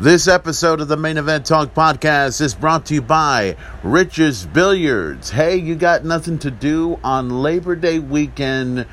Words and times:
This 0.00 0.28
episode 0.28 0.80
of 0.80 0.86
the 0.86 0.96
Main 0.96 1.16
Event 1.16 1.44
Talk 1.44 1.74
podcast 1.74 2.40
is 2.40 2.54
brought 2.54 2.86
to 2.86 2.94
you 2.94 3.02
by 3.02 3.56
Rich's 3.82 4.46
Billiards. 4.46 5.30
Hey, 5.30 5.56
you 5.56 5.74
got 5.74 6.04
nothing 6.04 6.38
to 6.38 6.52
do 6.52 7.00
on 7.02 7.42
Labor 7.42 7.74
Day 7.74 7.98
weekend? 7.98 8.86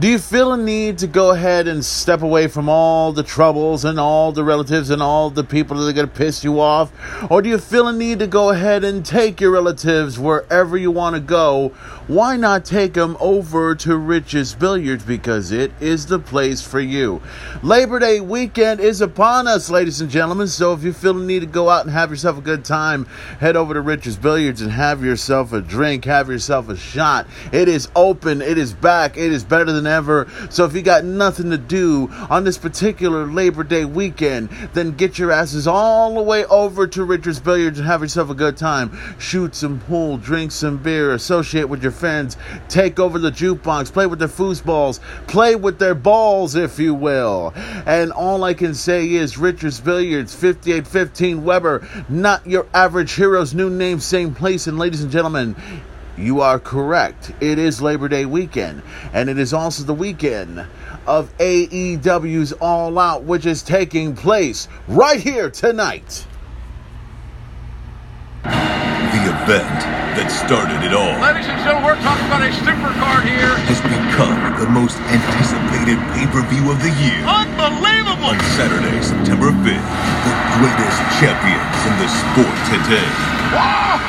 Do 0.00 0.08
you 0.08 0.18
feel 0.18 0.52
a 0.52 0.56
need 0.56 0.98
to 0.98 1.06
go 1.06 1.30
ahead 1.30 1.68
and 1.68 1.84
step 1.84 2.22
away 2.22 2.48
from 2.48 2.68
all 2.68 3.12
the 3.12 3.22
troubles 3.22 3.84
and 3.84 4.00
all 4.00 4.32
the 4.32 4.42
relatives 4.42 4.90
and 4.90 5.00
all 5.00 5.30
the 5.30 5.44
people 5.44 5.76
that 5.76 5.88
are 5.88 5.92
going 5.92 6.08
to 6.08 6.12
piss 6.12 6.42
you 6.42 6.58
off? 6.58 6.90
Or 7.30 7.40
do 7.40 7.48
you 7.48 7.58
feel 7.58 7.86
a 7.86 7.92
need 7.92 8.18
to 8.18 8.26
go 8.26 8.50
ahead 8.50 8.82
and 8.82 9.06
take 9.06 9.40
your 9.40 9.52
relatives 9.52 10.18
wherever 10.18 10.76
you 10.76 10.90
want 10.90 11.14
to 11.14 11.20
go? 11.20 11.72
Why 12.08 12.38
not 12.38 12.64
take 12.64 12.94
them 12.94 13.18
over 13.20 13.74
to 13.74 13.94
Rich's 13.98 14.54
Billiards 14.54 15.04
because 15.04 15.52
it 15.52 15.70
is 15.78 16.06
the 16.06 16.18
place 16.18 16.62
for 16.62 16.80
you? 16.80 17.20
Labor 17.62 17.98
Day 17.98 18.18
weekend 18.20 18.80
is 18.80 19.02
upon 19.02 19.46
us, 19.46 19.68
ladies 19.68 20.00
and 20.00 20.08
gentlemen. 20.08 20.48
So 20.48 20.72
if 20.72 20.82
you 20.82 20.94
feel 20.94 21.12
the 21.12 21.22
need 21.26 21.40
to 21.40 21.46
go 21.46 21.68
out 21.68 21.84
and 21.84 21.92
have 21.92 22.08
yourself 22.08 22.38
a 22.38 22.40
good 22.40 22.64
time, 22.64 23.04
head 23.40 23.56
over 23.56 23.74
to 23.74 23.82
Rich's 23.82 24.16
Billiards 24.16 24.62
and 24.62 24.72
have 24.72 25.04
yourself 25.04 25.52
a 25.52 25.60
drink, 25.60 26.06
have 26.06 26.30
yourself 26.30 26.70
a 26.70 26.78
shot. 26.78 27.26
It 27.52 27.68
is 27.68 27.90
open, 27.94 28.40
it 28.40 28.56
is 28.56 28.72
back, 28.72 29.18
it 29.18 29.30
is 29.30 29.44
better 29.44 29.70
than 29.70 29.86
ever. 29.86 30.28
So 30.48 30.64
if 30.64 30.72
you 30.72 30.80
got 30.80 31.04
nothing 31.04 31.50
to 31.50 31.58
do 31.58 32.08
on 32.30 32.42
this 32.42 32.56
particular 32.56 33.26
Labor 33.26 33.64
Day 33.64 33.84
weekend, 33.84 34.48
then 34.72 34.92
get 34.92 35.18
your 35.18 35.30
asses 35.30 35.66
all 35.66 36.14
the 36.14 36.22
way 36.22 36.46
over 36.46 36.86
to 36.86 37.04
Rich's 37.04 37.38
Billiards 37.38 37.78
and 37.78 37.86
have 37.86 38.00
yourself 38.00 38.30
a 38.30 38.34
good 38.34 38.56
time. 38.56 38.98
Shoot 39.18 39.54
some 39.54 39.78
pool, 39.80 40.16
drink 40.16 40.52
some 40.52 40.78
beer, 40.78 41.12
associate 41.12 41.68
with 41.68 41.82
your 41.82 41.97
take 42.68 42.98
over 42.98 43.18
the 43.18 43.30
jukebox, 43.30 43.92
play 43.92 44.06
with 44.06 44.18
their 44.18 44.28
foosballs, 44.28 45.00
play 45.26 45.56
with 45.56 45.78
their 45.78 45.94
balls, 45.94 46.54
if 46.54 46.78
you 46.78 46.94
will. 46.94 47.52
And 47.86 48.12
all 48.12 48.44
I 48.44 48.54
can 48.54 48.74
say 48.74 49.08
is 49.12 49.38
Richard's 49.38 49.80
Billiards, 49.80 50.34
5815 50.34 51.44
Weber, 51.44 51.86
not 52.08 52.46
your 52.46 52.66
average 52.72 53.14
hero's 53.14 53.54
new 53.54 53.70
name, 53.70 54.00
same 54.00 54.34
place. 54.34 54.66
And 54.66 54.78
ladies 54.78 55.02
and 55.02 55.10
gentlemen, 55.10 55.56
you 56.16 56.40
are 56.40 56.58
correct. 56.58 57.32
It 57.40 57.58
is 57.58 57.80
Labor 57.80 58.08
Day 58.08 58.26
weekend, 58.26 58.82
and 59.12 59.30
it 59.30 59.38
is 59.38 59.52
also 59.52 59.84
the 59.84 59.94
weekend 59.94 60.66
of 61.06 61.36
AEW's 61.38 62.52
All 62.54 62.98
Out, 62.98 63.22
which 63.22 63.46
is 63.46 63.62
taking 63.62 64.16
place 64.16 64.68
right 64.88 65.20
here 65.20 65.48
tonight. 65.48 66.26
The 68.98 69.30
event 69.30 69.78
that 70.18 70.26
started 70.28 70.82
it 70.82 70.90
all 70.90 71.14
Ladies 71.22 71.46
and 71.46 71.54
gentlemen, 71.62 71.86
we're 71.86 72.02
talking 72.02 72.26
about 72.26 72.42
a 72.42 72.50
super 72.66 72.90
card 72.98 73.22
here. 73.24 73.54
has 73.70 73.78
become 73.86 74.34
the 74.58 74.66
most 74.74 74.98
anticipated 75.06 75.96
pay-per-view 76.18 76.66
of 76.66 76.78
the 76.82 76.90
year. 76.98 77.22
Unbelievable! 77.22 78.34
On 78.34 78.40
Saturday, 78.58 78.98
September 79.00 79.54
5th, 79.54 79.86
the 80.26 80.34
greatest 80.58 80.98
champions 81.22 81.78
in 81.86 81.94
the 82.02 82.08
sport 82.10 82.56
today 82.74 83.08
Wow! 83.54 84.02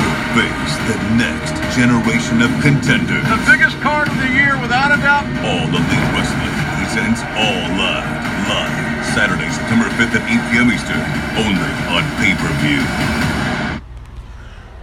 will 0.00 0.18
face 0.40 0.74
the 0.88 0.98
next 1.20 1.52
generation 1.76 2.40
of 2.40 2.48
contenders. 2.64 3.22
The 3.28 3.42
biggest 3.44 3.76
card 3.84 4.08
of 4.08 4.16
the 4.16 4.32
year, 4.32 4.56
without 4.64 4.90
a 4.90 4.98
doubt. 5.04 5.28
All 5.44 5.68
Elite 5.68 6.08
Wrestling 6.16 6.56
presents 6.80 7.20
All 7.36 7.62
Live. 7.76 8.08
Live. 8.48 8.74
Saturday, 9.12 9.46
September 9.52 9.86
5th 10.00 10.16
at 10.16 10.24
8 10.24 10.40
p.m. 10.50 10.72
Eastern. 10.72 10.98
Only 11.36 11.70
on 11.92 12.02
pay-per-view. 12.16 12.80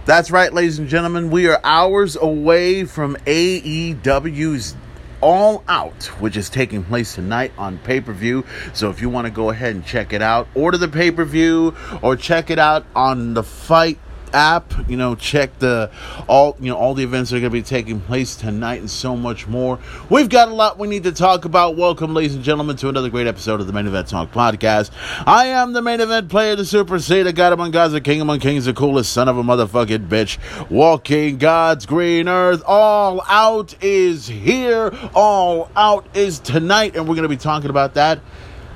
That's 0.06 0.30
right, 0.30 0.50
ladies 0.50 0.78
and 0.78 0.88
gentlemen. 0.88 1.30
We 1.30 1.46
are 1.48 1.60
hours 1.62 2.16
away 2.16 2.84
from 2.84 3.16
AEW's 3.26 4.74
All 5.20 5.62
Out, 5.68 6.06
which 6.18 6.38
is 6.38 6.48
taking 6.48 6.82
place 6.84 7.14
tonight 7.14 7.52
on 7.58 7.76
pay 7.78 8.00
per 8.00 8.14
view. 8.14 8.46
So 8.72 8.88
if 8.88 9.02
you 9.02 9.10
want 9.10 9.26
to 9.26 9.30
go 9.30 9.50
ahead 9.50 9.74
and 9.74 9.84
check 9.84 10.14
it 10.14 10.22
out, 10.22 10.48
order 10.54 10.78
the 10.78 10.88
pay 10.88 11.10
per 11.10 11.26
view 11.26 11.76
or 12.00 12.16
check 12.16 12.48
it 12.48 12.58
out 12.58 12.86
on 12.96 13.34
the 13.34 13.42
FITE 13.42 13.98
app 14.32 14.72
you 14.88 14.96
know 14.96 15.14
check 15.14 15.58
the 15.58 15.90
all 16.28 16.56
you 16.60 16.70
know 16.70 16.76
all 16.76 16.94
the 16.94 17.02
events 17.02 17.30
that 17.30 17.36
are 17.36 17.40
going 17.40 17.50
to 17.50 17.58
be 17.58 17.62
taking 17.62 18.00
place 18.00 18.36
tonight 18.36 18.80
and 18.80 18.90
so 18.90 19.16
much 19.16 19.46
more. 19.46 19.78
We've 20.08 20.28
got 20.28 20.48
a 20.48 20.54
lot 20.54 20.78
we 20.78 20.88
need 20.88 21.04
to 21.04 21.12
talk 21.12 21.44
about. 21.44 21.76
Welcome 21.76 22.14
ladies 22.14 22.34
and 22.34 22.44
gentlemen 22.44 22.76
to 22.76 22.88
another 22.88 23.10
great 23.10 23.26
episode 23.26 23.60
of 23.60 23.66
the 23.66 23.72
main 23.72 23.86
event 23.86 24.08
talk 24.08 24.30
podcast. 24.32 24.90
I 25.26 25.46
am 25.46 25.72
the 25.72 25.82
main 25.82 26.00
event 26.00 26.28
player 26.28 26.56
the 26.56 26.64
super 26.64 26.98
the 26.98 27.32
god 27.32 27.52
among 27.52 27.70
gods 27.70 27.92
the 27.92 28.00
king 28.00 28.20
among 28.20 28.40
kings 28.40 28.64
the 28.64 28.72
coolest 28.72 29.12
son 29.12 29.28
of 29.28 29.38
a 29.38 29.42
motherfucking 29.42 30.08
bitch. 30.08 30.38
Walking 30.70 31.38
god's 31.38 31.86
green 31.86 32.28
earth 32.28 32.62
all 32.66 33.22
out 33.28 33.74
is 33.82 34.26
here 34.26 34.92
all 35.14 35.70
out 35.76 36.06
is 36.16 36.38
tonight. 36.38 36.96
And 36.96 37.08
we're 37.08 37.14
going 37.14 37.22
to 37.22 37.28
be 37.28 37.36
talking 37.36 37.70
about 37.70 37.94
that 37.94 38.20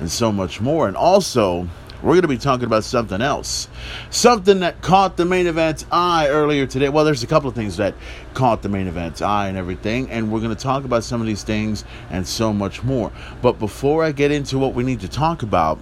and 0.01 0.11
so 0.11 0.33
much 0.33 0.61
more. 0.61 0.89
And 0.89 0.97
also 0.97 1.69
we're 2.05 2.13
going 2.13 2.23
to 2.23 2.29
be 2.29 2.37
talking 2.37 2.67
about 2.67 2.85
something 2.85 3.23
else. 3.23 3.67
Something 4.11 4.61
that 4.61 4.83
caught 4.83 5.17
the 5.17 5.25
main 5.25 5.47
event's 5.47 5.87
eye 5.91 6.29
earlier 6.29 6.67
today. 6.67 6.91
Well, 6.91 7.07
there's 7.07 7.23
a 7.23 7.27
couple 7.27 7.49
of 7.49 7.55
things 7.55 7.79
that 7.79 7.95
caught 8.35 8.61
the 8.61 8.69
main 8.69 8.87
event's 8.87 9.23
eye 9.23 9.49
and 9.49 9.57
everything, 9.57 10.11
and 10.11 10.31
we're 10.31 10.41
going 10.41 10.55
to 10.55 10.63
talk 10.63 10.85
about 10.85 11.03
some 11.03 11.23
of 11.23 11.27
these 11.27 11.43
things 11.45 11.83
and 12.11 12.27
so 12.27 12.53
much 12.53 12.83
more. 12.83 13.11
But 13.41 13.59
before 13.59 14.05
I 14.05 14.13
get 14.13 14.31
into 14.31 14.59
what 14.59 14.75
we 14.75 14.85
need 14.85 15.01
to 15.01 15.09
talk 15.09 15.43
about, 15.43 15.79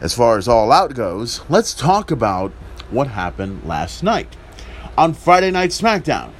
as 0.00 0.12
far 0.12 0.38
as 0.38 0.48
All 0.48 0.72
Out 0.72 0.94
goes, 0.94 1.40
let's 1.48 1.72
talk 1.72 2.10
about 2.10 2.50
what 2.90 3.06
happened 3.06 3.64
last 3.64 4.02
night 4.02 4.36
on 4.98 5.14
Friday 5.14 5.52
Night 5.52 5.70
SmackDown. 5.70 6.32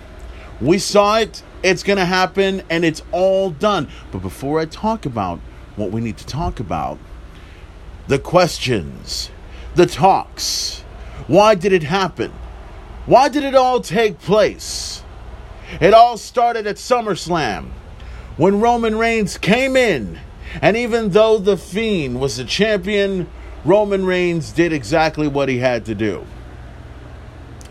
We 0.61 0.79
saw 0.79 1.19
it, 1.19 1.45
it's 1.63 1.85
going 1.85 1.99
to 1.99 2.05
happen, 2.05 2.63
and 2.69 2.85
it's 2.85 3.03
all 3.13 3.51
done. 3.51 3.89
But 4.11 4.23
before 4.23 4.59
I 4.59 4.65
talk 4.65 5.07
about 5.07 5.39
what 5.77 5.93
we 5.93 6.01
need 6.01 6.17
to 6.19 6.27
talk 6.27 6.59
about, 6.59 6.99
the 8.09 8.19
questions, 8.19 9.31
the 9.75 9.87
talks. 9.87 10.83
Why 11.27 11.55
did 11.55 11.73
it 11.73 11.85
happen? 11.85 12.33
Why 13.07 13.29
did 13.29 13.45
it 13.45 13.55
all 13.55 13.81
take 13.81 14.19
place? 14.21 15.03
It 15.81 15.95
all 15.95 16.17
started 16.19 16.67
at 16.67 16.77
SummerSlam 16.77 17.71
when 18.37 18.61
Roman 18.61 18.97
Reigns 18.97 19.39
came 19.39 19.77
in, 19.77 20.19
and 20.61 20.77
even 20.77 21.11
though 21.11 21.39
The 21.39 21.57
Fiend 21.57 22.21
was 22.21 22.37
the 22.37 22.45
champion, 22.45 23.29
Roman 23.65 24.05
Reigns 24.05 24.53
did 24.53 24.73
exactly 24.73 25.29
what 25.29 25.49
he 25.49 25.59
had 25.59 25.85
to 25.87 25.95
do. 25.95 26.27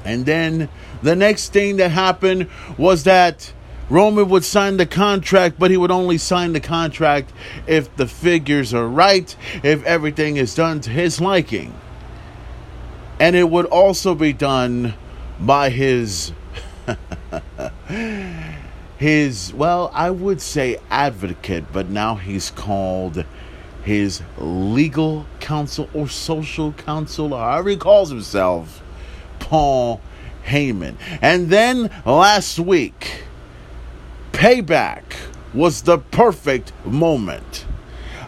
And 0.03 0.25
then 0.25 0.69
the 1.03 1.16
next 1.16 1.53
thing 1.53 1.78
that 1.78 1.90
happened 1.90 2.48
was 2.78 3.03
that 3.03 3.53
Roman 3.91 4.29
would 4.29 4.46
sign 4.46 4.78
the 4.78 4.85
contract, 4.85 5.59
but 5.59 5.69
he 5.69 5.75
would 5.75 5.91
only 5.91 6.18
sign 6.18 6.53
the 6.53 6.62
contract 6.62 7.34
if 7.68 7.94
the 7.97 8.07
figures 8.07 8.74
are 8.74 8.88
right, 8.88 9.35
if 9.63 9.84
everything 9.84 10.38
is 10.38 10.56
done 10.56 10.79
to 10.81 10.90
his 10.90 11.19
liking. 11.19 11.74
And 13.19 13.35
it 13.35 13.50
would 13.50 13.66
also 13.66 14.16
be 14.16 14.31
done 14.31 14.94
by 15.41 15.72
his 15.72 16.31
his 18.97 19.53
well, 19.53 19.91
I 19.94 20.09
would 20.09 20.40
say 20.40 20.78
advocate, 20.90 21.66
but 21.74 21.90
now 21.90 22.16
he's 22.16 22.50
called 22.50 23.25
his 23.84 24.22
legal 24.38 25.25
counsel 25.41 25.90
or 25.94 26.07
social 26.07 26.72
counsel, 26.72 27.34
or 27.34 27.40
however 27.40 27.72
he 27.72 27.75
calls 27.75 28.09
himself, 28.09 28.81
Paul 29.40 30.00
Heyman. 30.46 30.96
And 31.22 31.50
then 31.50 31.91
last 32.06 32.57
week, 32.57 33.25
payback 34.41 35.03
was 35.53 35.84
the 35.84 36.00
perfect 36.00 36.74
moment. 36.84 37.68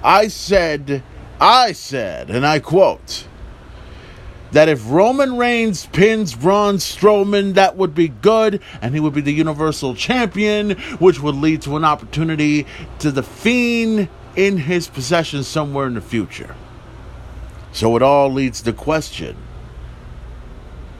I 0.03 0.27
said, 0.27 1.01
I 1.41 1.71
said, 1.71 2.29
and 2.29 2.45
I 2.45 2.59
quote, 2.59 3.27
that 4.51 4.69
if 4.69 4.91
Roman 4.91 5.37
Reigns 5.37 5.87
pins 5.87 6.35
Braun 6.35 6.75
Strowman, 6.75 7.55
that 7.55 7.77
would 7.77 7.95
be 7.95 8.09
good, 8.09 8.61
and 8.79 8.93
he 8.93 8.99
would 8.99 9.15
be 9.15 9.21
the 9.21 9.33
Universal 9.33 9.95
Champion, 9.95 10.77
which 10.99 11.19
would 11.19 11.33
lead 11.33 11.63
to 11.63 11.77
an 11.77 11.83
opportunity 11.83 12.67
to 12.99 13.09
the 13.09 13.23
Fiend 13.23 14.07
in 14.35 14.57
his 14.57 14.87
possession 14.87 15.41
somewhere 15.41 15.87
in 15.87 15.95
the 15.95 16.01
future. 16.01 16.55
So 17.71 17.95
it 17.95 18.03
all 18.03 18.31
leads 18.31 18.61
to 18.61 18.73
question. 18.73 19.35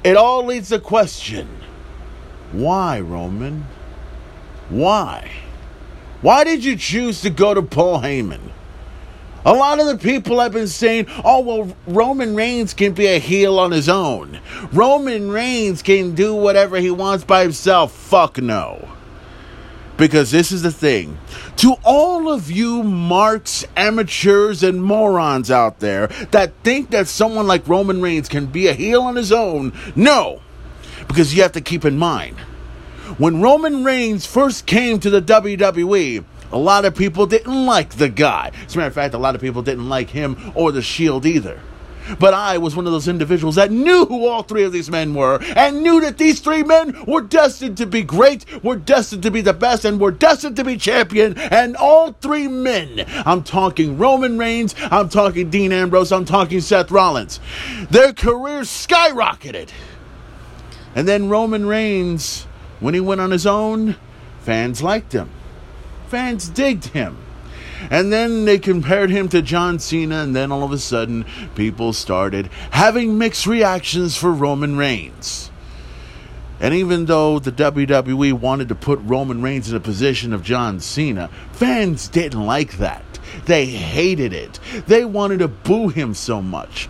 It 0.03 0.17
all 0.17 0.43
leads 0.43 0.69
to 0.69 0.79
question. 0.79 1.47
Why, 2.51 2.99
Roman? 2.99 3.67
Why? 4.69 5.31
Why 6.21 6.43
did 6.43 6.63
you 6.63 6.75
choose 6.75 7.21
to 7.21 7.29
go 7.29 7.53
to 7.53 7.61
Paul 7.61 7.99
Heyman? 7.99 8.51
A 9.45 9.53
lot 9.53 9.81
of 9.81 9.87
the 9.87 9.97
people 9.97 10.39
have 10.39 10.53
been 10.53 10.69
saying, 10.69 11.07
oh, 11.25 11.41
well, 11.41 11.75
Roman 11.85 12.33
Reigns 12.33 12.73
can 12.73 12.93
be 12.93 13.07
a 13.07 13.19
heel 13.19 13.59
on 13.59 13.71
his 13.71 13.89
own. 13.89 14.39
Roman 14.71 15.29
Reigns 15.29 15.81
can 15.81 16.15
do 16.15 16.33
whatever 16.33 16.77
he 16.77 16.89
wants 16.89 17.25
by 17.25 17.43
himself. 17.43 17.91
Fuck 17.91 18.37
no. 18.37 18.87
Because 19.97 20.31
this 20.31 20.53
is 20.53 20.61
the 20.61 20.71
thing. 20.71 21.17
To 21.57 21.75
all 21.83 22.31
of 22.31 22.49
you 22.49 22.83
marks, 22.83 23.65
amateurs, 23.75 24.63
and 24.63 24.81
morons 24.81 25.51
out 25.51 25.79
there 25.79 26.07
that 26.31 26.53
think 26.63 26.91
that 26.91 27.09
someone 27.09 27.45
like 27.45 27.67
Roman 27.67 28.01
Reigns 28.01 28.29
can 28.29 28.45
be 28.45 28.67
a 28.67 28.73
heel 28.73 29.01
on 29.01 29.17
his 29.17 29.33
own, 29.33 29.73
no. 29.93 30.41
Because 31.07 31.35
you 31.35 31.43
have 31.43 31.51
to 31.51 31.61
keep 31.61 31.83
in 31.83 31.97
mind, 31.97 32.37
when 33.17 33.41
Roman 33.41 33.83
Reigns 33.83 34.25
first 34.25 34.65
came 34.65 34.99
to 34.99 35.09
the 35.09 35.21
WWE, 35.21 36.23
a 36.51 36.57
lot 36.57 36.85
of 36.85 36.95
people 36.95 37.25
didn't 37.25 37.65
like 37.65 37.95
the 37.95 38.09
guy. 38.09 38.51
As 38.65 38.75
a 38.75 38.77
matter 38.77 38.87
of 38.87 38.93
fact, 38.93 39.13
a 39.13 39.17
lot 39.17 39.35
of 39.35 39.41
people 39.41 39.61
didn't 39.61 39.89
like 39.89 40.09
him 40.09 40.51
or 40.55 40.71
the 40.71 40.81
Shield 40.81 41.25
either. 41.25 41.59
But 42.19 42.33
I 42.33 42.57
was 42.57 42.75
one 42.75 42.85
of 42.85 42.91
those 42.91 43.07
individuals 43.07 43.55
that 43.55 43.71
knew 43.71 44.05
who 44.05 44.27
all 44.27 44.43
three 44.43 44.63
of 44.63 44.71
these 44.71 44.89
men 44.89 45.13
were 45.13 45.39
and 45.55 45.81
knew 45.81 46.01
that 46.01 46.17
these 46.17 46.41
three 46.41 46.63
men 46.63 46.95
were 47.07 47.21
destined 47.21 47.77
to 47.77 47.85
be 47.85 48.03
great, 48.03 48.45
were 48.63 48.75
destined 48.75 49.23
to 49.23 49.31
be 49.31 49.41
the 49.41 49.53
best, 49.53 49.85
and 49.85 49.99
were 49.99 50.11
destined 50.11 50.55
to 50.57 50.63
be 50.63 50.75
champion. 50.75 51.37
And 51.37 51.75
all 51.77 52.11
three 52.13 52.47
men, 52.47 53.05
I'm 53.25 53.43
talking 53.43 53.97
Roman 53.97 54.37
Reigns, 54.37 54.75
I'm 54.79 55.09
talking 55.09 55.49
Dean 55.49 55.71
Ambrose, 55.71 56.11
I'm 56.11 56.25
talking 56.25 56.59
Seth 56.61 56.91
Rollins, 56.91 57.39
their 57.89 58.11
careers 58.13 58.67
skyrocketed. 58.67 59.69
And 60.95 61.07
then 61.07 61.29
Roman 61.29 61.65
Reigns, 61.65 62.45
when 62.83 62.93
he 62.93 62.99
went 62.99 63.21
on 63.21 63.31
his 63.31 63.47
own, 63.47 63.95
fans 64.41 64.83
liked 64.83 65.13
him. 65.13 65.29
Fans 66.07 66.49
digged 66.49 66.87
him. 66.87 67.17
And 67.89 68.11
then 68.11 68.43
they 68.43 68.59
compared 68.59 69.09
him 69.09 69.29
to 69.29 69.41
John 69.41 69.79
Cena, 69.79 70.17
and 70.17 70.35
then 70.35 70.51
all 70.51 70.63
of 70.63 70.73
a 70.73 70.77
sudden, 70.77 71.25
people 71.55 71.93
started 71.93 72.47
having 72.71 73.17
mixed 73.17 73.47
reactions 73.47 74.17
for 74.17 74.31
Roman 74.31 74.75
Reigns. 74.75 75.49
And 76.59 76.73
even 76.73 77.05
though 77.05 77.39
the 77.39 77.53
WWE 77.53 78.33
wanted 78.33 78.67
to 78.67 78.75
put 78.75 78.99
Roman 79.03 79.41
Reigns 79.41 79.69
in 79.69 79.77
a 79.77 79.81
position 79.81 80.33
of 80.33 80.43
John 80.43 80.81
Cena, 80.81 81.29
fans 81.53 82.09
didn't 82.09 82.45
like 82.45 82.77
that. 82.79 83.03
They 83.45 83.65
hated 83.65 84.33
it. 84.33 84.59
They 84.87 85.05
wanted 85.05 85.39
to 85.39 85.47
boo 85.47 85.87
him 85.87 86.13
so 86.13 86.41
much. 86.41 86.89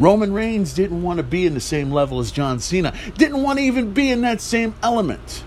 Roman 0.00 0.32
Reigns 0.32 0.72
didn't 0.72 1.02
want 1.02 1.18
to 1.18 1.22
be 1.22 1.46
in 1.46 1.52
the 1.52 1.60
same 1.60 1.90
level 1.92 2.18
as 2.20 2.32
John 2.32 2.58
Cena, 2.58 2.94
didn't 3.16 3.42
want 3.42 3.58
to 3.58 3.64
even 3.64 3.92
be 3.92 4.10
in 4.10 4.22
that 4.22 4.40
same 4.40 4.74
element. 4.82 5.44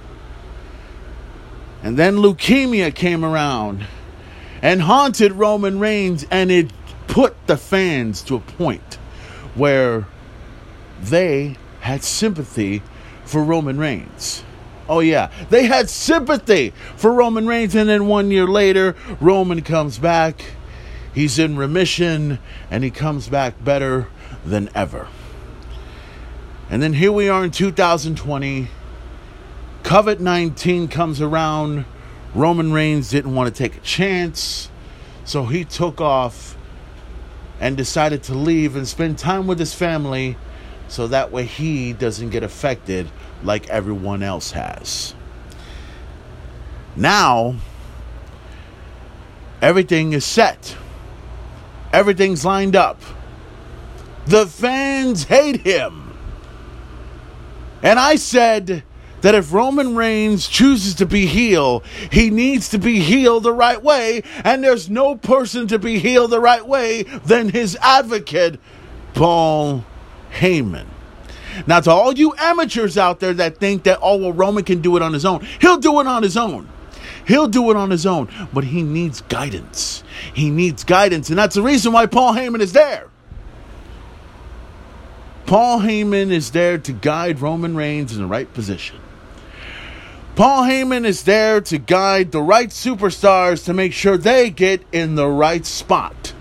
And 1.81 1.97
then 1.97 2.17
leukemia 2.17 2.93
came 2.93 3.25
around 3.25 3.87
and 4.61 4.83
haunted 4.83 5.33
Roman 5.33 5.79
Reigns, 5.79 6.25
and 6.31 6.51
it 6.51 6.71
put 7.07 7.35
the 7.47 7.57
fans 7.57 8.21
to 8.23 8.35
a 8.35 8.39
point 8.39 8.95
where 9.55 10.07
they 11.01 11.57
had 11.81 12.03
sympathy 12.03 12.81
for 13.25 13.43
Roman 13.43 13.77
Reigns. 13.77 14.43
Oh, 14.87 14.99
yeah, 14.99 15.31
they 15.49 15.65
had 15.65 15.89
sympathy 15.89 16.73
for 16.95 17.11
Roman 17.11 17.47
Reigns, 17.47 17.75
and 17.75 17.89
then 17.89 18.07
one 18.07 18.31
year 18.31 18.47
later, 18.47 18.95
Roman 19.19 19.61
comes 19.61 19.97
back. 19.97 20.45
He's 21.13 21.39
in 21.39 21.57
remission, 21.57 22.39
and 22.71 22.83
he 22.83 22.91
comes 22.91 23.27
back 23.27 23.61
better 23.63 24.07
than 24.45 24.69
ever. 24.75 25.07
And 26.69 26.81
then 26.81 26.93
here 26.93 27.11
we 27.11 27.29
are 27.29 27.43
in 27.43 27.51
2020. 27.51 28.67
COVID 29.83 30.19
19 30.19 30.87
comes 30.87 31.21
around. 31.21 31.85
Roman 32.33 32.71
Reigns 32.71 33.09
didn't 33.09 33.35
want 33.35 33.53
to 33.53 33.63
take 33.63 33.77
a 33.77 33.81
chance, 33.81 34.69
so 35.23 35.45
he 35.45 35.63
took 35.63 36.01
off 36.01 36.57
and 37.59 37.77
decided 37.77 38.23
to 38.23 38.33
leave 38.33 38.75
and 38.75 38.87
spend 38.87 39.17
time 39.19 39.45
with 39.45 39.59
his 39.59 39.73
family 39.73 40.35
so 40.87 41.07
that 41.07 41.31
way 41.31 41.45
he 41.45 41.93
doesn't 41.93 42.29
get 42.29 42.43
affected 42.43 43.09
like 43.43 43.69
everyone 43.69 44.23
else 44.23 44.51
has. 44.51 45.13
Now, 46.95 47.55
everything 49.61 50.13
is 50.13 50.25
set, 50.25 50.75
everything's 51.91 52.43
lined 52.45 52.75
up. 52.75 53.01
The 54.25 54.45
fans 54.45 55.25
hate 55.25 55.61
him. 55.61 56.13
And 57.81 57.99
I 57.99 58.15
said 58.15 58.83
that 59.21 59.35
if 59.35 59.53
Roman 59.53 59.95
Reigns 59.95 60.47
chooses 60.47 60.95
to 60.95 61.05
be 61.05 61.25
healed, 61.25 61.85
he 62.11 62.29
needs 62.29 62.69
to 62.69 62.77
be 62.77 62.99
healed 62.99 63.43
the 63.43 63.53
right 63.53 63.81
way. 63.81 64.23
And 64.43 64.63
there's 64.63 64.89
no 64.89 65.15
person 65.15 65.67
to 65.67 65.79
be 65.79 65.99
healed 65.99 66.31
the 66.31 66.39
right 66.39 66.65
way 66.65 67.03
than 67.03 67.49
his 67.49 67.77
advocate, 67.81 68.59
Paul 69.13 69.85
Heyman. 70.39 70.87
Now, 71.67 71.81
to 71.81 71.91
all 71.91 72.13
you 72.13 72.33
amateurs 72.37 72.97
out 72.97 73.19
there 73.19 73.33
that 73.33 73.57
think 73.57 73.83
that, 73.83 73.99
oh, 74.01 74.17
well, 74.17 74.33
Roman 74.33 74.63
can 74.63 74.81
do 74.81 74.97
it 74.97 75.01
on 75.01 75.13
his 75.13 75.25
own, 75.25 75.45
he'll 75.59 75.77
do 75.77 75.99
it 75.99 76.07
on 76.07 76.23
his 76.23 76.37
own. 76.37 76.69
He'll 77.25 77.47
do 77.47 77.71
it 77.71 77.77
on 77.77 77.89
his 77.89 78.05
own, 78.05 78.27
but 78.53 78.65
he 78.65 78.83
needs 78.83 79.21
guidance. 79.21 80.03
He 80.33 80.49
needs 80.49 80.83
guidance, 80.83 81.29
and 81.29 81.37
that's 81.37 81.55
the 81.55 81.61
reason 81.61 81.93
why 81.93 82.05
Paul 82.05 82.33
Heyman 82.33 82.59
is 82.59 82.73
there. 82.73 83.07
Paul 85.45 85.81
Heyman 85.81 86.31
is 86.31 86.51
there 86.51 86.77
to 86.77 86.93
guide 86.93 87.41
Roman 87.41 87.75
Reigns 87.75 88.13
in 88.13 88.21
the 88.21 88.27
right 88.27 88.51
position. 88.53 88.97
Paul 90.35 90.63
Heyman 90.63 91.05
is 91.05 91.23
there 91.23 91.61
to 91.61 91.77
guide 91.77 92.31
the 92.31 92.41
right 92.41 92.69
superstars 92.69 93.65
to 93.65 93.73
make 93.73 93.93
sure 93.93 94.17
they 94.17 94.49
get 94.49 94.81
in 94.91 95.15
the 95.15 95.27
right 95.27 95.65
spot. 95.65 96.33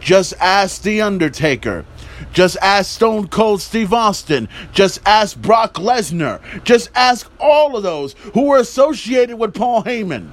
Just 0.00 0.34
ask 0.38 0.82
The 0.82 1.00
Undertaker. 1.00 1.86
Just 2.32 2.56
ask 2.60 2.90
Stone 2.90 3.28
Cold 3.28 3.62
Steve 3.62 3.92
Austin. 3.92 4.48
Just 4.72 5.00
ask 5.06 5.40
Brock 5.40 5.74
Lesnar. 5.74 6.40
Just 6.64 6.90
ask 6.94 7.30
all 7.40 7.76
of 7.76 7.82
those 7.82 8.12
who 8.34 8.46
were 8.46 8.58
associated 8.58 9.36
with 9.38 9.54
Paul 9.54 9.84
Heyman. 9.84 10.30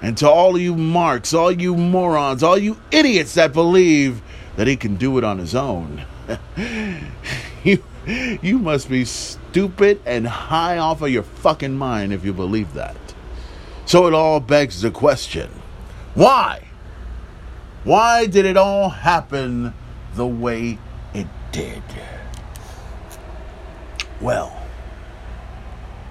And 0.00 0.16
to 0.18 0.28
all 0.28 0.54
of 0.54 0.62
you 0.62 0.76
marks, 0.76 1.34
all 1.34 1.50
you 1.50 1.76
morons, 1.76 2.42
all 2.42 2.58
you 2.58 2.78
idiots 2.90 3.34
that 3.34 3.52
believe 3.52 4.22
that 4.56 4.66
he 4.66 4.76
can 4.76 4.96
do 4.96 5.18
it 5.18 5.24
on 5.24 5.38
his 5.38 5.54
own. 5.54 6.04
you, 7.64 7.82
you 8.06 8.58
must 8.58 8.88
be 8.88 9.04
stupid 9.04 10.00
and 10.04 10.26
high 10.26 10.78
off 10.78 11.02
of 11.02 11.10
your 11.10 11.22
fucking 11.22 11.76
mind 11.76 12.12
if 12.12 12.24
you 12.24 12.32
believe 12.32 12.72
that. 12.74 12.96
So 13.86 14.06
it 14.06 14.14
all 14.14 14.40
begs 14.40 14.80
the 14.80 14.90
question 14.90 15.50
why? 16.14 16.68
Why 17.82 18.26
did 18.26 18.46
it 18.46 18.56
all 18.56 18.88
happen 18.88 19.74
the 20.14 20.26
way 20.26 20.78
it 21.12 21.26
did? 21.52 21.82
Well, 24.20 24.56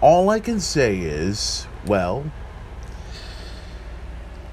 all 0.01 0.29
I 0.29 0.39
can 0.39 0.59
say 0.59 0.99
is, 0.99 1.65
well, 1.87 2.29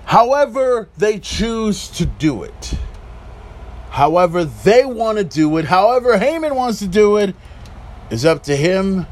however 0.06 0.88
they 0.96 1.18
choose 1.18 1.88
to 1.88 2.06
do 2.06 2.44
it 2.44 2.74
however 3.90 4.44
they 4.44 4.84
want 4.84 5.18
to 5.18 5.24
do 5.24 5.56
it, 5.58 5.66
however 5.66 6.16
Heyman 6.16 6.56
wants 6.56 6.78
to 6.78 6.88
do 6.88 7.16
it, 7.16 7.34
is 8.10 8.24
up 8.24 8.42
to 8.44 8.56
him 8.56 9.06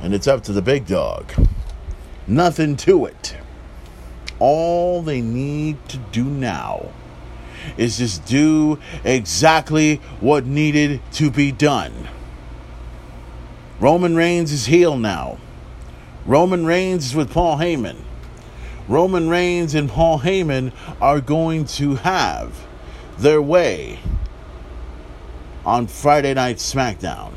and 0.00 0.14
it's 0.14 0.26
up 0.26 0.42
to 0.44 0.52
the 0.52 0.62
big 0.62 0.86
dog. 0.86 1.32
Nothing 2.26 2.76
to 2.78 3.06
it. 3.06 3.36
All 4.38 5.02
they 5.02 5.20
need 5.20 5.76
to 5.88 5.98
do 5.98 6.24
now 6.24 6.92
is 7.76 7.98
just 7.98 8.24
do 8.26 8.78
exactly 9.04 9.96
what 10.20 10.44
needed 10.44 11.00
to 11.12 11.30
be 11.30 11.52
done. 11.52 12.08
Roman 13.78 14.16
Reigns 14.16 14.52
is 14.52 14.66
healed 14.66 15.00
now. 15.00 15.38
Roman 16.26 16.66
Reigns 16.66 17.06
is 17.06 17.14
with 17.14 17.32
Paul 17.32 17.58
Heyman. 17.58 17.96
Roman 18.88 19.28
Reigns 19.28 19.74
and 19.74 19.88
Paul 19.88 20.20
Heyman 20.20 20.72
are 21.00 21.20
going 21.20 21.64
to 21.66 21.96
have 21.96 22.66
their 23.18 23.40
way 23.40 23.98
on 25.64 25.86
Friday 25.86 26.34
Night 26.34 26.56
SmackDown. 26.56 27.32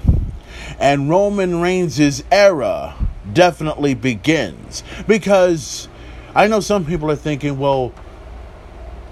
And 0.79 1.09
Roman 1.09 1.61
Reigns' 1.61 2.23
era 2.31 2.95
definitely 3.33 3.93
begins. 3.93 4.83
Because 5.07 5.87
I 6.33 6.47
know 6.47 6.59
some 6.59 6.85
people 6.85 7.09
are 7.11 7.15
thinking, 7.15 7.59
well, 7.59 7.93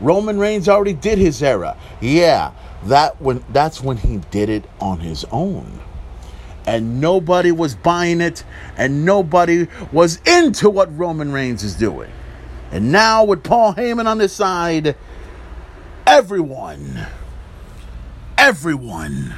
Roman 0.01 0.37
Reigns 0.37 0.67
already 0.67 0.93
did 0.93 1.17
his 1.17 1.41
era. 1.41 1.77
Yeah, 2.01 2.51
that 2.85 3.21
when 3.21 3.43
that's 3.49 3.81
when 3.81 3.97
he 3.97 4.17
did 4.31 4.49
it 4.49 4.65
on 4.79 4.99
his 4.99 5.25
own. 5.31 5.79
And 6.65 6.99
nobody 6.99 7.51
was 7.51 7.75
buying 7.75 8.21
it, 8.21 8.43
and 8.77 9.05
nobody 9.05 9.67
was 9.91 10.19
into 10.25 10.69
what 10.69 10.97
Roman 10.97 11.31
Reigns 11.31 11.63
is 11.63 11.75
doing. 11.75 12.11
And 12.71 12.91
now 12.91 13.23
with 13.23 13.43
Paul 13.43 13.73
Heyman 13.73 14.05
on 14.05 14.19
his 14.19 14.31
side, 14.31 14.95
everyone, 16.05 17.07
everyone 18.37 19.33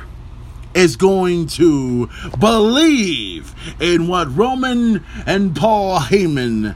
is 0.73 0.95
going 0.95 1.47
to 1.47 2.09
believe 2.39 3.55
in 3.79 4.07
what 4.07 4.35
Roman 4.35 5.03
and 5.25 5.55
Paul 5.55 5.99
Heyman 5.99 6.75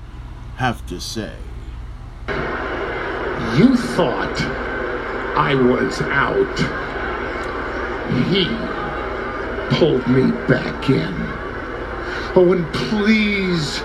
have 0.58 0.86
to 0.88 1.02
say. 1.02 1.34
You 3.58 3.76
thought 3.76 4.42
I 5.36 5.56
was 5.56 6.02
out. 6.02 6.60
He 8.30 8.46
pulled 9.78 10.08
me 10.08 10.32
back 10.48 10.90
in. 10.90 11.14
Oh, 12.36 12.54
and 12.54 12.66
please 12.74 13.82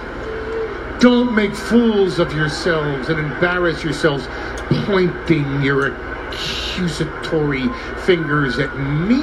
don't 1.01 1.35
make 1.35 1.55
fools 1.55 2.19
of 2.19 2.33
yourselves 2.35 3.09
and 3.09 3.19
embarrass 3.19 3.83
yourselves 3.85 4.27
pointing 4.87 5.63
your 5.63 5.95
accusatory 6.29 7.69
fingers 8.05 8.59
at 8.59 8.77
me 8.79 9.23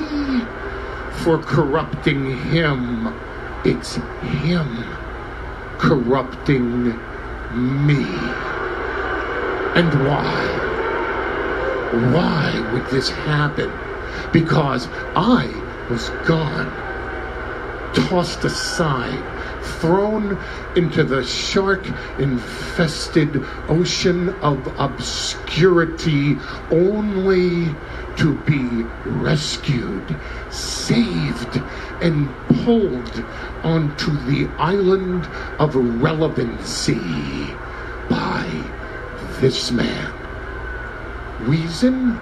for 1.24 1.38
corrupting 1.38 2.38
him. 2.50 3.14
It's 3.64 3.96
him 3.96 4.84
corrupting 5.78 6.88
me. 7.88 8.06
And 9.76 9.90
why? 10.08 10.62
Why 12.14 12.72
would 12.72 12.86
this 12.88 13.10
happen? 13.10 13.72
Because 14.32 14.88
I 15.16 15.48
was 15.90 16.10
gone, 16.26 16.72
tossed 17.94 18.44
aside, 18.46 19.20
thrown 19.80 20.38
into 20.76 21.04
the 21.04 21.24
shark 21.24 21.86
infested 22.20 23.44
ocean 23.68 24.30
of 24.42 24.66
obscurity 24.80 26.38
only 26.72 27.74
to 28.18 28.36
be 28.40 28.84
rescued, 29.06 30.16
saved, 30.50 31.62
and 32.02 32.30
pulled 32.64 33.26
onto 33.64 34.12
the 34.26 34.50
island 34.58 35.26
of 35.60 35.76
relevancy 35.76 36.96
by 38.10 38.48
this 39.40 39.72
man. 39.72 40.14
Reason? 41.42 42.20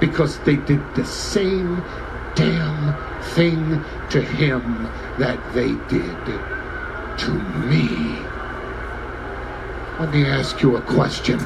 Because 0.00 0.38
they 0.40 0.56
did 0.56 0.80
the 0.94 1.04
same 1.04 1.82
damn 2.34 2.94
thing 3.34 3.84
to 4.10 4.22
him 4.22 4.84
that 5.18 5.38
they 5.52 5.72
did 5.88 6.57
to 7.18 7.32
me. 7.66 8.18
Let 9.98 10.14
me 10.14 10.24
ask 10.26 10.62
you 10.62 10.76
a 10.76 10.82
question. 10.82 11.40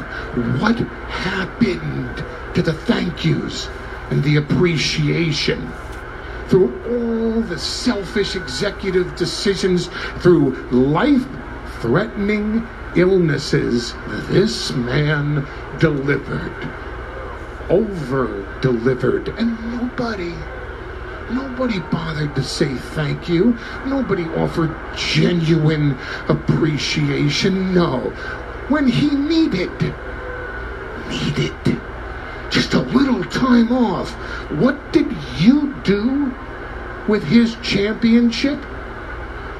What 0.60 0.76
happened 0.76 2.24
to 2.54 2.62
the 2.62 2.74
thank 2.74 3.24
yous 3.24 3.68
and 4.10 4.22
the 4.22 4.36
appreciation? 4.36 5.72
Through 6.48 6.70
all 6.84 7.40
the 7.40 7.58
selfish 7.58 8.36
executive 8.36 9.16
decisions, 9.16 9.88
through 10.18 10.52
life 10.70 11.26
threatening 11.80 12.66
illnesses, 12.94 13.94
this 14.28 14.70
man 14.72 15.46
delivered, 15.78 16.68
over 17.70 18.46
delivered, 18.60 19.28
and 19.28 19.80
nobody 19.80 20.34
Nobody 21.32 21.80
bothered 21.80 22.34
to 22.34 22.42
say 22.42 22.74
thank 22.74 23.28
you. 23.28 23.58
Nobody 23.86 24.24
offered 24.36 24.74
genuine 24.96 25.96
appreciation. 26.28 27.74
No. 27.74 28.10
When 28.68 28.86
he 28.86 29.10
needed, 29.10 29.70
needed 31.08 31.80
just 32.50 32.74
a 32.74 32.80
little 32.80 33.24
time 33.24 33.72
off, 33.72 34.10
what 34.60 34.92
did 34.92 35.10
you 35.38 35.74
do 35.84 36.34
with 37.08 37.24
his 37.24 37.56
championship? 37.62 38.60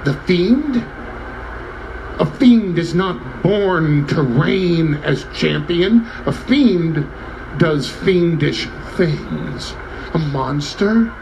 The 0.05 0.14
Fiend? 0.26 0.85
A 2.19 2.26
fiend 2.26 2.79
is 2.79 2.95
not 2.95 3.43
born 3.43 4.07
to 4.09 4.23
reign 4.23 4.95
as 4.97 5.26
champion. 5.35 6.07
A 6.26 6.33
fiend 6.33 7.07
does 7.57 7.88
fiendish 7.88 8.69
things. 8.97 9.75
A 10.12 10.19
monster? 10.19 11.12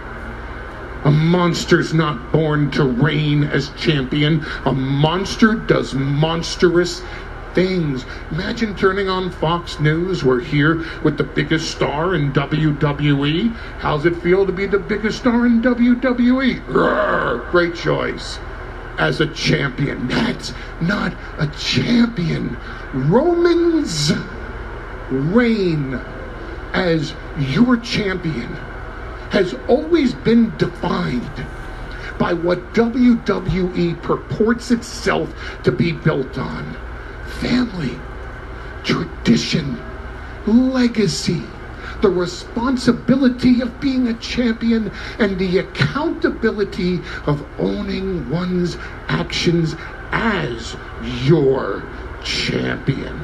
A 1.02 1.11
monster's 1.11 1.95
not 1.95 2.30
born 2.30 2.71
to 2.73 2.85
reign 2.85 3.45
as 3.45 3.71
champion. 3.71 4.45
A 4.66 4.73
monster 4.73 5.54
does 5.54 5.95
monstrous 5.95 7.02
things. 7.54 8.04
Imagine 8.30 8.76
turning 8.76 9.09
on 9.09 9.30
Fox 9.30 9.80
News. 9.80 10.23
We're 10.23 10.40
here 10.40 10.85
with 11.02 11.16
the 11.16 11.25
biggest 11.25 11.71
star 11.71 12.14
in 12.14 12.35
WWE. 12.35 13.54
How's 13.78 14.04
it 14.04 14.14
feel 14.16 14.45
to 14.45 14.52
be 14.52 14.66
the 14.66 14.78
biggest 14.78 15.21
star 15.21 15.47
in 15.47 15.62
WWE? 15.62 16.69
Roar, 16.69 17.49
great 17.50 17.75
choice. 17.75 18.38
As 18.99 19.23
a 19.23 19.26
champion. 19.28 20.07
That's 20.07 20.52
not 20.83 21.14
a 21.38 21.47
champion. 21.47 22.59
Roman's 22.92 24.12
reign 25.11 25.95
as 26.75 27.14
your 27.38 27.78
champion 27.78 28.54
has 29.31 29.55
always 29.69 30.13
been 30.13 30.57
defined 30.57 31.47
by 32.19 32.35
what 32.35 32.75
WWE 32.75 34.01
purports 34.03 34.71
itself 34.71 35.33
to 35.65 35.73
be 35.73 35.93
built 35.93 36.37
on 36.37 36.77
family, 37.41 37.99
tradition, 38.85 39.81
legacy, 40.47 41.43
the 42.03 42.09
responsibility 42.09 43.61
of 43.61 43.81
being 43.81 44.09
a 44.09 44.15
champion, 44.15 44.91
and 45.19 45.39
the 45.39 45.59
accountability 45.59 47.01
of 47.27 47.47
owning 47.59 48.29
one's 48.31 48.77
actions 49.09 49.77
as 50.13 50.77
your 51.23 51.85
champion. 52.23 53.17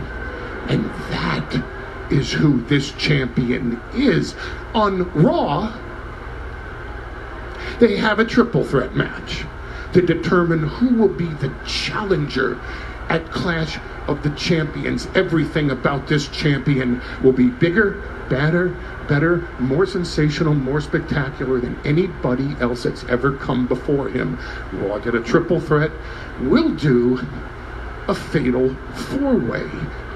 And 0.69 0.85
that 1.11 1.63
is 2.11 2.33
who 2.33 2.63
this 2.63 2.93
champion 2.93 3.81
is. 3.95 4.35
On 4.75 5.11
Raw, 5.13 5.73
they 7.79 7.97
have 7.97 8.19
a 8.19 8.25
triple 8.25 8.65
threat 8.65 8.95
match 8.95 9.45
to 9.93 10.03
determine 10.03 10.67
who 10.67 10.95
will 10.95 11.09
be 11.09 11.27
the 11.27 11.53
challenger 11.67 12.61
at 13.09 13.31
Clash 13.31 13.79
of 14.09 14.23
the 14.23 14.31
Champions. 14.31 15.09
Everything 15.15 15.71
about 15.71 16.07
this 16.07 16.29
champion 16.29 17.01
will 17.23 17.33
be 17.33 17.49
bigger, 17.49 18.03
badder, 18.29 18.77
better, 19.09 19.49
more 19.59 19.87
sensational, 19.87 20.55
more 20.55 20.81
spectacular 20.81 21.61
than 21.61 21.79
anybody 21.85 22.57
else 22.61 22.83
that's 22.83 23.05
ever 23.05 23.37
come 23.37 23.67
before 23.67 24.09
him. 24.09 24.39
Raw 24.73 24.99
did 24.99 25.15
a 25.15 25.21
triple 25.21 25.61
threat. 25.61 25.91
We'll 26.41 26.75
do 26.75 27.21
a 28.09 28.15
fatal 28.15 28.75
four 28.95 29.37
way 29.37 29.69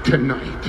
tonight 0.03 0.65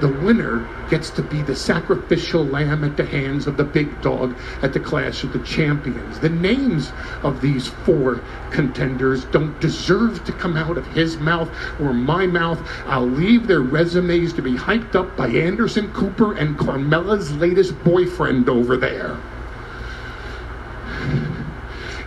the 0.00 0.08
winner 0.08 0.66
gets 0.88 1.10
to 1.10 1.22
be 1.22 1.42
the 1.42 1.54
sacrificial 1.54 2.44
lamb 2.44 2.84
at 2.84 2.96
the 2.96 3.04
hands 3.04 3.46
of 3.46 3.56
the 3.56 3.64
big 3.64 4.00
dog 4.00 4.34
at 4.62 4.72
the 4.72 4.80
Clash 4.80 5.22
of 5.24 5.32
the 5.32 5.38
Champions. 5.40 6.18
The 6.18 6.28
names 6.28 6.92
of 7.22 7.40
these 7.40 7.68
four 7.68 8.20
contenders 8.50 9.24
don't 9.26 9.58
deserve 9.60 10.24
to 10.24 10.32
come 10.32 10.56
out 10.56 10.78
of 10.78 10.86
his 10.88 11.18
mouth 11.18 11.50
or 11.78 11.92
my 11.92 12.26
mouth. 12.26 12.60
I'll 12.86 13.06
leave 13.06 13.46
their 13.46 13.60
resumes 13.60 14.32
to 14.34 14.42
be 14.42 14.54
hyped 14.54 14.94
up 14.94 15.16
by 15.16 15.28
Anderson 15.28 15.92
Cooper 15.92 16.34
and 16.34 16.58
Carmella's 16.58 17.32
latest 17.36 17.78
boyfriend 17.84 18.48
over 18.48 18.76
there. 18.76 19.18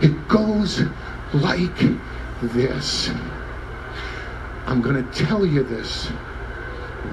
It 0.02 0.28
goes 0.28 0.82
like 1.32 1.78
this. 2.42 3.10
I'm 4.66 4.82
going 4.82 5.02
to 5.02 5.24
tell 5.24 5.46
you 5.46 5.62
this 5.62 6.10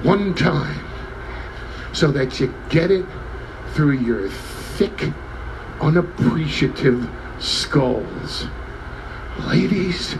one 0.02 0.34
time 0.34 0.84
so 1.92 2.10
that 2.10 2.40
you 2.40 2.52
get 2.68 2.90
it 2.90 3.06
through 3.72 3.92
your 3.92 4.28
thick, 4.28 5.12
unappreciative 5.80 7.08
skulls. 7.38 8.46
Ladies 9.46 10.16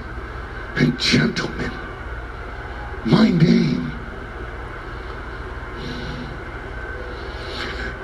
and 0.77 0.99
gentlemen, 1.01 1.73
my 3.05 3.31
name 3.31 3.91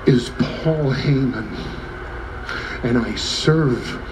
is 0.07 0.31
Paul 0.31 0.93
Heyman, 0.93 1.49
and 2.83 2.99
I 2.99 3.15
serve 3.15 4.03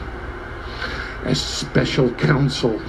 as 1.24 1.40
special 1.40 2.12
counsel 2.12 2.80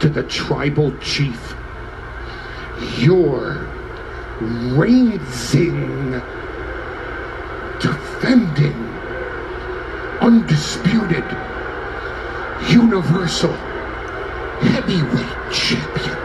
to 0.00 0.08
the 0.10 0.24
tribal 0.24 0.94
chief 0.98 1.54
you're 2.98 3.68
raising, 4.40 6.12
defending, 7.80 8.72
undisputed, 10.20 11.24
universal 12.70 13.52
heavyweight 14.62 15.52
champion, 15.52 16.18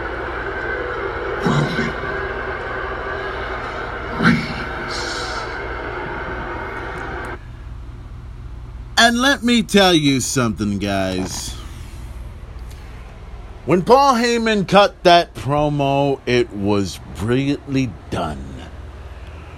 Roman 1.44 1.92
Reigns. 4.22 4.98
And 8.96 9.20
let 9.20 9.42
me 9.42 9.62
tell 9.62 9.94
you 9.94 10.20
something, 10.20 10.78
guys. 10.78 11.57
When 13.68 13.82
Paul 13.82 14.14
Heyman 14.14 14.66
cut 14.66 15.04
that 15.04 15.34
promo, 15.34 16.22
it 16.24 16.50
was 16.54 17.00
brilliantly 17.16 17.92
done. 18.08 18.42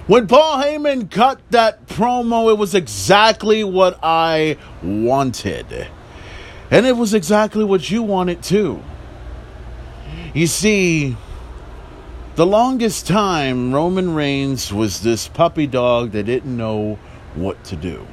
When 0.08 0.26
Paul 0.26 0.60
Heyman 0.60 1.08
cut 1.08 1.38
that 1.50 1.86
promo, 1.86 2.50
it 2.50 2.58
was 2.58 2.74
exactly 2.74 3.62
what 3.62 4.00
I 4.02 4.56
wanted. 4.82 5.86
And 6.72 6.86
it 6.86 6.96
was 6.96 7.14
exactly 7.14 7.62
what 7.62 7.88
you 7.88 8.02
wanted 8.02 8.42
too. 8.42 8.82
You 10.34 10.48
see, 10.48 11.16
the 12.34 12.46
longest 12.46 13.06
time, 13.06 13.72
Roman 13.72 14.12
Reigns 14.12 14.72
was 14.72 15.02
this 15.02 15.28
puppy 15.28 15.68
dog 15.68 16.10
that 16.10 16.24
didn't 16.24 16.56
know 16.56 16.98
what 17.36 17.62
to 17.66 17.76
do. 17.76 18.08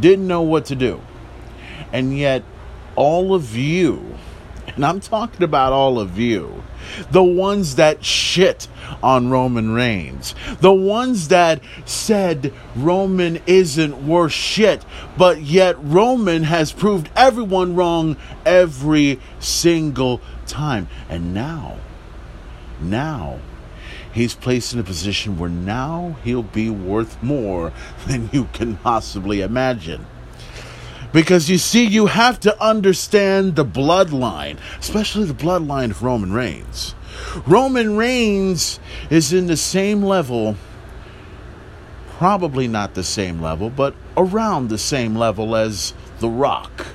Didn't 0.00 0.26
know 0.26 0.42
what 0.42 0.64
to 0.64 0.74
do. 0.74 1.00
And 1.92 2.18
yet, 2.18 2.42
all 2.96 3.36
of 3.36 3.56
you 3.56 4.18
And 4.74 4.84
I'm 4.84 5.00
talking 5.00 5.42
about 5.42 5.72
all 5.72 5.98
of 5.98 6.18
you. 6.18 6.62
The 7.10 7.22
ones 7.22 7.76
that 7.76 8.04
shit 8.04 8.68
on 9.02 9.30
Roman 9.30 9.72
Reigns. 9.72 10.34
The 10.60 10.72
ones 10.72 11.28
that 11.28 11.62
said 11.84 12.52
Roman 12.74 13.40
isn't 13.46 14.06
worth 14.06 14.32
shit, 14.32 14.84
but 15.16 15.42
yet 15.42 15.76
Roman 15.82 16.44
has 16.44 16.72
proved 16.72 17.10
everyone 17.14 17.74
wrong 17.74 18.16
every 18.46 19.20
single 19.38 20.20
time. 20.46 20.88
And 21.08 21.34
now, 21.34 21.78
now, 22.80 23.38
he's 24.12 24.34
placed 24.34 24.72
in 24.72 24.80
a 24.80 24.84
position 24.84 25.38
where 25.38 25.50
now 25.50 26.16
he'll 26.24 26.42
be 26.42 26.70
worth 26.70 27.22
more 27.22 27.72
than 28.06 28.30
you 28.32 28.44
can 28.52 28.76
possibly 28.76 29.40
imagine. 29.40 30.06
Because 31.12 31.50
you 31.50 31.58
see, 31.58 31.84
you 31.84 32.06
have 32.06 32.40
to 32.40 32.62
understand 32.62 33.54
the 33.56 33.64
bloodline, 33.64 34.58
especially 34.78 35.24
the 35.24 35.34
bloodline 35.34 35.90
of 35.90 36.02
Roman 36.02 36.32
Reigns. 36.32 36.94
Roman 37.46 37.96
Reigns 37.96 38.80
is 39.10 39.32
in 39.32 39.46
the 39.46 39.56
same 39.56 40.02
level, 40.02 40.56
probably 42.16 42.66
not 42.66 42.94
the 42.94 43.04
same 43.04 43.42
level, 43.42 43.68
but 43.68 43.94
around 44.16 44.68
the 44.68 44.78
same 44.78 45.14
level 45.14 45.54
as 45.54 45.92
The 46.20 46.28
Rock. 46.28 46.86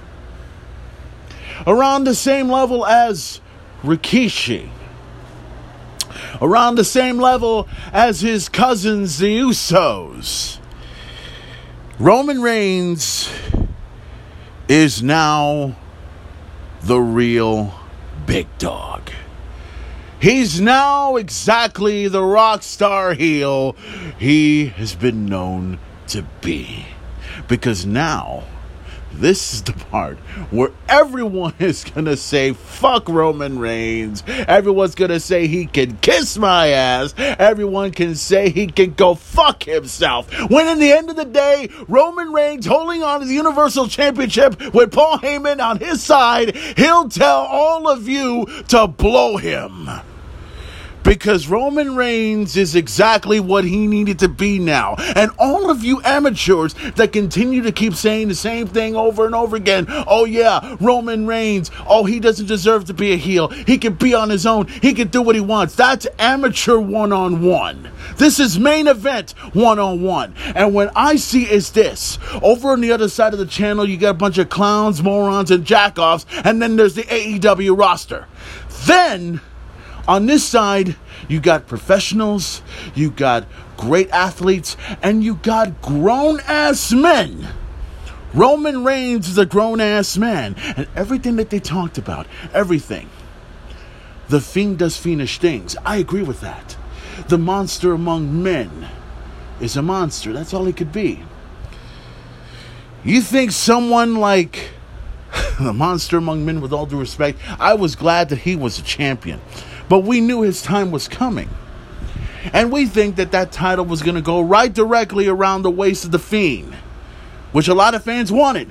Around 1.66 2.06
the 2.06 2.16
same 2.16 2.50
level 2.50 2.86
as 2.86 3.42
Rikishi. 3.84 4.70
Around 6.42 6.76
the 6.76 6.84
same 6.84 7.18
level 7.18 7.68
as 7.94 8.22
his 8.22 8.50
cousins, 8.50 9.20
the 9.20 9.40
Usos. 9.40 10.58
Roman 12.00 12.42
Reigns 12.42 13.30
is 14.68 15.02
now 15.02 15.76
the 16.82 17.00
real 17.00 17.74
big 18.26 18.48
dog. 18.58 19.10
He's 20.20 20.60
now 20.60 21.16
exactly 21.16 22.08
the 22.08 22.24
rock 22.24 22.64
star 22.64 23.14
heel 23.14 23.74
he 24.18 24.68
has 24.68 24.96
been 24.96 25.26
known 25.26 25.80
to 26.08 26.24
be. 26.42 26.86
Because 27.48 27.86
now, 27.86 28.44
this 29.20 29.54
is 29.54 29.64
the 29.64 29.74
part 29.74 30.18
where 30.52 30.72
everyone 30.88 31.54
is 31.60 31.84
gonna 31.84 32.18
say, 32.18 32.54
fuck 32.54 33.10
Roman 33.10 33.60
Reigns. 33.60 34.24
Everyone's 34.28 34.96
gonna 34.96 35.20
say 35.20 35.48
he 35.48 35.66
can 35.66 35.98
kiss 35.98 36.38
my 36.38 36.70
ass. 36.70 37.14
Everyone 37.18 37.92
can 37.92 38.16
say 38.16 38.50
he 38.50 38.68
can 38.68 38.94
go 38.94 39.16
fuck 39.16 39.64
himself. 39.64 40.32
When 40.50 40.68
in 40.68 40.80
the 40.80 40.92
end 40.92 41.10
of 41.10 41.16
the 41.16 41.26
day, 41.26 41.70
Roman 41.88 42.32
Reigns 42.32 42.66
holding 42.66 43.04
on 43.04 43.22
to 43.22 43.26
the 43.26 43.34
Universal 43.34 43.88
Championship 43.88 44.74
with 44.74 44.92
Paul 44.92 45.18
Heyman 45.20 45.62
on 45.62 45.80
his 45.80 46.04
side, 46.04 46.56
he'll 46.56 47.10
tell 47.10 47.40
all 47.40 47.90
of 47.90 48.08
you 48.08 48.46
to 48.70 48.88
blow 48.88 49.38
him 49.38 49.90
because 51.04 51.48
Roman 51.48 51.96
Reigns 51.96 52.58
is 52.58 52.76
exactly 52.76 53.40
what 53.40 53.64
he 53.64 53.88
needed 53.88 54.20
to 54.20 54.28
be 54.28 54.60
now. 54.60 54.96
And 55.16 55.32
all 55.40 55.70
of 55.70 55.84
you 55.84 56.02
amateurs 56.04 56.74
that 56.96 57.14
continue 57.14 57.62
to 57.64 57.72
keep 57.72 57.94
saying 57.94 58.28
the 58.28 58.36
same 58.36 58.68
thing 58.68 58.96
over 58.96 59.26
and 59.26 59.34
over 59.34 59.56
again 59.56 59.86
oh, 60.08 60.26
yeah, 60.26 60.76
Roman 60.80 61.28
Reigns, 61.28 61.72
oh, 61.88 62.06
he 62.06 62.20
doesn't 62.20 62.46
deserve 62.46 62.86
to 62.86 62.94
be 62.94 63.14
a 63.14 63.18
heel. 63.18 63.48
He 63.48 63.78
can 63.78 63.94
be 63.94 64.14
on 64.14 64.30
his 64.30 64.46
own, 64.46 64.68
he 64.68 64.94
can 64.94 65.08
do 65.08 65.22
what 65.22 65.36
he 65.36 65.42
wants. 65.42 65.76
That's 65.76 66.08
amateur 66.20 66.78
one 66.80 67.12
on 67.12 67.44
one. 67.44 67.90
This 68.18 68.40
is 68.40 68.60
main 68.60 68.88
event 68.88 69.32
one 69.54 69.80
on 69.80 70.02
one. 70.02 70.34
And 70.56 70.74
what 70.74 70.92
I 70.96 71.16
see 71.16 71.44
is 71.44 71.72
this 71.72 72.20
over 72.42 72.70
on 72.70 72.82
the 72.82 72.92
other 72.92 73.10
side 73.10 73.34
of 73.34 73.40
the 73.40 73.46
channel, 73.46 73.88
you 73.88 73.98
got 73.98 74.12
a 74.12 74.14
bunch 74.14 74.38
of 74.38 74.50
clowns, 74.50 75.02
morons, 75.02 75.52
and 75.52 75.66
jackoffs, 75.66 76.26
and 76.44 76.62
then 76.62 76.76
there's 76.76 76.96
the 76.96 77.04
AEW 77.04 77.78
roster. 77.78 78.28
Then 78.86 79.42
on 80.08 80.26
this 80.26 80.44
side, 80.44 80.96
you 81.28 81.40
got 81.40 81.68
professionals, 81.68 82.62
you 82.96 83.12
got 83.12 83.46
great 83.76 84.10
athletes, 84.12 84.78
and 85.02 85.24
you 85.24 85.36
got 85.36 85.82
grown 85.82 86.40
ass 86.42 86.92
men. 86.92 87.48
Roman 88.34 88.84
Reigns 88.84 89.28
is 89.28 89.38
a 89.38 89.46
grown 89.46 89.82
ass 89.82 90.18
man, 90.18 90.56
and 90.76 90.88
everything 90.96 91.36
that 91.38 91.50
they 91.50 91.60
talked 91.60 91.98
about, 91.98 92.28
everything. 92.54 93.10
The 94.30 94.42
fiend 94.42 94.80
does 94.80 94.98
fiendish 94.98 95.40
things. 95.40 95.76
I 95.86 95.98
agree 95.98 96.24
with 96.24 96.42
that. 96.42 96.78
The 97.30 97.38
monster 97.38 97.94
among 97.94 98.44
men 98.44 98.90
is 99.60 99.78
a 99.78 99.82
monster. 99.82 100.34
That's 100.34 100.54
all 100.54 100.66
he 100.66 100.74
could 100.74 100.92
be. 100.92 101.24
You 103.04 103.22
think 103.22 103.52
someone 103.52 104.16
like 104.16 104.72
the 105.60 105.74
monster 105.74 106.18
among 106.18 106.46
men, 106.46 106.62
with 106.62 106.74
all 106.74 106.86
due 106.86 107.00
respect, 107.00 107.40
I 107.60 107.74
was 107.74 107.96
glad 107.96 108.30
that 108.30 108.40
he 108.40 108.56
was 108.56 108.80
a 108.80 108.84
champion. 108.84 109.42
But 109.90 110.00
we 110.00 110.22
knew 110.22 110.42
his 110.42 110.62
time 110.62 110.92
was 110.92 111.08
coming. 111.08 111.50
And 112.54 112.72
we 112.72 112.86
think 112.86 113.18
that 113.18 113.32
that 113.32 113.52
title 113.52 113.86
was 113.86 114.02
going 114.02 114.16
to 114.16 114.22
go 114.22 114.42
right 114.42 114.74
directly 114.74 115.28
around 115.28 115.64
the 115.64 115.72
waist 115.72 116.06
of 116.06 116.12
the 116.12 116.20
Fiend, 116.20 116.74
which 117.52 117.68
a 117.68 117.74
lot 117.74 117.96
of 117.96 118.04
fans 118.04 118.32
wanted. 118.32 118.70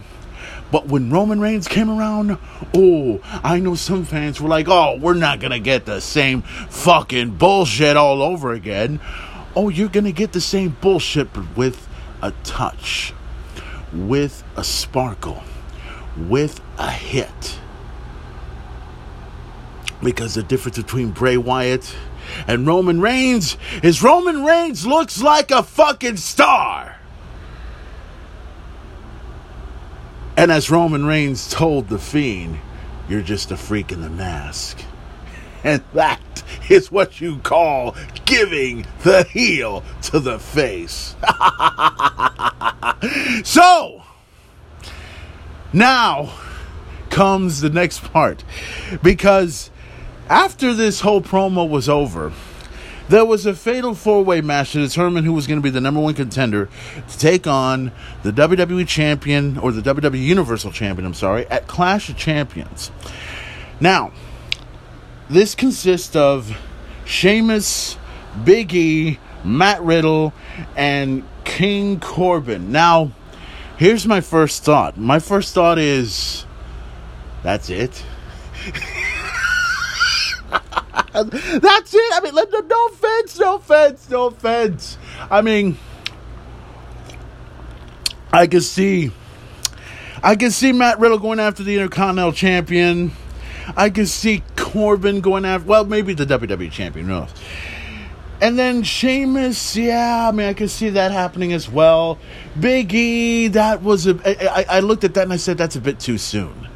But 0.73 0.87
when 0.87 1.11
Roman 1.11 1.41
Reigns 1.41 1.69
came 1.69 1.91
around, 1.91 2.39
oh, 2.75 3.21
I 3.45 3.61
know 3.61 3.75
some 3.75 4.05
fans 4.05 4.41
were 4.41 4.49
like, 4.49 4.69
oh, 4.69 4.99
we're 4.99 5.15
not 5.15 5.41
going 5.41 5.53
to 5.53 5.61
get 5.61 5.85
the 5.87 6.01
same 6.01 6.43
fucking 6.43 7.33
bullshit 7.33 7.97
all 7.97 8.23
over 8.23 8.53
again. 8.53 9.01
Oh, 9.55 9.69
you're 9.69 9.89
going 9.89 10.05
to 10.05 10.13
get 10.13 10.33
the 10.33 10.41
same 10.41 10.77
bullshit, 10.81 11.33
but 11.33 11.57
with 11.57 11.87
a 12.21 12.33
touch, 12.43 13.15
with 13.93 14.43
a 14.57 14.65
sparkle, 14.65 15.43
with 16.17 16.61
a 16.79 16.91
hit. 16.91 17.59
Because 20.03 20.35
the 20.35 20.43
difference 20.43 20.77
between 20.77 21.11
Bray 21.11 21.37
Wyatt 21.37 21.97
and 22.47 22.67
Roman 22.67 23.01
Reigns 23.01 23.57
is 23.83 24.03
Roman 24.03 24.45
Reigns 24.45 24.87
looks 24.87 25.23
like 25.23 25.51
a 25.51 25.63
fucking 25.63 26.19
star. 26.19 26.97
And 30.37 30.53
as 30.53 30.71
Roman 30.71 31.07
Reigns 31.07 31.49
told 31.51 31.89
The 31.89 31.99
Fiend, 31.99 32.59
you're 33.09 33.23
just 33.23 33.51
a 33.51 33.57
freak 33.57 33.91
in 33.91 34.03
the 34.03 34.11
mask. 34.11 34.83
And 35.65 35.83
that 35.95 36.45
is 36.69 36.93
what 36.93 37.21
you 37.21 37.39
call 37.39 37.97
giving 38.25 38.87
the 39.03 39.25
heel 39.25 39.83
to 40.03 40.21
the 40.21 40.39
face. 40.39 41.17
so, 43.45 44.05
now 45.73 46.33
comes 47.11 47.63
the 47.63 47.71
next 47.71 48.05
part. 48.05 48.45
Because 49.03 49.71
after 50.29 50.75
this 50.75 51.01
whole 51.01 51.21
promo 51.21 51.69
was 51.69 51.89
over, 51.89 52.33
there 53.09 53.25
was 53.25 53.47
a 53.47 53.55
fatal 53.55 53.95
four 53.95 54.25
way 54.25 54.41
match 54.41 54.73
to 54.73 54.79
determine 54.79 55.25
who 55.25 55.33
was 55.33 55.47
going 55.47 55.59
to 55.59 55.63
be 55.63 55.71
the 55.71 55.81
number 55.81 56.01
one 56.01 56.15
contender 56.15 56.69
to 57.09 57.19
take 57.19 57.47
on 57.47 57.93
the 58.23 58.33
WWE 58.33 58.87
Champion, 58.89 59.59
or 59.59 59.71
the 59.71 59.83
WWE 59.83 60.21
Universal 60.21 60.73
Champion, 60.73 61.07
I'm 61.07 61.15
sorry, 61.15 61.47
at 61.47 61.69
Clash 61.69 62.09
of 62.09 62.17
Champions. 62.17 62.91
Now, 63.81 64.13
this 65.31 65.55
consists 65.55 66.17
of 66.17 66.57
Sheamus, 67.05 67.97
Big 68.45 68.75
E, 68.75 69.19
Matt 69.45 69.83
Riddle, 69.83 70.33
and 70.77 71.25
King 71.45 72.01
Corbin. 72.01 72.73
Now, 72.73 73.13
here's 73.77 74.07
my 74.07 74.21
first 74.21 74.65
thought. 74.65 74.99
My 74.99 75.21
first 75.21 75.55
thought 75.55 75.79
is 75.79 76.45
that's 77.45 77.71
it. 77.71 78.05
That's 81.25 81.95
it. 81.95 82.13
I 82.15 82.21
mean, 82.23 82.35
no, 82.35 82.61
no 82.61 82.87
offense, 82.87 83.39
no 83.39 83.57
offense, 83.57 84.11
no 84.11 84.27
offense. 84.27 84.99
I 85.31 85.41
mean, 85.41 85.79
I 88.33 88.47
can 88.47 88.61
see, 88.61 89.13
I 90.23 90.37
can 90.37 90.51
see 90.51 90.73
Matt 90.73 90.99
Riddle 90.99 91.19
going 91.19 91.41
after 91.41 91.63
the 91.63 91.75
Intercontinental 91.75 92.33
Champion. 92.33 93.13
I 93.77 93.91
can 93.91 94.07
see 94.07 94.43
Corbin 94.57 95.21
going 95.21 95.45
after, 95.45 95.67
well, 95.67 95.85
maybe 95.85 96.15
the 96.15 96.27
WWE 96.27 96.71
Champion, 96.71 97.07
who 97.07 97.13
knows. 97.13 97.31
And 98.41 98.59
then 98.59 98.83
Sheamus, 98.83 99.77
yeah, 99.77 100.29
I 100.29 100.33
mean, 100.33 100.47
I 100.47 100.53
can 100.53 100.69
see 100.69 100.91
that 100.91 101.11
happening 101.11 101.55
as 101.55 101.71
well. 101.71 102.19
Big 102.61 102.93
E, 102.93 103.49
that 103.49 103.83
was 103.83 104.07
a. 104.07 104.55
I, 104.55 104.77
I 104.77 104.81
looked 104.81 105.05
at 105.05 105.15
that 105.15 105.23
and 105.23 105.33
I 105.33 105.37
said, 105.37 105.57
that's 105.57 105.77
a 105.77 105.81
bit 105.81 105.99
too 105.99 106.19
soon. 106.19 106.69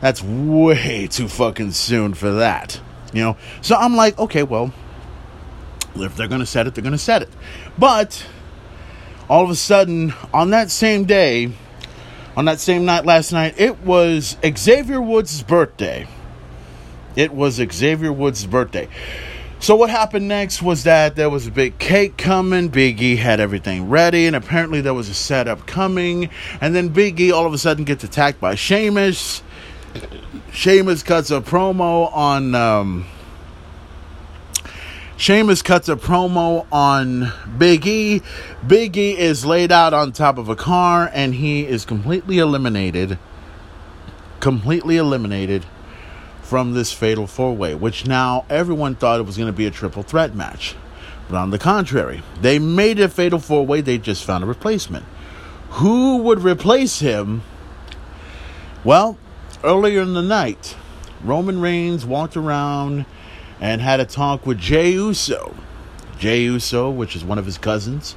That's 0.00 0.20
way 0.22 1.06
too 1.06 1.28
fucking 1.28 1.70
soon 1.70 2.14
for 2.14 2.32
that. 2.32 2.80
You 3.14 3.22
know? 3.22 3.36
So 3.62 3.76
I'm 3.76 3.96
like, 3.96 4.18
okay, 4.18 4.42
well, 4.42 4.72
if 5.96 6.16
they're 6.16 6.28
going 6.28 6.40
to 6.40 6.46
set 6.46 6.66
it, 6.66 6.74
they're 6.74 6.82
going 6.82 6.92
to 6.92 6.98
set 6.98 7.22
it. 7.22 7.30
But 7.78 8.26
all 9.28 9.44
of 9.44 9.50
a 9.50 9.54
sudden, 9.54 10.12
on 10.34 10.50
that 10.50 10.70
same 10.70 11.04
day, 11.04 11.52
on 12.36 12.44
that 12.46 12.60
same 12.60 12.84
night 12.84 13.06
last 13.06 13.32
night, 13.32 13.54
it 13.58 13.80
was 13.82 14.36
Xavier 14.44 15.00
Woods' 15.00 15.42
birthday. 15.42 16.08
It 17.14 17.32
was 17.32 17.54
Xavier 17.54 18.12
Woods' 18.12 18.44
birthday. 18.44 18.88
So 19.60 19.76
what 19.76 19.88
happened 19.88 20.26
next 20.26 20.60
was 20.60 20.82
that 20.82 21.14
there 21.14 21.30
was 21.30 21.46
a 21.46 21.50
big 21.52 21.78
cake 21.78 22.16
coming. 22.16 22.68
Big 22.68 23.00
E 23.00 23.16
had 23.16 23.38
everything 23.38 23.88
ready, 23.88 24.26
and 24.26 24.34
apparently 24.34 24.80
there 24.80 24.92
was 24.92 25.08
a 25.08 25.14
setup 25.14 25.66
coming. 25.66 26.28
And 26.60 26.74
then 26.74 26.88
Big 26.88 27.20
E 27.20 27.30
all 27.30 27.46
of 27.46 27.52
a 27.52 27.58
sudden 27.58 27.84
gets 27.84 28.02
attacked 28.02 28.40
by 28.40 28.56
Sheamus. 28.56 29.43
Sheamus 30.54 31.02
cuts 31.02 31.32
a 31.32 31.40
promo 31.40 32.14
on. 32.14 32.54
Um, 32.54 33.06
Sheamus 35.16 35.62
cuts 35.62 35.88
a 35.88 35.96
promo 35.96 36.64
on 36.70 37.32
Big 37.58 37.84
E. 37.88 38.22
Big 38.64 38.96
E 38.96 39.18
is 39.18 39.44
laid 39.44 39.72
out 39.72 39.92
on 39.92 40.12
top 40.12 40.38
of 40.38 40.48
a 40.48 40.54
car 40.54 41.10
and 41.12 41.34
he 41.34 41.66
is 41.66 41.84
completely 41.84 42.38
eliminated. 42.38 43.18
Completely 44.38 44.96
eliminated 44.96 45.66
from 46.42 46.74
this 46.74 46.92
fatal 46.92 47.26
four 47.26 47.56
way, 47.56 47.74
which 47.74 48.06
now 48.06 48.44
everyone 48.48 48.94
thought 48.94 49.18
it 49.18 49.24
was 49.24 49.36
going 49.36 49.48
to 49.48 49.52
be 49.52 49.66
a 49.66 49.72
triple 49.72 50.04
threat 50.04 50.36
match. 50.36 50.76
But 51.28 51.36
on 51.36 51.50
the 51.50 51.58
contrary, 51.58 52.22
they 52.40 52.60
made 52.60 53.00
it 53.00 53.04
a 53.04 53.08
fatal 53.08 53.40
four 53.40 53.66
way, 53.66 53.80
they 53.80 53.98
just 53.98 54.24
found 54.24 54.44
a 54.44 54.46
replacement. 54.46 55.04
Who 55.70 56.18
would 56.18 56.44
replace 56.44 57.00
him? 57.00 57.42
Well, 58.84 59.18
earlier 59.64 60.02
in 60.02 60.14
the 60.14 60.22
night, 60.22 60.76
Roman 61.24 61.60
Reigns 61.60 62.04
walked 62.04 62.36
around 62.36 63.06
and 63.60 63.80
had 63.80 63.98
a 63.98 64.04
talk 64.04 64.46
with 64.46 64.58
Jey 64.58 64.92
Uso. 64.92 65.56
Jey 66.18 66.42
Uso, 66.42 66.90
which 66.90 67.16
is 67.16 67.24
one 67.24 67.38
of 67.38 67.46
his 67.46 67.58
cousins. 67.58 68.14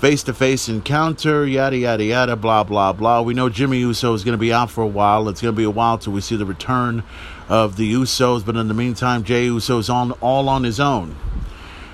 Face 0.00 0.22
to 0.24 0.34
face 0.34 0.68
encounter, 0.68 1.46
yada, 1.46 1.76
yada, 1.76 2.04
yada, 2.04 2.36
blah, 2.36 2.64
blah, 2.64 2.92
blah. 2.92 3.22
We 3.22 3.32
know 3.32 3.48
Jimmy 3.48 3.78
Uso 3.78 4.12
is 4.12 4.24
going 4.24 4.34
to 4.34 4.38
be 4.38 4.52
out 4.52 4.70
for 4.70 4.82
a 4.82 4.86
while. 4.86 5.28
It's 5.28 5.40
going 5.40 5.54
to 5.54 5.56
be 5.56 5.64
a 5.64 5.70
while 5.70 5.96
till 5.96 6.12
we 6.12 6.20
see 6.20 6.36
the 6.36 6.44
return 6.44 7.02
of 7.48 7.76
the 7.76 7.90
Usos, 7.94 8.44
but 8.44 8.56
in 8.56 8.68
the 8.68 8.74
meantime, 8.74 9.24
Jey 9.24 9.44
Uso 9.44 9.78
is 9.78 9.88
on, 9.88 10.12
all 10.20 10.48
on 10.48 10.64
his 10.64 10.78
own. 10.78 11.16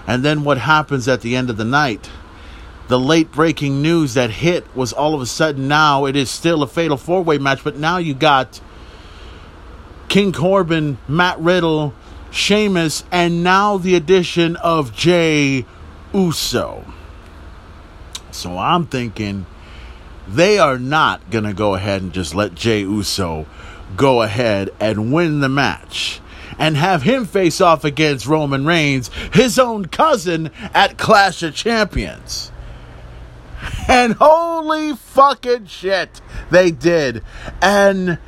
And 0.06 0.24
then 0.24 0.42
what 0.42 0.58
happens 0.58 1.06
at 1.06 1.20
the 1.20 1.36
end 1.36 1.48
of 1.48 1.56
the 1.56 1.64
night? 1.64 2.10
The 2.92 3.00
late 3.00 3.32
breaking 3.32 3.80
news 3.80 4.12
that 4.12 4.28
hit 4.28 4.66
was 4.76 4.92
all 4.92 5.14
of 5.14 5.22
a 5.22 5.26
sudden 5.26 5.66
now 5.66 6.04
it 6.04 6.14
is 6.14 6.28
still 6.28 6.62
a 6.62 6.66
fatal 6.66 6.98
four 6.98 7.22
way 7.22 7.38
match, 7.38 7.64
but 7.64 7.78
now 7.78 7.96
you 7.96 8.12
got 8.12 8.60
King 10.08 10.30
Corbin, 10.30 10.98
Matt 11.08 11.38
Riddle, 11.38 11.94
Sheamus, 12.30 13.04
and 13.10 13.42
now 13.42 13.78
the 13.78 13.94
addition 13.94 14.56
of 14.56 14.94
Jey 14.94 15.64
Uso. 16.12 16.84
So 18.30 18.58
I'm 18.58 18.84
thinking 18.84 19.46
they 20.28 20.58
are 20.58 20.78
not 20.78 21.30
going 21.30 21.44
to 21.44 21.54
go 21.54 21.74
ahead 21.74 22.02
and 22.02 22.12
just 22.12 22.34
let 22.34 22.54
Jey 22.54 22.80
Uso 22.80 23.46
go 23.96 24.20
ahead 24.20 24.68
and 24.78 25.14
win 25.14 25.40
the 25.40 25.48
match 25.48 26.20
and 26.58 26.76
have 26.76 27.04
him 27.04 27.24
face 27.24 27.58
off 27.58 27.84
against 27.84 28.26
Roman 28.26 28.66
Reigns, 28.66 29.10
his 29.32 29.58
own 29.58 29.86
cousin, 29.86 30.50
at 30.74 30.98
Clash 30.98 31.42
of 31.42 31.54
Champions. 31.54 32.51
And 33.88 34.14
holy 34.14 34.94
fucking 34.96 35.66
shit, 35.66 36.20
they 36.50 36.70
did. 36.70 37.22
And 37.60 38.18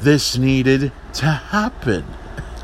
this 0.00 0.36
needed 0.36 0.92
to 1.14 1.26
happen. 1.26 2.04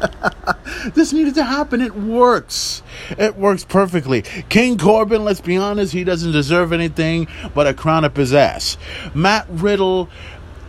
this 0.94 1.12
needed 1.12 1.34
to 1.34 1.44
happen. 1.44 1.80
It 1.80 1.94
works. 1.94 2.82
It 3.10 3.36
works 3.36 3.64
perfectly. 3.64 4.22
King 4.48 4.78
Corbin, 4.78 5.24
let's 5.24 5.40
be 5.40 5.56
honest, 5.56 5.92
he 5.92 6.04
doesn't 6.04 6.32
deserve 6.32 6.72
anything 6.72 7.28
but 7.54 7.66
a 7.66 7.74
crown 7.74 8.04
up 8.04 8.16
his 8.16 8.32
ass. 8.32 8.76
Matt 9.14 9.46
Riddle, 9.48 10.08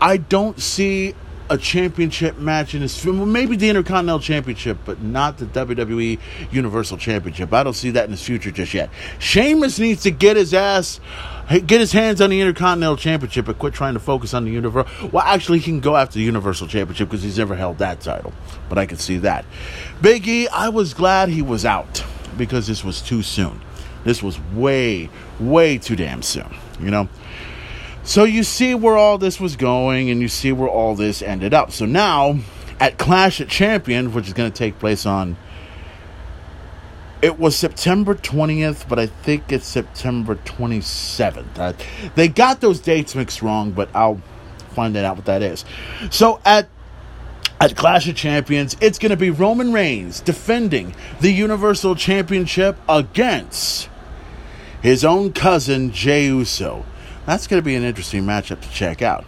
I 0.01 0.17
don't 0.17 0.59
see 0.59 1.13
a 1.49 1.57
championship 1.57 2.38
match 2.38 2.75
in 2.75 2.81
his. 2.81 3.05
Maybe 3.05 3.55
the 3.55 3.69
Intercontinental 3.69 4.19
Championship, 4.19 4.77
but 4.85 5.01
not 5.01 5.38
the 5.38 5.45
WWE 5.45 6.19
Universal 6.51 6.97
Championship. 6.97 7.53
I 7.53 7.63
don't 7.63 7.73
see 7.73 7.91
that 7.91 8.05
in 8.05 8.12
his 8.12 8.23
future 8.23 8.51
just 8.51 8.73
yet. 8.73 8.89
Sheamus 9.17 9.79
needs 9.79 10.03
to 10.03 10.12
get 10.12 10.38
his 10.38 10.53
ass, 10.53 10.99
get 11.49 11.79
his 11.79 11.91
hands 11.91 12.21
on 12.21 12.29
the 12.29 12.39
Intercontinental 12.39 12.97
Championship, 12.97 13.47
and 13.47 13.57
quit 13.57 13.73
trying 13.73 13.95
to 13.95 13.99
focus 13.99 14.33
on 14.33 14.45
the 14.45 14.51
Universal. 14.51 15.09
Well, 15.09 15.23
actually, 15.25 15.59
he 15.59 15.65
can 15.65 15.79
go 15.79 15.95
after 15.95 16.19
the 16.19 16.25
Universal 16.25 16.67
Championship 16.67 17.09
because 17.09 17.23
he's 17.23 17.38
never 17.38 17.55
held 17.55 17.79
that 17.79 18.01
title. 18.01 18.33
But 18.69 18.77
I 18.77 18.85
can 18.85 18.97
see 18.97 19.17
that. 19.19 19.45
Big 20.01 20.27
E, 20.27 20.47
I 20.49 20.69
was 20.69 20.93
glad 20.93 21.29
he 21.29 21.41
was 21.41 21.65
out 21.65 22.03
because 22.38 22.67
this 22.67 22.83
was 22.83 23.01
too 23.01 23.23
soon. 23.23 23.62
This 24.03 24.23
was 24.23 24.39
way, 24.53 25.09
way 25.39 25.77
too 25.77 25.95
damn 25.95 26.21
soon. 26.21 26.55
You 26.79 26.91
know. 26.91 27.09
So 28.10 28.24
you 28.24 28.41
see 28.41 28.74
where 28.74 28.98
all 28.98 29.19
this 29.19 29.39
was 29.39 29.56
going, 29.56 30.10
and 30.10 30.19
you 30.19 30.30
see 30.30 30.52
where 30.52 30.67
all 30.67 30.95
this 30.95 31.22
ended 31.22 31.54
up. 31.54 31.72
So 31.72 31.86
now, 31.86 32.39
at 32.80 32.98
Clash 32.98 33.39
at 33.39 33.50
Champions, 33.50 34.15
which 34.15 34.26
is 34.26 34.34
going 34.34 34.52
to 34.52 34.58
take 34.58 34.80
place 34.80 35.06
on, 35.06 35.38
it 37.22 37.38
was 37.38 37.56
September 37.56 38.15
20th, 38.15 38.89
but 38.89 38.98
I 38.98 39.06
think 39.06 39.52
it's 39.52 39.67
September 39.67 40.34
27th. 40.34 41.60
Uh, 41.60 41.74
they 42.15 42.28
got 42.28 42.62
those 42.62 42.80
dates 42.80 43.13
mixed 43.13 43.43
wrong, 43.43 43.74
but 43.74 43.91
I'll 43.93 44.19
find 44.69 44.95
that 44.95 45.06
out 45.06 45.17
what 45.17 45.26
that 45.26 45.43
is. 45.43 45.63
So 46.10 46.41
at 46.43 46.67
at 47.62 47.76
Clash 47.76 48.08
of 48.08 48.15
Champions, 48.15 48.76
it's 48.82 48.98
going 48.98 49.12
to 49.12 49.17
be 49.17 49.30
Roman 49.30 49.72
Reigns 49.72 50.19
defending 50.19 50.95
the 51.22 51.32
Universal 51.32 51.93
Championship 51.98 52.76
against 52.89 53.88
his 54.82 55.06
own 55.06 55.32
cousin 55.32 55.91
Jey 55.91 56.26
Uso. 56.26 56.86
That's 57.25 57.47
going 57.47 57.62
to 57.62 57.65
be 57.65 57.75
an 57.75 57.84
interesting 57.84 58.23
matchup 58.23 58.62
to 58.62 58.69
check 58.71 59.01
out. 59.01 59.25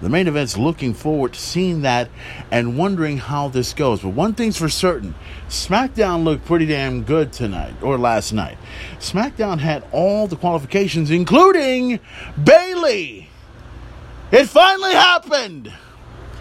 The 0.00 0.08
main 0.08 0.28
event's 0.28 0.58
looking 0.58 0.92
forward 0.92 1.32
to 1.32 1.40
seeing 1.40 1.82
that 1.82 2.10
and 2.50 2.76
wondering 2.76 3.16
how 3.18 3.48
this 3.48 3.72
goes. 3.72 4.00
But 4.00 4.10
one 4.10 4.34
thing's 4.34 4.56
for 4.56 4.68
certain 4.68 5.14
SmackDown 5.48 6.24
looked 6.24 6.44
pretty 6.44 6.66
damn 6.66 7.04
good 7.04 7.32
tonight, 7.32 7.74
or 7.80 7.96
last 7.96 8.32
night. 8.32 8.58
SmackDown 8.98 9.60
had 9.60 9.84
all 9.92 10.26
the 10.26 10.36
qualifications, 10.36 11.10
including 11.10 12.00
Bayley. 12.42 13.30
It 14.30 14.46
finally 14.46 14.92
happened. 14.92 15.72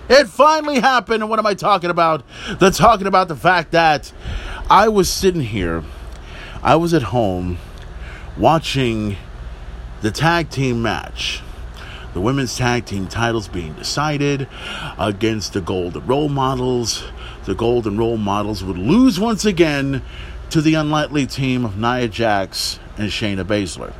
It 0.09 0.27
finally 0.27 0.79
happened. 0.79 1.23
And 1.23 1.29
what 1.29 1.39
am 1.39 1.45
I 1.45 1.53
talking 1.53 1.89
about? 1.89 2.23
They're 2.59 2.71
talking 2.71 3.07
about 3.07 3.27
the 3.27 3.35
fact 3.35 3.71
that 3.71 4.11
I 4.69 4.87
was 4.89 5.09
sitting 5.09 5.41
here, 5.41 5.83
I 6.61 6.75
was 6.75 6.93
at 6.93 7.03
home 7.03 7.59
watching 8.37 9.15
the 10.03 10.11
tag 10.11 10.49
team 10.49 10.81
match. 10.81 11.41
The 12.13 12.19
women's 12.19 12.57
tag 12.57 12.85
team 12.85 13.07
titles 13.07 13.47
being 13.47 13.71
decided 13.73 14.49
against 14.99 15.53
the 15.53 15.61
Golden 15.61 16.05
Role 16.05 16.27
Models. 16.27 17.05
The 17.45 17.55
Golden 17.55 17.97
Role 17.97 18.17
Models 18.17 18.65
would 18.65 18.77
lose 18.77 19.17
once 19.17 19.45
again 19.45 20.01
to 20.49 20.61
the 20.61 20.73
unlikely 20.73 21.25
team 21.25 21.63
of 21.63 21.77
Nia 21.77 22.09
Jax 22.09 22.79
and 22.97 23.09
Shayna 23.11 23.45
Baszler. 23.45 23.93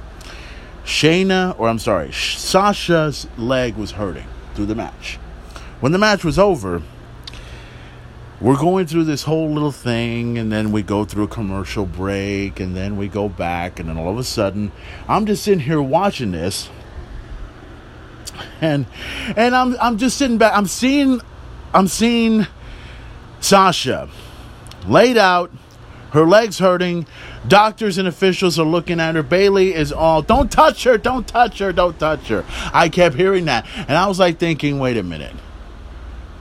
Shayna, 0.84 1.58
or 1.58 1.70
I'm 1.70 1.80
sorry, 1.80 2.12
Sasha's 2.12 3.26
leg 3.38 3.78
was 3.78 3.92
hurting 3.92 4.28
through 4.56 4.66
the 4.66 4.76
match. 4.76 5.16
When 5.80 5.94
the 5.94 5.98
match 5.98 6.26
was 6.26 6.38
over, 6.38 6.82
we're 8.44 8.58
going 8.58 8.86
through 8.86 9.06
this 9.06 9.24
whole 9.24 9.50
little 9.50 9.72
thing 9.72 10.38
and 10.38 10.52
then 10.52 10.74
we 10.74 10.84
go 10.84 11.06
through 11.06 11.24
a 11.24 11.28
commercial 11.30 11.86
break 11.86 12.60
and 12.60 12.76
then 12.76 12.98
we 12.98 13.08
go 13.08 13.30
back 13.30 13.80
and 13.80 13.88
then 13.88 13.98
all 13.98 14.10
of 14.10 14.18
a 14.18 14.24
sudden 14.24 14.70
I'm 15.08 15.26
just 15.26 15.46
sitting 15.46 15.62
here 15.62 15.82
watching 15.82 16.32
this 16.32 16.70
and 18.60 18.86
and 19.38 19.56
I'm 19.56 19.78
I'm 19.80 19.98
just 19.98 20.18
sitting 20.18 20.38
back 20.38 20.52
I'm 20.56 20.66
seeing 20.66 21.22
I'm 21.74 21.88
seeing 21.88 22.46
Sasha 23.40 24.10
laid 24.86 25.18
out 25.18 25.50
her 26.12 26.26
legs 26.26 26.60
hurting 26.60 27.08
doctors 27.48 27.98
and 27.98 28.10
officials 28.10 28.60
are 28.60 28.66
looking 28.66 29.00
at 29.00 29.16
her 29.16 29.24
Bayley 29.24 29.74
is 29.74 29.94
all 29.94 30.22
don't 30.22 30.52
touch 30.52 30.84
her 30.84 30.98
don't 30.98 31.26
touch 31.26 31.60
her 31.60 31.72
don't 31.72 31.98
touch 31.98 32.28
her. 32.28 32.44
I 32.74 32.90
kept 32.90 33.16
hearing 33.16 33.46
that 33.46 33.66
and 33.78 33.98
I 33.98 34.06
was 34.08 34.20
like 34.20 34.38
thinking 34.38 34.80
wait 34.80 34.98
a 34.98 35.04
minute 35.04 35.34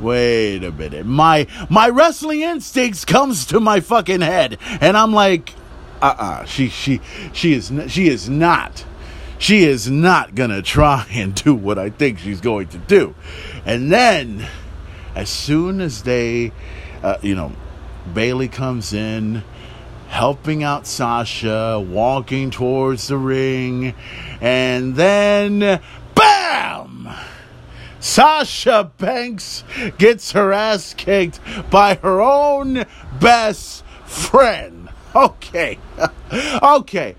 wait 0.02 0.64
a 0.64 0.72
minute. 0.72 1.06
My 1.06 1.46
my 1.70 1.88
wrestling 1.88 2.40
instincts 2.40 3.04
comes 3.04 3.46
to 3.46 3.60
my 3.60 3.80
fucking 3.80 4.20
head, 4.20 4.58
and 4.80 4.96
I'm 4.96 5.12
like, 5.12 5.54
uh 6.02 6.06
uh-uh. 6.06 6.24
uh 6.24 6.44
She 6.44 6.68
she 6.68 7.00
she 7.32 7.54
is 7.54 7.72
she 7.88 8.08
is 8.08 8.28
not. 8.28 8.84
She 9.38 9.64
is 9.64 9.90
not 9.90 10.34
gonna 10.34 10.62
try 10.62 11.06
and 11.12 11.34
do 11.34 11.54
what 11.54 11.78
I 11.78 11.90
think 11.90 12.18
she's 12.18 12.40
going 12.40 12.68
to 12.68 12.78
do. 12.78 13.14
And 13.64 13.90
then, 13.90 14.46
as 15.14 15.28
soon 15.28 15.80
as 15.80 16.02
they, 16.02 16.52
uh, 17.02 17.18
you 17.22 17.34
know, 17.34 17.52
Bayley 18.12 18.48
comes 18.48 18.92
in, 18.92 19.42
helping 20.08 20.62
out 20.62 20.86
Sasha, 20.86 21.80
walking 21.80 22.50
towards 22.50 23.08
the 23.08 23.16
ring, 23.16 23.94
and 24.40 24.94
then, 24.94 25.80
BAM! 26.14 26.91
Sasha 28.02 28.90
Banks 28.98 29.62
gets 29.96 30.32
her 30.32 30.52
ass 30.52 30.92
kicked 30.92 31.38
by 31.70 31.94
her 31.94 32.20
own 32.20 32.84
best 33.20 33.84
friend. 34.06 34.88
Okay. 35.14 35.78
okay. 36.62 37.14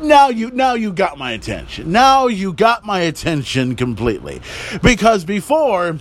Now 0.00 0.28
you 0.28 0.52
now 0.52 0.74
you 0.74 0.92
got 0.92 1.18
my 1.18 1.32
attention. 1.32 1.90
Now 1.90 2.28
you 2.28 2.52
got 2.52 2.84
my 2.84 3.00
attention 3.00 3.74
completely. 3.74 4.40
Because 4.80 5.24
before 5.24 5.98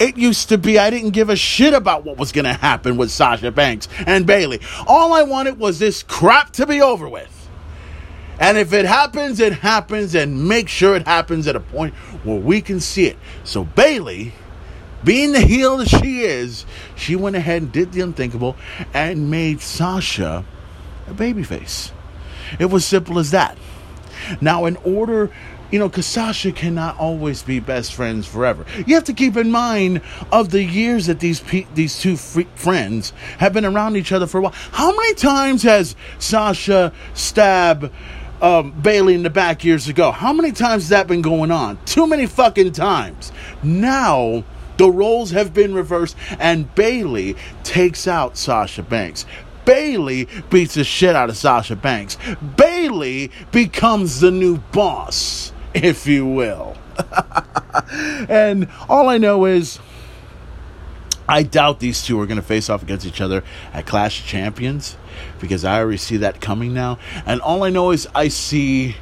it 0.00 0.16
used 0.16 0.48
to 0.48 0.58
be 0.58 0.76
I 0.76 0.90
didn't 0.90 1.10
give 1.10 1.28
a 1.28 1.36
shit 1.36 1.72
about 1.72 2.04
what 2.04 2.16
was 2.16 2.32
going 2.32 2.46
to 2.46 2.54
happen 2.54 2.96
with 2.96 3.12
Sasha 3.12 3.52
Banks 3.52 3.86
and 4.04 4.26
Bayley. 4.26 4.60
All 4.88 5.12
I 5.12 5.22
wanted 5.22 5.60
was 5.60 5.78
this 5.78 6.02
crap 6.02 6.52
to 6.54 6.66
be 6.66 6.82
over 6.82 7.08
with. 7.08 7.39
And 8.40 8.56
if 8.56 8.72
it 8.72 8.86
happens, 8.86 9.38
it 9.38 9.52
happens, 9.52 10.14
and 10.14 10.48
make 10.48 10.68
sure 10.68 10.96
it 10.96 11.06
happens 11.06 11.46
at 11.46 11.54
a 11.54 11.60
point 11.60 11.94
where 12.24 12.40
we 12.40 12.62
can 12.62 12.80
see 12.80 13.04
it. 13.04 13.18
So 13.44 13.64
Bayley, 13.64 14.32
being 15.04 15.32
the 15.32 15.40
heel 15.40 15.76
that 15.76 15.88
she 15.88 16.22
is, 16.22 16.64
she 16.96 17.14
went 17.16 17.36
ahead 17.36 17.62
and 17.62 17.72
did 17.72 17.92
the 17.92 18.00
unthinkable 18.00 18.56
and 18.94 19.30
made 19.30 19.60
Sasha 19.60 20.44
a 21.06 21.12
babyface. 21.12 21.92
It 22.58 22.66
was 22.66 22.84
simple 22.84 23.18
as 23.18 23.30
that. 23.30 23.58
Now, 24.40 24.64
in 24.64 24.76
order, 24.76 25.30
you 25.70 25.78
know, 25.78 25.88
because 25.88 26.06
Sasha 26.06 26.52
cannot 26.52 26.98
always 26.98 27.42
be 27.42 27.60
best 27.60 27.94
friends 27.94 28.26
forever. 28.26 28.64
You 28.86 28.94
have 28.94 29.04
to 29.04 29.12
keep 29.12 29.36
in 29.36 29.50
mind 29.50 30.00
of 30.32 30.50
the 30.50 30.62
years 30.62 31.06
that 31.06 31.20
these 31.20 31.40
pe- 31.40 31.66
these 31.74 32.00
two 32.00 32.16
free- 32.16 32.48
friends 32.54 33.12
have 33.38 33.52
been 33.52 33.64
around 33.64 33.96
each 33.96 34.12
other 34.12 34.26
for 34.26 34.38
a 34.38 34.40
while. 34.42 34.54
How 34.72 34.90
many 34.90 35.14
times 35.14 35.62
has 35.62 35.94
Sasha 36.18 36.92
stabbed 37.14 37.90
um, 38.42 38.72
Bayley 38.72 39.14
in 39.14 39.22
the 39.22 39.30
back 39.30 39.64
years 39.64 39.88
ago? 39.88 40.10
How 40.10 40.32
many 40.32 40.52
times 40.52 40.84
has 40.84 40.88
that 40.90 41.06
been 41.06 41.22
going 41.22 41.50
on? 41.50 41.78
Too 41.84 42.06
many 42.06 42.26
fucking 42.26 42.72
times. 42.72 43.32
Now. 43.62 44.44
The 44.76 44.90
roles 44.90 45.32
have 45.32 45.52
been 45.52 45.74
reversed, 45.74 46.16
and 46.38 46.74
Bayley 46.74 47.36
takes 47.64 48.08
out 48.08 48.38
Sasha 48.38 48.82
Banks. 48.82 49.26
Bayley 49.66 50.26
beats 50.48 50.72
the 50.72 50.84
shit 50.84 51.14
out 51.14 51.28
of 51.28 51.36
Sasha 51.36 51.76
Banks. 51.76 52.16
Bayley 52.56 53.30
becomes 53.52 54.20
the 54.20 54.30
new 54.30 54.56
boss, 54.72 55.52
if 55.74 56.06
you 56.06 56.24
will. 56.24 56.78
and 58.28 58.68
all 58.88 59.08
I 59.08 59.18
know 59.18 59.44
is 59.44 59.78
I 61.28 61.42
doubt 61.42 61.78
these 61.78 62.02
two 62.02 62.18
are 62.20 62.26
going 62.26 62.40
to 62.40 62.42
face 62.42 62.68
off 62.68 62.82
against 62.82 63.06
each 63.06 63.20
other 63.20 63.44
at 63.72 63.86
Clash 63.86 64.20
of 64.20 64.26
Champions 64.26 64.96
because 65.40 65.64
I 65.64 65.80
already 65.80 65.98
see 65.98 66.18
that 66.18 66.40
coming 66.40 66.74
now. 66.74 66.98
And 67.26 67.40
all 67.40 67.64
I 67.64 67.70
know 67.70 67.90
is 67.90 68.08
I 68.14 68.28
see 68.28 68.96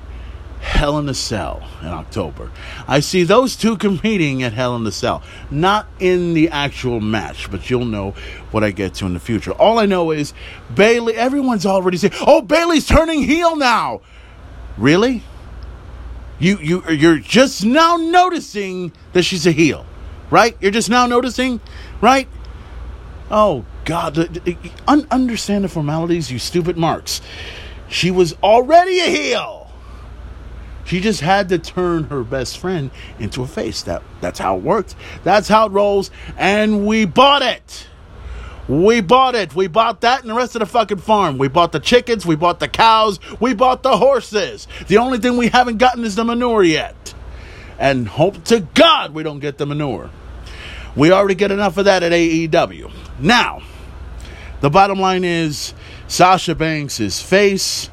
Hell 0.61 0.99
in 0.99 1.09
a 1.09 1.15
Cell 1.15 1.67
in 1.83 1.89
October. 1.89 2.51
I 2.87 3.01
see 3.01 3.23
those 3.23 3.57
two 3.57 3.77
competing 3.79 4.43
at 4.43 4.53
Hell 4.53 4.75
in 4.77 4.87
a 4.87 4.93
Cell. 4.93 5.23
Not 5.51 5.87
in 6.01 6.35
the 6.35 6.49
actual 6.49 7.01
match, 7.01 7.51
but 7.51 7.71
you'll 7.71 7.85
know 7.85 8.13
what 8.51 8.65
I 8.65 8.71
get 8.71 8.95
to 8.95 9.07
in 9.07 9.15
the 9.15 9.21
future. 9.21 9.53
All 9.53 9.79
I 9.79 9.87
know 9.87 10.11
is 10.11 10.35
Bayley, 10.75 11.15
everyone's 11.15 11.67
already 11.67 11.97
saying, 11.97 12.15
oh, 12.21 12.43
Bayley's 12.43 12.87
turning 12.87 13.23
heel 13.23 13.57
now. 13.57 14.01
Really? 14.77 15.23
You, 16.39 16.59
you, 16.59 16.89
you're 16.91 17.19
just 17.19 17.65
now 17.65 17.97
noticing 17.97 18.93
that 19.13 19.23
she's 19.23 19.47
a 19.47 19.53
heel, 19.53 19.85
right? 20.31 20.57
You're 20.61 20.71
just 20.71 20.91
now 20.91 21.07
noticing, 21.07 21.61
right? 22.01 22.29
Oh, 23.31 23.65
God. 23.89 24.47
Un- 24.87 25.07
understand 25.11 25.65
the 25.65 25.69
formalities, 25.69 26.31
you 26.31 26.39
stupid 26.39 26.77
marks. 26.77 27.23
She 27.89 28.11
was 28.11 28.35
already 28.43 29.01
a 29.01 29.07
heel. 29.07 29.71
She 30.85 31.01
just 31.01 31.23
had 31.23 31.49
to 31.49 31.59
turn 31.59 32.05
her 32.05 32.23
best 32.23 32.59
friend 32.59 32.91
into 33.19 33.43
a 33.43 33.47
face. 33.47 33.83
That 33.83 34.03
that's 34.21 34.39
how 34.39 34.59
it 34.59 34.63
worked. 34.63 34.95
That's 35.25 35.49
how 35.49 35.67
it 35.67 35.71
rolls. 35.71 36.11
And 36.37 36.87
we 36.87 37.07
bought 37.07 37.41
it. 37.41 37.87
We 38.69 39.01
bought 39.01 39.35
it. 39.35 39.55
We 39.55 39.69
bought 39.69 40.03
that 40.03 40.21
and 40.21 40.29
the 40.29 40.35
rest 40.35 40.55
of 40.55 40.61
the 40.61 40.67
fucking 40.67 40.99
farm. 40.99 41.39
We 41.39 41.49
bought 41.49 41.73
the 41.73 41.81
chickens. 41.81 42.27
We 42.27 42.37
bought 42.37 42.61
the 42.61 42.69
cows. 42.69 43.19
We 43.41 43.55
bought 43.55 43.83
the 43.83 43.97
horses. 43.97 44.69
The 44.89 44.99
only 44.99 45.17
thing 45.17 45.39
we 45.39 45.49
haven't 45.49 45.79
gotten 45.79 46.05
is 46.05 46.15
the 46.15 46.25
manure 46.25 46.63
yet. 46.63 47.15
And 47.79 48.07
hope 48.07 48.45
to 48.45 48.61
God 48.61 49.15
we 49.15 49.23
don't 49.23 49.39
get 49.39 49.57
the 49.57 49.65
manure. 49.65 50.11
We 50.95 51.11
already 51.11 51.37
get 51.37 51.51
enough 51.51 51.79
of 51.79 51.87
that 51.87 52.03
at 52.03 52.13
AEW. 52.13 52.91
Now, 53.19 53.63
the 54.61 54.71
bottom 54.71 54.99
line 54.99 55.25
is 55.25 55.73
Sasha 56.09 56.55
Banks 56.55 57.01
is 57.01 57.23
face, 57.23 57.91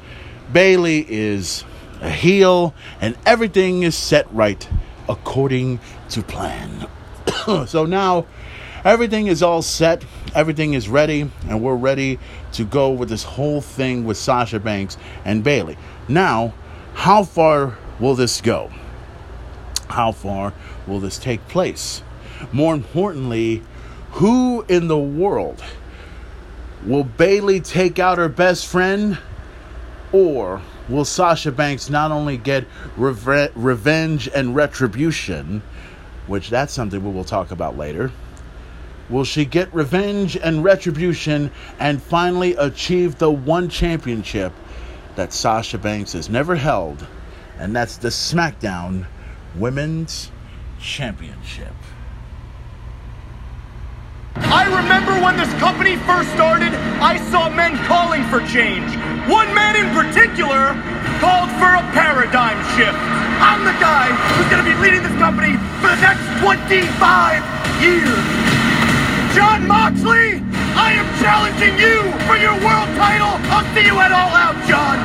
Bayley 0.52 1.06
is 1.08 1.64
a 2.00 2.10
heel, 2.10 2.74
and 3.00 3.16
everything 3.24 3.82
is 3.82 3.96
set 3.96 4.32
right 4.32 4.68
according 5.08 5.78
to 6.10 6.22
plan. 6.22 6.88
so 7.66 7.84
now 7.86 8.26
everything 8.84 9.28
is 9.28 9.42
all 9.42 9.62
set, 9.62 10.04
everything 10.34 10.74
is 10.74 10.88
ready, 10.88 11.30
and 11.48 11.62
we're 11.62 11.76
ready 11.76 12.18
to 12.52 12.64
go 12.64 12.90
with 12.90 13.08
this 13.08 13.22
whole 13.22 13.60
thing 13.60 14.04
with 14.04 14.16
Sasha 14.16 14.58
Banks 14.58 14.96
and 15.24 15.44
Bayley. 15.44 15.76
Now, 16.08 16.52
how 16.94 17.22
far 17.22 17.78
will 18.00 18.14
this 18.14 18.40
go? 18.40 18.70
How 19.88 20.12
far 20.12 20.52
will 20.86 20.98
this 20.98 21.18
take 21.18 21.46
place? 21.48 22.02
More 22.52 22.74
importantly, 22.74 23.62
who 24.12 24.62
in 24.68 24.88
the 24.88 24.98
world 24.98 25.62
will 26.86 27.04
Bayley 27.04 27.60
take 27.60 27.98
out 27.98 28.18
her 28.18 28.28
best 28.28 28.66
friend 28.66 29.18
or 30.12 30.62
will 30.88 31.04
Sasha 31.04 31.50
Banks 31.50 31.90
not 31.90 32.12
only 32.12 32.36
get 32.36 32.64
reve- 32.96 33.50
revenge 33.56 34.28
and 34.32 34.54
retribution, 34.54 35.62
which 36.28 36.48
that's 36.48 36.72
something 36.72 37.04
we 37.04 37.10
will 37.10 37.24
talk 37.24 37.50
about 37.50 37.76
later, 37.76 38.12
will 39.10 39.24
she 39.24 39.44
get 39.44 39.72
revenge 39.74 40.36
and 40.36 40.62
retribution 40.62 41.50
and 41.78 42.02
finally 42.02 42.54
achieve 42.54 43.18
the 43.18 43.30
one 43.30 43.68
championship 43.68 44.52
that 45.16 45.32
Sasha 45.32 45.78
Banks 45.78 46.12
has 46.12 46.28
never 46.28 46.54
held, 46.54 47.04
and 47.58 47.74
that's 47.74 47.96
the 47.96 48.08
SmackDown 48.08 49.06
Women's 49.56 50.30
Championship. 50.80 51.75
I 54.52 54.68
remember 54.68 55.16
when 55.24 55.40
this 55.40 55.48
company 55.56 55.96
first 56.04 56.28
started, 56.36 56.68
I 57.00 57.16
saw 57.32 57.48
men 57.48 57.76
calling 57.88 58.20
for 58.28 58.44
change. 58.44 58.92
One 59.24 59.48
man 59.56 59.80
in 59.80 59.88
particular 59.96 60.76
called 61.24 61.48
for 61.56 61.72
a 61.72 61.84
paradigm 61.96 62.60
shift. 62.76 63.00
I'm 63.40 63.64
the 63.64 63.76
guy 63.80 64.12
who's 64.36 64.48
going 64.52 64.60
to 64.60 64.68
be 64.68 64.76
leading 64.84 65.00
this 65.00 65.16
company 65.16 65.56
for 65.80 65.88
the 65.88 66.00
next 66.04 66.24
25 66.44 66.76
years. 67.80 68.24
Jon 69.32 69.64
Moxley, 69.64 70.44
I 70.76 70.92
am 70.96 71.08
challenging 71.20 71.76
you 71.80 72.04
for 72.28 72.36
your 72.36 72.56
world 72.60 72.88
title. 73.00 73.40
I'll 73.52 73.64
see 73.72 73.88
you 73.88 73.96
at 73.96 74.12
All 74.12 74.32
Out, 74.36 74.56
Jon. 74.68 74.96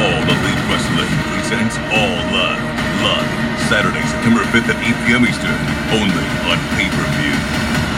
All 0.00 0.24
Elite 0.24 0.64
Wrestling 0.72 1.12
presents 1.36 1.76
All 1.92 2.16
Love, 2.32 2.60
Love, 3.04 3.28
Saturday, 3.68 4.04
September 4.08 4.40
5th 4.52 4.72
at 4.72 4.80
8 4.80 4.96
p.m. 5.04 5.24
Eastern, 5.28 5.60
only 5.92 6.26
on 6.48 6.56
pay-per-view. 6.76 7.91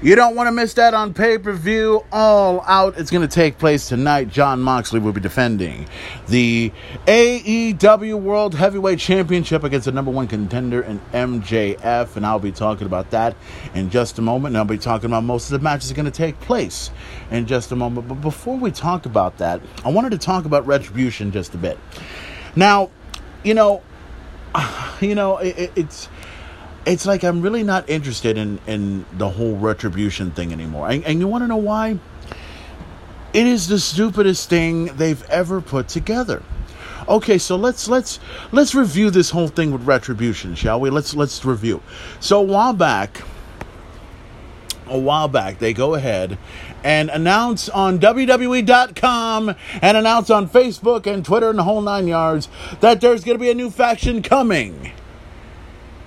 You 0.00 0.14
don't 0.14 0.36
want 0.36 0.46
to 0.46 0.52
miss 0.52 0.74
that 0.74 0.94
on 0.94 1.12
pay 1.12 1.38
per 1.38 1.52
view. 1.52 2.04
All 2.12 2.60
out. 2.68 2.96
It's 2.96 3.10
going 3.10 3.26
to 3.26 3.34
take 3.34 3.58
place 3.58 3.88
tonight. 3.88 4.28
Jon 4.28 4.60
Moxley 4.60 5.00
will 5.00 5.12
be 5.12 5.20
defending 5.20 5.88
the 6.28 6.70
AEW 7.06 8.20
World 8.20 8.54
Heavyweight 8.54 9.00
Championship 9.00 9.64
against 9.64 9.86
the 9.86 9.92
number 9.92 10.12
one 10.12 10.28
contender 10.28 10.82
in 10.82 11.00
MJF. 11.12 12.14
And 12.14 12.24
I'll 12.24 12.38
be 12.38 12.52
talking 12.52 12.86
about 12.86 13.10
that 13.10 13.34
in 13.74 13.90
just 13.90 14.20
a 14.20 14.22
moment. 14.22 14.52
And 14.54 14.58
I'll 14.58 14.64
be 14.64 14.78
talking 14.78 15.06
about 15.06 15.24
most 15.24 15.50
of 15.50 15.58
the 15.58 15.64
matches 15.64 15.88
that 15.88 15.94
are 15.94 16.00
going 16.00 16.12
to 16.12 16.16
take 16.16 16.38
place 16.42 16.92
in 17.32 17.48
just 17.48 17.72
a 17.72 17.76
moment. 17.76 18.06
But 18.06 18.20
before 18.20 18.56
we 18.56 18.70
talk 18.70 19.04
about 19.04 19.38
that, 19.38 19.60
I 19.84 19.90
wanted 19.90 20.10
to 20.10 20.18
talk 20.18 20.44
about 20.44 20.64
Retribution 20.64 21.32
just 21.32 21.56
a 21.56 21.58
bit. 21.58 21.76
Now, 22.54 22.90
you 23.42 23.54
know, 23.54 23.82
you 25.00 25.16
know, 25.16 25.38
it, 25.38 25.72
it's 25.74 26.08
it's 26.88 27.04
like 27.04 27.22
I'm 27.22 27.42
really 27.42 27.62
not 27.62 27.88
interested 27.88 28.38
in 28.38 28.58
in 28.66 29.04
the 29.12 29.28
whole 29.28 29.56
retribution 29.56 30.30
thing 30.30 30.52
anymore. 30.52 30.88
And, 30.88 31.04
and 31.04 31.20
you 31.20 31.28
want 31.28 31.44
to 31.44 31.48
know 31.48 31.56
why? 31.56 31.98
It 33.34 33.46
is 33.46 33.68
the 33.68 33.78
stupidest 33.78 34.48
thing 34.48 34.86
they've 34.96 35.22
ever 35.28 35.60
put 35.60 35.88
together. 35.88 36.42
Okay, 37.06 37.36
so 37.36 37.56
let's 37.56 37.88
let's 37.88 38.18
let's 38.52 38.74
review 38.74 39.10
this 39.10 39.30
whole 39.30 39.48
thing 39.48 39.70
with 39.70 39.86
retribution, 39.86 40.54
shall 40.54 40.80
we? 40.80 40.88
Let's 40.88 41.14
let's 41.14 41.44
review. 41.44 41.82
So 42.20 42.40
a 42.40 42.42
while 42.42 42.72
back, 42.72 43.22
a 44.86 44.98
while 44.98 45.28
back, 45.28 45.58
they 45.58 45.74
go 45.74 45.94
ahead 45.94 46.38
and 46.82 47.10
announce 47.10 47.68
on 47.68 47.98
WWE.com 47.98 49.54
and 49.82 49.96
announce 49.96 50.30
on 50.30 50.48
Facebook 50.48 51.06
and 51.06 51.24
Twitter 51.24 51.50
and 51.50 51.58
the 51.58 51.64
whole 51.64 51.82
nine 51.82 52.08
yards 52.08 52.48
that 52.80 53.00
there's 53.00 53.24
going 53.24 53.36
to 53.36 53.42
be 53.42 53.50
a 53.50 53.54
new 53.54 53.70
faction 53.70 54.22
coming 54.22 54.92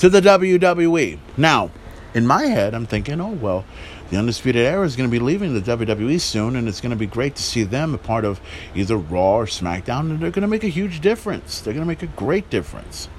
to 0.01 0.09
the 0.09 0.19
WWE. 0.19 1.19
Now, 1.37 1.69
in 2.15 2.25
my 2.25 2.47
head, 2.47 2.73
I'm 2.73 2.87
thinking, 2.87 3.21
oh, 3.21 3.33
well, 3.33 3.63
the 4.09 4.17
Undisputed 4.17 4.65
Era 4.65 4.83
is 4.83 4.95
going 4.95 5.07
to 5.07 5.11
be 5.11 5.23
leaving 5.23 5.53
the 5.53 5.61
WWE 5.61 6.19
soon, 6.19 6.55
and 6.55 6.67
it's 6.67 6.81
going 6.81 6.89
to 6.89 6.95
be 6.95 7.05
great 7.05 7.35
to 7.35 7.43
see 7.43 7.61
them 7.61 7.93
a 7.93 7.99
part 7.99 8.25
of 8.25 8.41
either 8.73 8.97
Raw 8.97 9.35
or 9.35 9.45
SmackDown, 9.45 10.09
and 10.09 10.19
they're 10.19 10.31
going 10.31 10.41
to 10.41 10.47
make 10.47 10.63
a 10.63 10.69
huge 10.69 11.01
difference. 11.01 11.61
They're 11.61 11.75
going 11.75 11.85
to 11.85 11.87
make 11.87 12.01
a 12.01 12.07
great 12.07 12.49
difference. 12.49 13.09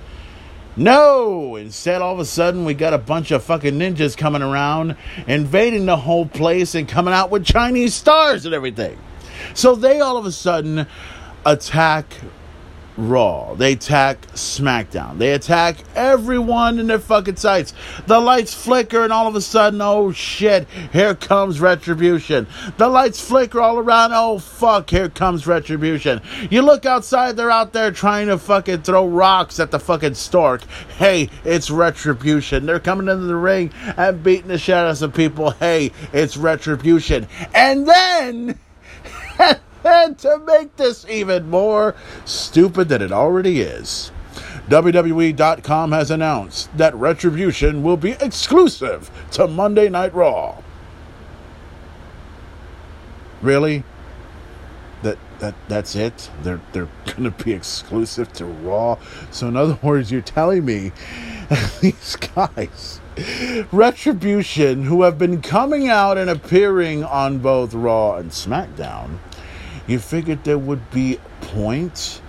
No! 0.77 1.55
Instead, 1.55 2.03
all 2.03 2.15
of 2.15 2.19
a 2.19 2.25
sudden, 2.25 2.65
we 2.65 2.75
got 2.75 2.95
a 2.95 2.99
bunch 2.99 3.31
of 3.31 3.45
fucking 3.45 3.75
ninjas 3.75 4.17
coming 4.17 4.43
around, 4.43 4.97
invading 5.29 5.87
the 5.87 5.99
whole 5.99 6.27
place, 6.27 6.75
and 6.75 6.89
coming 6.89 7.15
out 7.15 7.31
with 7.31 7.45
Chinese 7.45 7.95
stars 7.95 8.45
and 8.45 8.57
everything. 8.57 8.99
So 9.55 9.77
they 9.77 10.01
all 10.01 10.17
of 10.17 10.27
a 10.27 10.33
sudden 10.33 10.89
attack 11.47 12.07
Raw. 12.97 13.55
They 13.55 13.73
attack 13.73 14.27
SmackDown. 14.33 15.19
They 15.19 15.33
attack 15.33 15.79
everyone 15.95 16.79
in 16.79 16.87
their 16.89 16.99
fucking 16.99 17.37
sights. 17.37 17.73
The 18.07 18.21
lights 18.21 18.53
flicker, 18.53 19.03
and 19.03 19.13
all 19.13 19.27
of 19.27 19.35
a 19.35 19.41
sudden, 19.41 19.81
oh 19.81 20.13
shit, 20.13 20.69
here 20.93 21.15
comes 21.15 21.61
Retribution. 21.61 22.47
The 22.77 22.89
lights 22.89 23.21
flicker 23.21 23.61
all 23.61 23.79
around. 23.79 24.13
Oh 24.13 24.39
fuck, 24.39 24.91
here 24.91 25.09
comes 25.09 25.47
Retribution. 25.47 26.21
You 26.51 26.63
look 26.63 26.85
outside, 26.85 27.37
they're 27.37 27.51
out 27.51 27.73
there 27.73 27.91
trying 27.91 28.29
to 28.29 28.39
fucking 28.39 28.83
throw 28.83 29.07
rocks 29.07 29.59
at 29.59 29.71
the 29.71 29.81
fucking 29.81 30.15
stork. 30.15 30.63
Hey, 30.99 31.31
it's 31.45 31.71
Retribution. 31.71 32.67
They're 32.67 32.81
coming 32.81 33.09
into 33.09 33.25
the 33.25 33.37
ring 33.37 33.73
and 33.97 34.23
beating 34.23 34.49
the 34.49 34.59
shit 34.59 34.75
out 34.75 34.91
of 34.91 34.99
some 34.99 35.13
people. 35.13 35.51
Hey, 35.53 35.93
it's 36.13 36.37
Retribution. 36.37 37.27
And 37.55 37.89
then. 37.89 38.59
And 39.85 40.19
to 40.19 40.39
make 40.39 40.77
this 40.77 41.07
even 41.09 41.51
more 41.51 41.95
stupid 42.25 42.89
than 42.89 43.03
it 43.03 43.13
already 43.13 43.61
is, 43.61 44.13
WWE.com 44.69 45.93
has 45.93 46.11
announced 46.11 46.77
that 46.77 46.95
Retribution 46.95 47.83
will 47.83 47.97
be 47.97 48.13
exclusive 48.13 49.11
to 49.33 49.47
Monday 49.49 49.89
Night 49.89 50.15
Raw. 50.15 50.63
Really? 53.41 53.83
That 55.03 55.19
that 55.41 55.55
that's 55.69 55.97
it? 55.97 56.31
They're 56.43 56.61
they're 56.73 56.89
gonna 57.07 57.33
be 57.33 57.53
exclusive 57.53 58.33
to 58.35 58.45
Raw. 58.45 58.99
So 59.33 59.49
in 59.49 59.57
other 59.57 59.79
words, 59.83 60.13
you're 60.13 60.21
telling 60.21 60.65
me 60.65 60.93
these 61.81 62.15
guys 62.17 63.01
Retribution, 63.73 64.85
who 64.85 65.03
have 65.03 65.19
been 65.19 65.43
coming 65.43 65.89
out 65.89 66.17
and 66.17 66.31
appearing 66.31 67.05
on 67.05 67.39
both 67.39 67.75
Raw 67.75 68.17
and 68.17 68.31
SmackDown, 68.31 69.19
you 69.87 69.99
figured 69.99 70.45
there 70.45 70.59
would 70.59 70.91
be 70.91 71.19
points. 71.41 72.21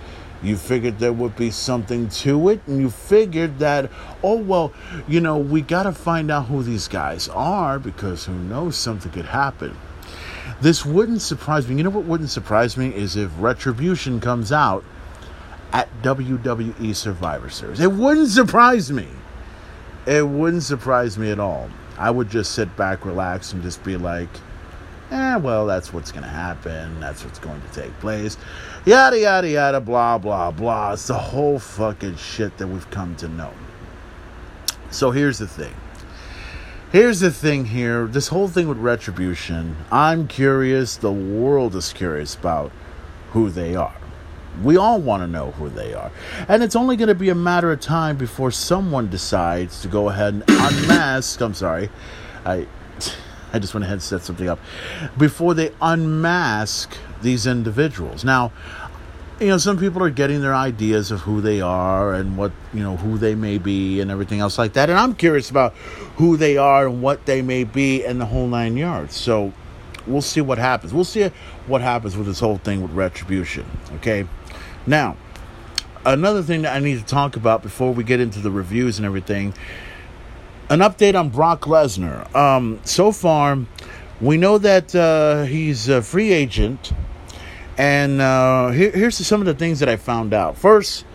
You 0.41 0.57
figured 0.57 0.99
there 0.99 1.13
would 1.13 1.37
be 1.37 1.51
something 1.51 2.09
to 2.09 2.49
it, 2.49 2.59
and 2.67 2.81
you 2.81 2.89
figured 2.89 3.59
that, 3.59 3.89
oh, 4.21 4.35
well, 4.37 4.73
you 5.07 5.21
know, 5.21 5.37
we 5.37 5.61
got 5.61 5.83
to 5.83 5.93
find 5.93 6.29
out 6.29 6.47
who 6.47 6.63
these 6.63 6.89
guys 6.89 7.29
are 7.29 7.79
because 7.79 8.25
who 8.25 8.33
knows, 8.33 8.75
something 8.75 9.11
could 9.11 9.25
happen. 9.25 9.77
This 10.59 10.85
wouldn't 10.85 11.21
surprise 11.21 11.67
me. 11.67 11.75
You 11.77 11.83
know 11.83 11.89
what 11.89 12.03
wouldn't 12.03 12.29
surprise 12.29 12.75
me 12.75 12.93
is 12.93 13.15
if 13.15 13.31
Retribution 13.39 14.19
comes 14.19 14.51
out 14.51 14.83
at 15.71 15.89
WWE 16.03 16.95
Survivor 16.95 17.49
Series. 17.49 17.79
It 17.79 17.91
wouldn't 17.91 18.29
surprise 18.29 18.91
me. 18.91 19.07
It 20.05 20.27
wouldn't 20.27 20.63
surprise 20.63 21.17
me 21.17 21.31
at 21.31 21.39
all. 21.39 21.69
I 21.97 22.11
would 22.11 22.29
just 22.29 22.51
sit 22.51 22.75
back, 22.75 23.05
relax, 23.05 23.53
and 23.53 23.63
just 23.63 23.83
be 23.83 23.97
like, 23.97 24.29
eh, 25.13 25.35
well, 25.37 25.65
that's 25.65 25.93
what's 25.93 26.11
going 26.11 26.23
to 26.23 26.29
happen. 26.29 26.99
That's 26.99 27.23
what's 27.23 27.39
going 27.39 27.61
to 27.61 27.81
take 27.81 27.97
place. 27.99 28.37
Yada, 28.85 29.19
yada, 29.19 29.47
yada, 29.47 29.79
blah, 29.79 30.17
blah, 30.17 30.51
blah. 30.51 30.93
It's 30.93 31.07
the 31.07 31.13
whole 31.13 31.59
fucking 31.59 32.17
shit 32.17 32.57
that 32.57 32.67
we've 32.67 32.89
come 32.89 33.15
to 33.17 33.27
know. 33.27 33.53
So 34.89 35.11
here's 35.11 35.39
the 35.39 35.47
thing. 35.47 35.73
Here's 36.91 37.21
the 37.21 37.31
thing 37.31 37.65
here. 37.65 38.05
This 38.05 38.27
whole 38.27 38.47
thing 38.47 38.67
with 38.67 38.77
retribution, 38.77 39.75
I'm 39.91 40.27
curious. 40.27 40.95
The 40.95 41.11
world 41.11 41.75
is 41.75 41.91
curious 41.91 42.35
about 42.35 42.71
who 43.31 43.49
they 43.49 43.75
are. 43.75 43.95
We 44.61 44.77
all 44.77 44.99
want 44.99 45.23
to 45.23 45.27
know 45.27 45.51
who 45.51 45.69
they 45.69 45.95
are. 45.95 46.11
And 46.47 46.61
it's 46.61 46.75
only 46.75 46.95
going 46.95 47.07
to 47.07 47.15
be 47.15 47.29
a 47.29 47.35
matter 47.35 47.71
of 47.71 47.79
time 47.79 48.17
before 48.17 48.51
someone 48.51 49.09
decides 49.09 49.81
to 49.81 49.87
go 49.87 50.09
ahead 50.09 50.35
and 50.35 50.43
unmask. 50.47 51.41
I'm 51.41 51.55
sorry. 51.55 51.89
I 52.45 52.67
I 53.53 53.59
just 53.59 53.75
went 53.75 53.83
ahead 53.83 53.93
and 53.93 54.01
set 54.01 54.23
something 54.23 54.49
up 54.49 54.59
before 55.15 55.53
they 55.53 55.71
unmask 55.79 56.97
these 57.21 57.45
individuals. 57.45 58.25
Now, 58.25 58.51
you 59.39 59.47
know, 59.47 59.57
some 59.57 59.77
people 59.77 60.01
are 60.03 60.09
getting 60.09 60.41
their 60.41 60.55
ideas 60.55 61.11
of 61.11 61.21
who 61.21 61.39
they 61.39 61.61
are 61.61 62.15
and 62.15 62.35
what, 62.35 62.51
you 62.73 62.81
know, 62.81 62.97
who 62.97 63.19
they 63.19 63.35
may 63.35 63.59
be 63.59 64.01
and 64.01 64.09
everything 64.09 64.39
else 64.39 64.57
like 64.57 64.73
that. 64.73 64.89
And 64.89 64.97
I'm 64.97 65.13
curious 65.13 65.51
about 65.51 65.73
who 66.17 66.35
they 66.35 66.57
are 66.57 66.87
and 66.87 67.01
what 67.01 67.27
they 67.27 67.43
may 67.43 67.63
be 67.63 68.03
and 68.03 68.19
the 68.19 68.25
whole 68.25 68.47
nine 68.47 68.75
yards. 68.75 69.15
So 69.15 69.53
we'll 70.07 70.21
see 70.21 70.41
what 70.41 70.57
happens. 70.57 70.91
We'll 70.91 71.03
see 71.03 71.29
what 71.67 71.81
happens 71.81 72.17
with 72.17 72.25
this 72.25 72.39
whole 72.39 72.57
thing 72.57 72.81
with 72.81 72.91
retribution. 72.91 73.65
Okay. 73.95 74.27
Now, 74.87 75.15
another 76.05 76.41
thing 76.41 76.63
that 76.63 76.75
I 76.75 76.79
need 76.79 76.99
to 76.99 77.05
talk 77.05 77.35
about 77.35 77.61
before 77.61 77.93
we 77.93 78.03
get 78.03 78.19
into 78.19 78.39
the 78.39 78.51
reviews 78.51 78.97
and 78.97 79.05
everything 79.05 79.53
an 80.69 80.79
update 80.79 81.17
on 81.19 81.29
Brock 81.29 81.61
Lesnar. 81.61 82.33
Um, 82.35 82.79
so 82.83 83.11
far, 83.11 83.57
we 84.21 84.37
know 84.37 84.57
that 84.57 84.95
uh, 84.95 85.43
he's 85.43 85.89
a 85.89 86.01
free 86.01 86.31
agent, 86.31 86.93
and 87.77 88.21
uh, 88.21 88.69
here, 88.69 88.91
here's 88.91 89.17
some 89.17 89.41
of 89.41 89.45
the 89.45 89.53
things 89.53 89.79
that 89.79 89.89
I 89.89 89.97
found 89.97 90.33
out. 90.33 90.57
First, 90.57 91.05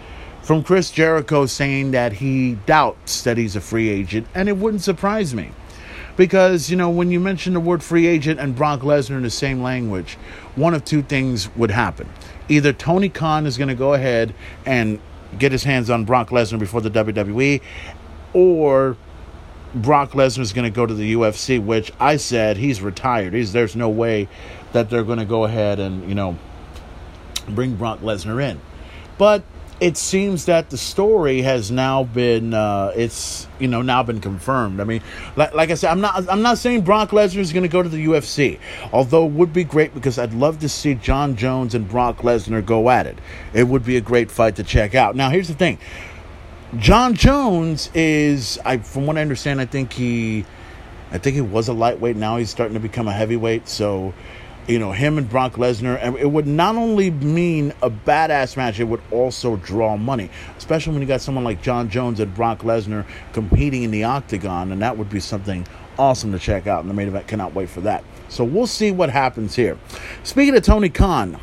from 0.42 0.62
Chris 0.62 0.90
Jericho 0.90 1.46
saying 1.46 1.90
that 1.92 2.14
he 2.14 2.54
doubts 2.66 3.22
that 3.22 3.36
he's 3.36 3.56
a 3.56 3.60
free 3.60 3.88
agent, 3.88 4.26
and 4.34 4.48
it 4.48 4.56
wouldn't 4.56 4.82
surprise 4.82 5.34
me. 5.34 5.52
Because, 6.16 6.68
you 6.68 6.76
know, 6.76 6.90
when 6.90 7.12
you 7.12 7.20
mention 7.20 7.54
the 7.54 7.60
word 7.60 7.82
free 7.82 8.06
agent 8.06 8.40
and 8.40 8.56
Brock 8.56 8.80
Lesnar 8.80 9.18
in 9.18 9.22
the 9.22 9.30
same 9.30 9.62
language, 9.62 10.14
one 10.56 10.74
of 10.74 10.84
two 10.84 11.02
things 11.02 11.54
would 11.54 11.70
happen. 11.70 12.08
Either 12.48 12.72
Tony 12.72 13.08
Khan 13.08 13.46
is 13.46 13.56
going 13.56 13.68
to 13.68 13.74
go 13.74 13.94
ahead 13.94 14.34
and 14.66 15.00
get 15.38 15.52
his 15.52 15.62
hands 15.62 15.90
on 15.90 16.04
Brock 16.04 16.30
Lesnar 16.30 16.58
before 16.58 16.80
the 16.80 16.90
WWE, 16.90 17.60
or 18.32 18.96
Brock 19.74 20.12
Lesnar 20.12 20.40
is 20.40 20.52
going 20.52 20.64
to 20.64 20.74
go 20.74 20.86
to 20.86 20.94
the 20.94 21.14
UFC, 21.14 21.62
which 21.62 21.92
I 22.00 22.16
said 22.16 22.56
he's 22.56 22.80
retired. 22.80 23.34
He's 23.34 23.52
there's 23.52 23.76
no 23.76 23.88
way 23.88 24.28
that 24.72 24.90
they're 24.90 25.04
going 25.04 25.18
to 25.18 25.24
go 25.24 25.44
ahead 25.44 25.78
and 25.78 26.08
you 26.08 26.14
know 26.14 26.38
bring 27.48 27.76
Brock 27.76 28.00
Lesnar 28.00 28.42
in. 28.42 28.60
But 29.18 29.42
it 29.80 29.96
seems 29.96 30.46
that 30.46 30.70
the 30.70 30.76
story 30.76 31.42
has 31.42 31.70
now 31.70 32.02
been 32.02 32.52
uh, 32.52 32.92
it's 32.96 33.46
you 33.58 33.68
know 33.68 33.82
now 33.82 34.02
been 34.02 34.20
confirmed. 34.20 34.80
I 34.80 34.84
mean, 34.84 35.02
like, 35.36 35.54
like 35.54 35.70
I 35.70 35.74
said, 35.74 35.90
I'm 35.90 36.00
not 36.00 36.28
I'm 36.28 36.42
not 36.42 36.58
saying 36.58 36.82
Brock 36.82 37.10
Lesnar 37.10 37.38
is 37.38 37.52
going 37.52 37.62
to 37.62 37.68
go 37.68 37.82
to 37.82 37.88
the 37.88 38.04
UFC, 38.06 38.58
although 38.92 39.26
it 39.26 39.32
would 39.32 39.52
be 39.52 39.64
great 39.64 39.94
because 39.94 40.18
I'd 40.18 40.34
love 40.34 40.58
to 40.60 40.68
see 40.68 40.94
Jon 40.94 41.36
Jones 41.36 41.74
and 41.74 41.88
Brock 41.88 42.18
Lesnar 42.18 42.64
go 42.64 42.90
at 42.90 43.06
it. 43.06 43.18
It 43.52 43.64
would 43.68 43.84
be 43.84 43.96
a 43.96 44.00
great 44.00 44.30
fight 44.30 44.56
to 44.56 44.64
check 44.64 44.94
out. 44.94 45.14
Now, 45.14 45.30
here's 45.30 45.48
the 45.48 45.54
thing: 45.54 45.78
Jon 46.76 47.14
Jones 47.14 47.90
is, 47.94 48.58
I 48.62 48.76
from 48.78 49.06
what 49.06 49.16
I 49.16 49.22
understand, 49.22 49.58
I 49.58 49.64
think 49.64 49.90
he, 49.92 50.44
I 51.10 51.16
think 51.16 51.34
he 51.34 51.40
was 51.40 51.68
a 51.68 51.72
lightweight. 51.72 52.16
Now 52.16 52.36
he's 52.36 52.50
starting 52.50 52.74
to 52.74 52.80
become 52.80 53.08
a 53.08 53.12
heavyweight. 53.12 53.68
So, 53.68 54.12
you 54.66 54.78
know, 54.78 54.92
him 54.92 55.16
and 55.16 55.26
Brock 55.26 55.54
Lesnar, 55.54 55.98
and 56.02 56.16
it 56.18 56.30
would 56.30 56.46
not 56.46 56.76
only 56.76 57.10
mean 57.10 57.72
a 57.80 57.88
badass 57.88 58.58
match, 58.58 58.78
it 58.80 58.84
would 58.84 59.00
also 59.10 59.56
draw 59.56 59.96
money. 59.96 60.28
Especially 60.58 60.92
when 60.92 61.00
you 61.00 61.08
got 61.08 61.22
someone 61.22 61.42
like 61.42 61.62
Jon 61.62 61.88
Jones 61.88 62.20
and 62.20 62.34
Brock 62.34 62.58
Lesnar 62.58 63.06
competing 63.32 63.82
in 63.82 63.90
the 63.90 64.04
octagon, 64.04 64.70
and 64.70 64.82
that 64.82 64.98
would 64.98 65.08
be 65.08 65.20
something 65.20 65.66
awesome 65.98 66.32
to 66.32 66.38
check 66.38 66.66
out. 66.66 66.80
And 66.80 66.90
the 66.90 66.94
main 66.94 67.08
event 67.08 67.26
cannot 67.26 67.54
wait 67.54 67.70
for 67.70 67.80
that. 67.80 68.04
So 68.28 68.44
we'll 68.44 68.66
see 68.66 68.92
what 68.92 69.08
happens 69.08 69.56
here. 69.56 69.78
Speaking 70.22 70.54
of 70.54 70.64
Tony 70.64 70.90
Khan, 70.90 71.40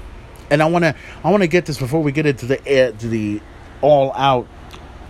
and 0.51 0.61
I 0.61 0.67
want 0.67 0.83
to, 0.83 0.93
I 1.23 1.31
want 1.31 1.41
to 1.41 1.47
get 1.47 1.65
this 1.65 1.79
before 1.79 2.03
we 2.03 2.11
get 2.11 2.27
into 2.27 2.45
the 2.45 2.59
uh, 2.59 2.91
to 2.91 3.07
the 3.07 3.41
all 3.81 4.13
out 4.13 4.47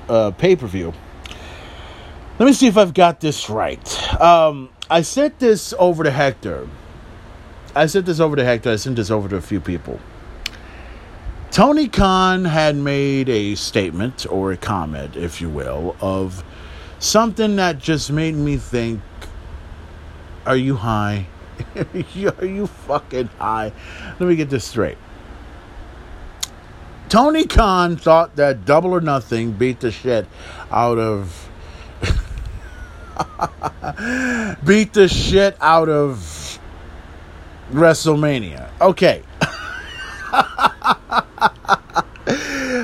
uh, 0.09 0.31
pay 0.31 0.55
per 0.55 0.67
view. 0.67 0.93
Let 2.37 2.45
me 2.45 2.53
see 2.53 2.67
if 2.67 2.77
I've 2.77 2.93
got 2.93 3.21
this 3.21 3.49
right. 3.49 4.21
Um, 4.21 4.69
I 4.89 5.01
sent 5.01 5.39
this 5.39 5.73
over 5.79 6.03
to 6.03 6.11
Hector. 6.11 6.67
I 7.75 7.85
sent 7.85 8.05
this 8.05 8.19
over 8.19 8.35
to 8.35 8.43
Hector. 8.43 8.71
I 8.71 8.75
sent 8.75 8.97
this 8.97 9.09
over 9.09 9.29
to 9.29 9.37
a 9.37 9.41
few 9.41 9.59
people. 9.59 9.99
Tony 11.51 11.87
Khan 11.87 12.43
had 12.43 12.75
made 12.75 13.29
a 13.29 13.55
statement 13.55 14.25
or 14.29 14.51
a 14.51 14.57
comment, 14.57 15.15
if 15.15 15.39
you 15.39 15.49
will, 15.49 15.95
of 16.01 16.43
something 16.99 17.55
that 17.55 17.79
just 17.79 18.11
made 18.11 18.35
me 18.35 18.57
think 18.57 19.01
Are 20.45 20.57
you 20.57 20.75
high? 20.75 21.27
are 21.75 22.45
you 22.45 22.67
fucking 22.67 23.27
high? 23.39 23.71
Let 24.19 24.27
me 24.27 24.35
get 24.35 24.49
this 24.49 24.65
straight. 24.65 24.97
Tony 27.15 27.45
Khan 27.45 27.95
thought 27.95 28.35
that 28.35 28.65
Double 28.65 28.91
or 28.91 28.99
Nothing 28.99 29.53
beat 29.53 29.79
the 29.79 29.89
shit 29.89 30.27
out 30.69 30.97
of. 30.97 31.49
beat 34.65 34.91
the 34.91 35.07
shit 35.07 35.55
out 35.61 35.87
of 35.87 36.59
WrestleMania. 37.71 38.69
Okay. 38.81 39.23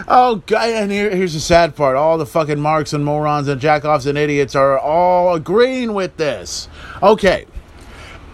oh, 0.08 0.41
God. 0.46 0.70
And 0.70 0.94
here, 0.94 1.13
here's 1.13 1.34
the 1.34 1.41
sad 1.41 1.76
part. 1.76 1.98
All 1.98 2.17
the 2.17 2.26
fucking 2.26 2.58
marks 2.58 2.94
and 2.94 3.04
morons 3.04 3.50
and 3.50 3.60
jackoffs 3.60 4.06
and 4.06 4.17
idiots 4.17 4.56
are 4.56 4.80
all 4.80 5.36
agreeing 5.36 5.94
with 5.94 6.15
this. 6.15 6.70
Okay. 7.04 7.48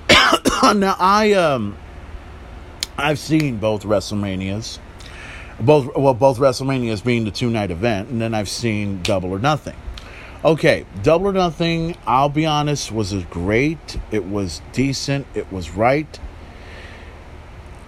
now, 0.76 0.96
I, 1.00 1.34
um, 1.34 1.76
I've 3.00 3.18
seen 3.18 3.58
both 3.58 3.82
WrestleManias 3.82 4.78
both 5.60 5.96
well 5.96 6.14
both 6.14 6.38
WrestleManias 6.40 7.04
being 7.04 7.26
the 7.26 7.32
two 7.32 7.50
night 7.50 7.72
event, 7.72 8.10
and 8.10 8.22
then 8.22 8.34
I've 8.34 8.50
seen 8.50 9.02
Double 9.02 9.32
or 9.32 9.40
Nothing. 9.40 9.76
Okay, 10.46 10.86
Double 11.04 11.28
or 11.28 11.34
Nothing, 11.34 11.96
I'll 12.06 12.30
be 12.30 12.46
honest, 12.46 12.92
was 12.92 13.14
great. 13.26 13.98
It 14.12 14.26
was 14.26 14.62
decent. 14.72 15.26
It 15.34 15.52
was 15.52 15.72
right. 15.72 16.20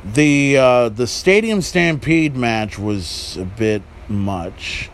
The 0.04 0.58
uh, 0.58 0.90
the 0.90 1.08
Stadium 1.08 1.62
Stampede 1.62 2.36
match 2.36 2.80
was 2.80 3.38
a 3.38 3.46
bit 3.46 3.82
much. 4.08 4.90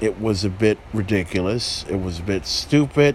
It 0.00 0.20
was 0.20 0.44
a 0.44 0.50
bit 0.50 0.78
ridiculous. 0.92 1.84
It 1.88 1.96
was 1.96 2.18
a 2.18 2.22
bit 2.22 2.44
stupid. 2.44 3.14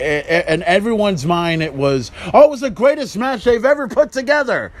A- 0.00 0.22
a- 0.26 0.54
In 0.54 0.62
everyone's 0.62 1.26
mind, 1.26 1.62
it 1.62 1.74
was, 1.74 2.10
oh, 2.32 2.44
it 2.44 2.50
was 2.50 2.60
the 2.60 2.70
greatest 2.70 3.16
match 3.18 3.44
they've 3.44 3.64
ever 3.64 3.88
put 3.88 4.10
together. 4.12 4.72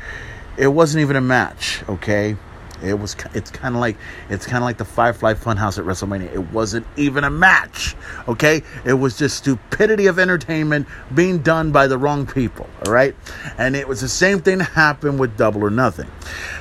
It 0.58 0.68
wasn't 0.68 1.02
even 1.02 1.16
a 1.16 1.20
match, 1.20 1.82
okay? 1.88 2.36
It 2.82 2.94
was. 2.94 3.16
It's 3.34 3.50
kind 3.50 3.74
of 3.74 3.80
like 3.80 3.96
it's 4.28 4.46
kind 4.46 4.58
of 4.58 4.62
like 4.62 4.78
the 4.78 4.84
Firefly 4.84 5.34
Funhouse 5.34 5.78
at 5.78 5.84
WrestleMania. 5.84 6.32
It 6.32 6.52
wasn't 6.52 6.86
even 6.96 7.24
a 7.24 7.30
match, 7.30 7.96
okay? 8.28 8.62
It 8.84 8.92
was 8.92 9.18
just 9.18 9.36
stupidity 9.36 10.06
of 10.06 10.18
entertainment 10.18 10.86
being 11.14 11.38
done 11.38 11.72
by 11.72 11.88
the 11.88 11.98
wrong 11.98 12.26
people, 12.26 12.68
all 12.86 12.92
right? 12.92 13.16
And 13.56 13.74
it 13.74 13.88
was 13.88 14.00
the 14.00 14.08
same 14.08 14.40
thing 14.40 14.58
that 14.58 14.64
happened 14.64 15.18
with 15.18 15.36
Double 15.36 15.64
or 15.64 15.70
Nothing. 15.70 16.08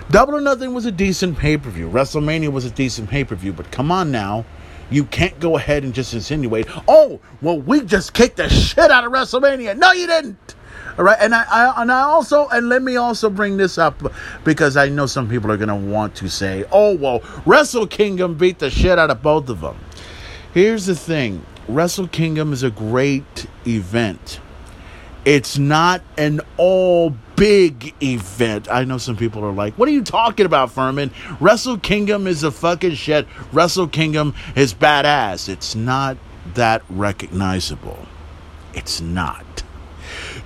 Double 0.10 0.36
or 0.36 0.42
Nothing 0.42 0.74
was 0.74 0.86
a 0.86 0.92
decent 0.92 1.38
pay 1.38 1.58
per 1.58 1.70
view. 1.70 1.90
WrestleMania 1.90 2.52
was 2.52 2.66
a 2.66 2.72
decent 2.72 3.10
pay 3.10 3.24
per 3.24 3.36
view, 3.36 3.54
but 3.54 3.72
come 3.72 3.92
on 3.92 4.12
now. 4.12 4.46
You 4.90 5.04
can't 5.04 5.38
go 5.40 5.58
ahead 5.58 5.84
and 5.84 5.94
just 5.94 6.14
insinuate, 6.14 6.66
oh, 6.88 7.20
well, 7.42 7.60
we 7.60 7.82
just 7.82 8.14
kicked 8.14 8.38
the 8.38 8.48
shit 8.50 8.90
out 8.90 9.04
of 9.04 9.12
WrestleMania. 9.12 9.78
No, 9.78 9.92
you 9.92 10.08
didn't. 10.08 10.56
All 10.98 11.06
right, 11.06 11.18
and 11.20 11.36
I, 11.36 11.44
I 11.44 11.82
and 11.82 11.92
I 11.92 12.02
also 12.02 12.48
and 12.48 12.70
let 12.70 12.82
me 12.82 12.96
also 12.96 13.30
bring 13.30 13.58
this 13.58 13.78
up 13.78 14.02
because 14.44 14.76
I 14.76 14.90
know 14.90 15.06
some 15.06 15.30
people 15.30 15.52
are 15.52 15.58
gonna 15.58 15.76
want 15.76 16.16
to 16.16 16.28
say, 16.28 16.66
"Oh, 16.72 16.96
well, 16.96 17.22
Wrestle 17.46 17.86
Kingdom 17.86 18.34
beat 18.34 18.58
the 18.58 18.72
shit 18.72 18.98
out 18.98 19.12
of 19.12 19.22
both 19.22 19.48
of 19.50 19.62
them." 19.62 19.76
Here's 20.56 20.88
the 20.88 20.96
thing: 20.96 21.46
Wrestle 21.68 22.08
Kingdom 22.08 22.52
is 22.52 22.64
a 22.64 22.72
great 22.72 23.46
event. 23.68 24.40
It's 25.24 25.60
not 25.60 26.02
an 26.18 26.42
all 26.56 27.14
big 27.36 27.94
event. 28.02 28.68
I 28.72 28.84
know 28.84 28.98
some 28.98 29.18
people 29.18 29.46
are 29.46 29.52
like, 29.52 29.76
"What 29.76 29.88
are 29.88 29.92
you 29.92 30.04
talking 30.04 30.48
about, 30.48 30.72
Furman? 30.72 31.12
Wrestle 31.40 31.78
Kingdom 31.78 32.26
is 32.26 32.42
a 32.42 32.50
fucking 32.50 32.96
shit. 32.96 33.28
Wrestle 33.54 33.88
Kingdom 33.88 34.34
is 34.56 34.74
badass. 34.74 35.48
It's 35.48 35.76
not 35.76 36.18
that 36.56 36.82
recognizable. 36.90 38.08
It's 38.74 39.00
not." 39.00 39.47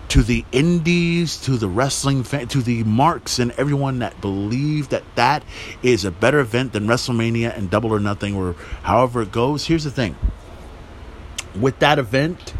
To 0.09 0.23
the 0.23 0.45
indies, 0.51 1.37
to 1.41 1.57
the 1.57 1.67
wrestling 1.67 2.23
fan, 2.23 2.47
to 2.49 2.61
the 2.61 2.83
marks 2.83 3.39
and 3.39 3.51
everyone 3.51 3.99
that 3.99 4.19
believe 4.21 4.89
that 4.89 5.03
that 5.15 5.43
is 5.81 6.05
a 6.05 6.11
better 6.11 6.39
event 6.39 6.73
than 6.73 6.87
WrestleMania 6.87 7.55
and 7.57 7.69
Double 7.69 7.93
or 7.93 7.99
Nothing 7.99 8.35
or 8.35 8.53
however 8.83 9.21
it 9.21 9.31
goes. 9.31 9.65
Here's 9.65 9.83
the 9.83 9.91
thing. 9.91 10.15
With 11.59 11.79
that 11.79 11.99
event, 11.99 12.53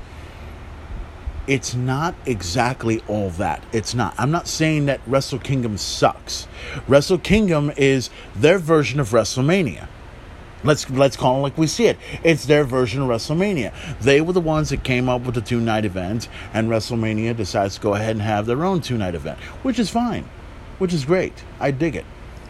it's 1.48 1.74
not 1.74 2.16
exactly 2.26 3.02
all 3.08 3.30
that. 3.32 3.64
It's 3.72 3.96
not. 3.96 4.14
I'm 4.18 4.32
not 4.32 4.48
saying 4.48 4.86
that 4.86 5.02
Wrestle 5.08 5.40
Kingdom 5.40 5.78
sucks. 5.78 6.48
Wrestle 6.88 7.18
Kingdom 7.18 7.72
is 7.78 8.10
their 8.36 8.60
version 8.60 9.00
of 9.00 9.10
WrestleMania. 9.10 9.88
Let's 10.64 10.89
let's 10.89 11.18
call 11.18 11.39
it 11.39 11.41
like 11.41 11.57
we 11.57 11.68
see 11.68 11.86
it. 11.86 11.97
It's 12.24 12.45
their 12.45 12.64
version 12.64 13.01
of 13.01 13.09
WrestleMania. 13.09 13.74
They 13.99 14.22
were 14.22 14.34
the 14.34 14.41
ones 14.41 14.70
that 14.70 14.84
came 14.84 15.09
up 15.09 15.22
with 15.22 15.36
the 15.36 15.41
two 15.41 15.59
night 15.59 15.86
event, 15.86 16.28
and 16.53 16.70
WrestleMania 16.70 17.36
decides 17.36 17.76
to 17.76 17.82
go 17.82 17.95
ahead 17.95 18.12
and 18.12 18.22
have 18.22 18.45
their 18.45 18.64
own 18.64 18.82
two 18.82 18.97
night 18.97 19.16
event, 19.16 19.39
which 19.64 19.80
is 19.80 19.89
fine, 19.89 20.26
which 20.78 20.93
is 20.93 21.05
great. 21.05 21.43
I 21.59 21.72
dig 21.72 21.95
it. 21.95 22.05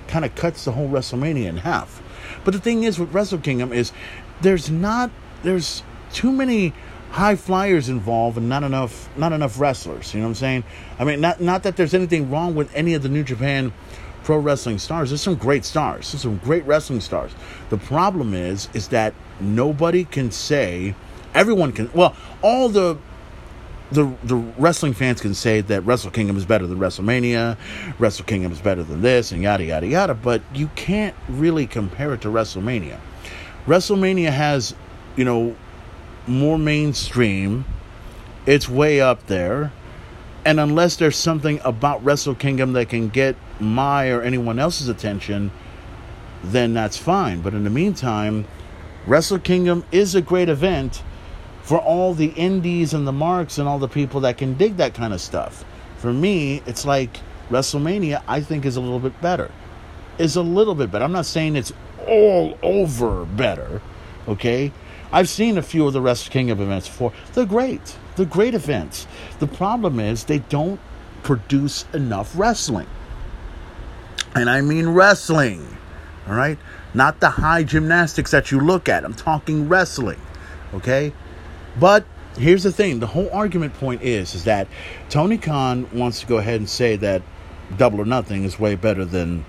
Kind 0.07 0.25
of 0.25 0.35
cuts 0.35 0.65
the 0.65 0.73
whole 0.73 0.89
WrestleMania 0.89 1.45
in 1.45 1.57
half. 1.57 2.01
But 2.43 2.53
the 2.53 2.59
thing 2.59 2.83
is 2.83 2.99
with 2.99 3.13
Wrestle 3.13 3.39
Kingdom 3.39 3.71
is 3.71 3.91
there's 4.41 4.69
not 4.69 5.11
there's 5.43 5.83
too 6.11 6.31
many 6.31 6.73
high 7.11 7.35
flyers 7.35 7.89
involved 7.89 8.37
and 8.37 8.47
not 8.47 8.63
enough 8.63 9.09
not 9.17 9.31
enough 9.33 9.59
wrestlers. 9.59 10.13
You 10.13 10.21
know 10.21 10.27
what 10.27 10.29
I'm 10.31 10.35
saying? 10.35 10.63
I 10.99 11.03
mean, 11.03 11.21
not 11.21 11.39
not 11.41 11.63
that 11.63 11.77
there's 11.77 11.93
anything 11.93 12.31
wrong 12.31 12.55
with 12.55 12.73
any 12.75 12.93
of 12.93 13.03
the 13.03 13.09
New 13.09 13.23
Japan 13.23 13.73
pro 14.23 14.37
wrestling 14.37 14.79
stars. 14.79 15.09
There's 15.09 15.21
some 15.21 15.35
great 15.35 15.65
stars. 15.65 16.11
There's 16.11 16.21
some 16.21 16.37
great 16.37 16.65
wrestling 16.65 17.01
stars. 17.01 17.31
The 17.69 17.77
problem 17.77 18.33
is, 18.33 18.69
is 18.73 18.89
that 18.89 19.13
nobody 19.39 20.03
can 20.05 20.31
say, 20.31 20.95
everyone 21.33 21.71
can. 21.71 21.89
Well, 21.93 22.15
all 22.41 22.69
the 22.69 22.97
the 23.91 24.11
the 24.23 24.35
wrestling 24.35 24.93
fans 24.93 25.21
can 25.21 25.33
say 25.33 25.61
that 25.61 25.81
Wrestle 25.81 26.11
Kingdom 26.11 26.37
is 26.37 26.45
better 26.45 26.65
than 26.65 26.79
WrestleMania, 26.79 27.57
Wrestle 27.99 28.25
Kingdom 28.25 28.51
is 28.51 28.59
better 28.61 28.83
than 28.83 29.01
this, 29.01 29.31
and 29.31 29.41
yada 29.41 29.63
yada 29.63 29.87
yada. 29.87 30.13
But 30.13 30.41
you 30.53 30.69
can't 30.75 31.15
really 31.27 31.67
compare 31.67 32.13
it 32.13 32.21
to 32.21 32.29
WrestleMania. 32.29 32.99
WrestleMania 33.67 34.31
has, 34.31 34.73
you 35.15 35.25
know, 35.25 35.55
more 36.25 36.57
mainstream. 36.57 37.65
It's 38.45 38.67
way 38.67 39.01
up 39.01 39.27
there. 39.27 39.71
And 40.43 40.59
unless 40.59 40.95
there's 40.95 41.15
something 41.15 41.59
about 41.63 42.03
Wrestle 42.03 42.33
Kingdom 42.33 42.73
that 42.73 42.89
can 42.89 43.09
get 43.09 43.35
my 43.61 44.09
or 44.09 44.21
anyone 44.21 44.59
else's 44.59 44.87
attention, 44.87 45.51
then 46.43 46.73
that's 46.73 46.97
fine. 46.97 47.41
But 47.41 47.53
in 47.53 47.63
the 47.63 47.69
meantime, 47.69 48.45
Wrestle 49.05 49.39
Kingdom 49.39 49.83
is 49.91 50.15
a 50.15 50.21
great 50.21 50.49
event 50.49 51.03
for 51.61 51.79
all 51.79 52.13
the 52.13 52.27
indies 52.27 52.93
and 52.93 53.07
the 53.07 53.11
marks 53.11 53.57
and 53.57 53.67
all 53.67 53.79
the 53.79 53.87
people 53.87 54.21
that 54.21 54.37
can 54.37 54.55
dig 54.55 54.77
that 54.77 54.93
kind 54.93 55.13
of 55.13 55.21
stuff. 55.21 55.63
For 55.97 56.11
me, 56.11 56.61
it's 56.65 56.85
like 56.85 57.17
WrestleMania, 57.49 58.23
I 58.27 58.41
think, 58.41 58.65
is 58.65 58.75
a 58.75 58.81
little 58.81 58.99
bit 58.99 59.19
better. 59.21 59.51
Is 60.17 60.35
a 60.35 60.41
little 60.41 60.75
bit 60.75 60.91
better. 60.91 61.05
I'm 61.05 61.11
not 61.11 61.25
saying 61.25 61.55
it's 61.55 61.73
all 62.07 62.57
over 62.63 63.25
better, 63.25 63.81
okay? 64.27 64.71
I've 65.11 65.29
seen 65.29 65.57
a 65.57 65.61
few 65.61 65.85
of 65.85 65.93
the 65.93 66.01
Wrestle 66.01 66.31
Kingdom 66.31 66.61
events 66.61 66.87
before. 66.87 67.13
They're 67.33 67.45
great. 67.45 67.97
They're 68.15 68.25
great 68.25 68.53
events. 68.53 69.07
The 69.39 69.47
problem 69.47 69.99
is 69.99 70.23
they 70.23 70.39
don't 70.39 70.79
produce 71.23 71.85
enough 71.93 72.33
wrestling. 72.37 72.87
And 74.35 74.49
I 74.49 74.61
mean 74.61 74.89
wrestling. 74.89 75.77
All 76.27 76.35
right? 76.35 76.57
Not 76.93 77.19
the 77.19 77.29
high 77.29 77.63
gymnastics 77.63 78.31
that 78.31 78.51
you 78.51 78.59
look 78.59 78.89
at. 78.89 79.03
I'm 79.03 79.13
talking 79.13 79.67
wrestling. 79.67 80.19
Okay? 80.73 81.13
But 81.79 82.05
here's 82.37 82.63
the 82.63 82.71
thing 82.71 82.99
the 82.99 83.07
whole 83.07 83.29
argument 83.31 83.73
point 83.73 84.01
is 84.01 84.35
is 84.35 84.45
that 84.45 84.67
Tony 85.09 85.37
Khan 85.37 85.89
wants 85.91 86.21
to 86.21 86.25
go 86.25 86.37
ahead 86.37 86.55
and 86.55 86.69
say 86.69 86.95
that 86.97 87.21
Double 87.77 88.01
or 88.01 88.05
Nothing 88.05 88.43
is 88.43 88.59
way 88.59 88.75
better 88.75 89.05
than 89.05 89.45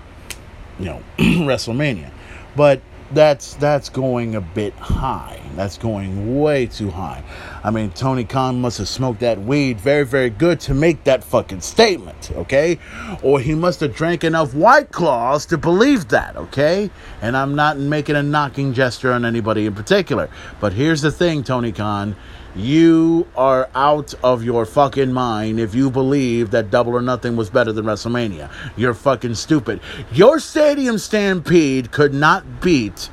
you 0.79 0.85
know 0.85 1.03
WrestleMania. 1.17 2.11
But 2.55 2.81
that's 3.13 3.53
that's 3.55 3.89
going 3.89 4.35
a 4.35 4.41
bit 4.41 4.73
high. 4.75 5.39
That's 5.55 5.77
going 5.77 6.41
way 6.41 6.65
too 6.65 6.89
high. 6.89 7.23
I 7.63 7.71
mean, 7.71 7.91
Tony 7.91 8.23
Khan 8.23 8.59
must 8.59 8.79
have 8.79 8.87
smoked 8.87 9.19
that 9.19 9.39
weed 9.39 9.79
very, 9.79 10.03
very 10.03 10.29
good 10.29 10.59
to 10.61 10.73
make 10.73 11.03
that 11.03 11.23
fucking 11.23 11.61
statement, 11.61 12.31
okay? 12.35 12.79
Or 13.21 13.39
he 13.39 13.53
must 13.55 13.79
have 13.81 13.95
drank 13.95 14.23
enough 14.23 14.53
White 14.53 14.91
Claws 14.91 15.45
to 15.47 15.57
believe 15.57 16.09
that, 16.09 16.35
okay? 16.35 16.89
And 17.21 17.37
I'm 17.37 17.55
not 17.55 17.77
making 17.77 18.15
a 18.15 18.23
knocking 18.23 18.73
gesture 18.73 19.13
on 19.13 19.25
anybody 19.25 19.65
in 19.65 19.75
particular. 19.75 20.29
But 20.59 20.73
here's 20.73 21.01
the 21.01 21.11
thing, 21.11 21.43
Tony 21.43 21.71
Khan. 21.71 22.15
You 22.55 23.27
are 23.35 23.67
out 23.73 24.13
of 24.23 24.43
your 24.43 24.65
fucking 24.65 25.11
mind 25.11 25.59
if 25.59 25.73
you 25.73 25.89
believe 25.89 26.51
that 26.51 26.69
Double 26.69 26.93
or 26.93 27.01
Nothing 27.01 27.35
was 27.35 27.49
better 27.49 27.71
than 27.71 27.85
WrestleMania. 27.85 28.51
You're 28.77 28.93
fucking 28.93 29.35
stupid. 29.35 29.79
Your 30.11 30.39
Stadium 30.39 30.99
Stampede 30.99 31.91
could 31.91 32.13
not 32.13 32.61
beat 32.61 33.09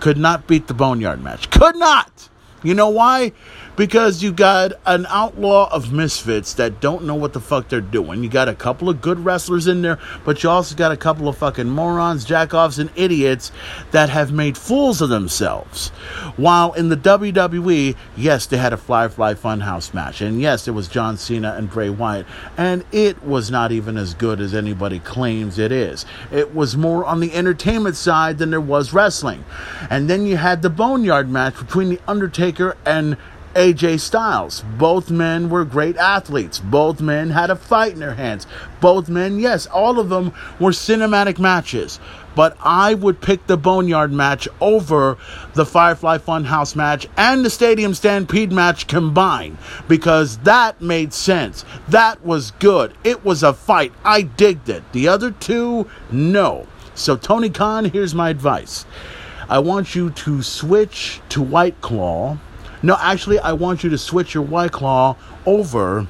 could 0.00 0.18
not 0.18 0.46
beat 0.46 0.66
the 0.66 0.74
Boneyard 0.74 1.22
match. 1.22 1.50
Could 1.50 1.76
not. 1.76 2.28
You 2.62 2.74
know 2.74 2.88
why? 2.88 3.32
Because 3.76 4.22
you 4.22 4.32
got 4.32 4.72
an 4.86 5.06
outlaw 5.10 5.68
of 5.70 5.92
misfits 5.92 6.54
that 6.54 6.80
don't 6.80 7.04
know 7.04 7.14
what 7.14 7.34
the 7.34 7.40
fuck 7.40 7.68
they're 7.68 7.80
doing. 7.80 8.22
You 8.22 8.30
got 8.30 8.48
a 8.48 8.54
couple 8.54 8.88
of 8.88 9.00
good 9.02 9.24
wrestlers 9.24 9.66
in 9.66 9.82
there, 9.82 9.98
but 10.24 10.42
you 10.42 10.48
also 10.48 10.74
got 10.74 10.92
a 10.92 10.96
couple 10.96 11.28
of 11.28 11.36
fucking 11.36 11.68
morons, 11.68 12.24
jackoffs, 12.24 12.78
and 12.78 12.90
idiots 12.96 13.52
that 13.90 14.08
have 14.08 14.32
made 14.32 14.56
fools 14.56 15.02
of 15.02 15.10
themselves. 15.10 15.88
While 16.36 16.72
in 16.72 16.88
the 16.88 16.96
WWE, 16.96 17.96
yes, 18.16 18.46
they 18.46 18.56
had 18.56 18.72
a 18.72 18.78
Firefly 18.78 19.34
Funhouse 19.34 19.92
match, 19.92 20.20
and 20.20 20.40
yes, 20.40 20.66
it 20.66 20.72
was 20.72 20.88
John 20.88 21.16
Cena 21.18 21.54
and 21.56 21.70
Bray 21.70 21.90
Wyatt, 21.90 22.26
and 22.56 22.84
it 22.92 23.22
was 23.22 23.50
not 23.50 23.72
even 23.72 23.96
as 23.96 24.14
good 24.14 24.40
as 24.40 24.54
anybody 24.54 25.00
claims 25.00 25.58
it 25.58 25.70
is. 25.70 26.06
It 26.32 26.54
was 26.54 26.76
more 26.76 27.04
on 27.04 27.20
the 27.20 27.34
entertainment 27.34 27.96
side 27.96 28.38
than 28.38 28.50
there 28.50 28.60
was 28.60 28.92
wrestling. 28.92 29.44
And 29.90 30.08
then 30.08 30.26
you 30.26 30.36
had 30.36 30.62
the 30.62 30.70
Boneyard 30.70 31.28
match 31.28 31.58
between 31.58 31.90
The 31.90 32.00
Undertaker 32.08 32.76
and 32.84 33.16
AJ 33.56 34.00
Styles. 34.00 34.62
Both 34.76 35.10
men 35.10 35.48
were 35.48 35.64
great 35.64 35.96
athletes. 35.96 36.58
Both 36.58 37.00
men 37.00 37.30
had 37.30 37.48
a 37.48 37.56
fight 37.56 37.94
in 37.94 38.00
their 38.00 38.14
hands. 38.14 38.46
Both 38.82 39.08
men, 39.08 39.40
yes, 39.40 39.66
all 39.66 39.98
of 39.98 40.10
them 40.10 40.34
were 40.60 40.72
cinematic 40.72 41.38
matches. 41.38 41.98
But 42.34 42.54
I 42.62 42.92
would 42.92 43.22
pick 43.22 43.46
the 43.46 43.56
Boneyard 43.56 44.12
match 44.12 44.46
over 44.60 45.16
the 45.54 45.64
Firefly 45.64 46.18
Funhouse 46.18 46.76
match 46.76 47.08
and 47.16 47.42
the 47.42 47.50
Stadium 47.50 47.94
Stampede 47.94 48.52
match 48.52 48.86
combined 48.86 49.56
because 49.88 50.36
that 50.38 50.82
made 50.82 51.14
sense. 51.14 51.64
That 51.88 52.22
was 52.22 52.50
good. 52.58 52.92
It 53.04 53.24
was 53.24 53.42
a 53.42 53.54
fight. 53.54 53.94
I 54.04 54.20
digged 54.20 54.68
it. 54.68 54.82
The 54.92 55.08
other 55.08 55.30
two, 55.30 55.88
no. 56.12 56.66
So, 56.94 57.16
Tony 57.16 57.48
Khan, 57.48 57.86
here's 57.86 58.14
my 58.14 58.28
advice. 58.28 58.84
I 59.48 59.60
want 59.60 59.94
you 59.94 60.10
to 60.10 60.42
switch 60.42 61.22
to 61.30 61.40
White 61.40 61.80
Claw 61.80 62.36
no, 62.82 62.96
actually, 63.00 63.38
I 63.38 63.52
want 63.52 63.84
you 63.84 63.90
to 63.90 63.98
switch 63.98 64.34
your 64.34 64.42
White 64.42 64.72
Claw 64.72 65.16
over 65.44 66.06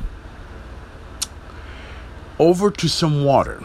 over 2.39 2.71
to 2.71 2.89
some 2.89 3.25
water 3.25 3.63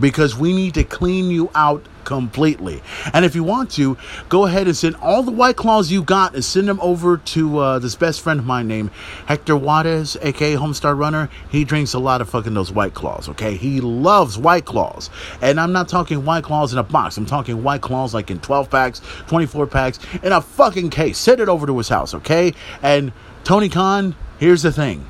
because 0.00 0.36
we 0.36 0.54
need 0.54 0.74
to 0.74 0.84
clean 0.84 1.30
you 1.30 1.50
out 1.54 1.86
completely. 2.06 2.82
And 3.12 3.24
if 3.24 3.34
you 3.34 3.42
want 3.42 3.70
to, 3.72 3.98
go 4.28 4.46
ahead 4.46 4.66
and 4.66 4.76
send 4.76 4.96
all 4.96 5.22
the 5.22 5.32
white 5.32 5.56
claws 5.56 5.90
you 5.90 6.02
got 6.02 6.34
and 6.34 6.44
send 6.44 6.68
them 6.68 6.80
over 6.80 7.18
to 7.18 7.58
uh, 7.58 7.78
this 7.80 7.96
best 7.96 8.20
friend 8.22 8.40
of 8.40 8.46
mine 8.46 8.68
named 8.68 8.90
Hector 9.26 9.56
Juarez, 9.56 10.16
aka 10.22 10.54
Homestar 10.54 10.96
Runner. 10.96 11.28
He 11.50 11.64
drinks 11.64 11.92
a 11.92 11.98
lot 11.98 12.20
of 12.20 12.30
fucking 12.30 12.54
those 12.54 12.72
white 12.72 12.94
claws, 12.94 13.28
okay? 13.30 13.56
He 13.56 13.80
loves 13.80 14.38
white 14.38 14.64
claws. 14.64 15.10
And 15.42 15.60
I'm 15.60 15.72
not 15.72 15.88
talking 15.88 16.24
white 16.24 16.44
claws 16.44 16.72
in 16.72 16.78
a 16.78 16.84
box, 16.84 17.18
I'm 17.18 17.26
talking 17.26 17.62
white 17.62 17.82
claws 17.82 18.14
like 18.14 18.30
in 18.30 18.38
12 18.38 18.70
packs, 18.70 19.02
24 19.26 19.66
packs, 19.66 19.98
in 20.22 20.32
a 20.32 20.40
fucking 20.40 20.90
case. 20.90 21.18
Send 21.18 21.40
it 21.40 21.48
over 21.48 21.66
to 21.66 21.76
his 21.76 21.88
house, 21.88 22.14
okay? 22.14 22.54
And 22.82 23.12
Tony 23.44 23.68
Khan, 23.68 24.14
here's 24.38 24.62
the 24.62 24.72
thing 24.72 25.06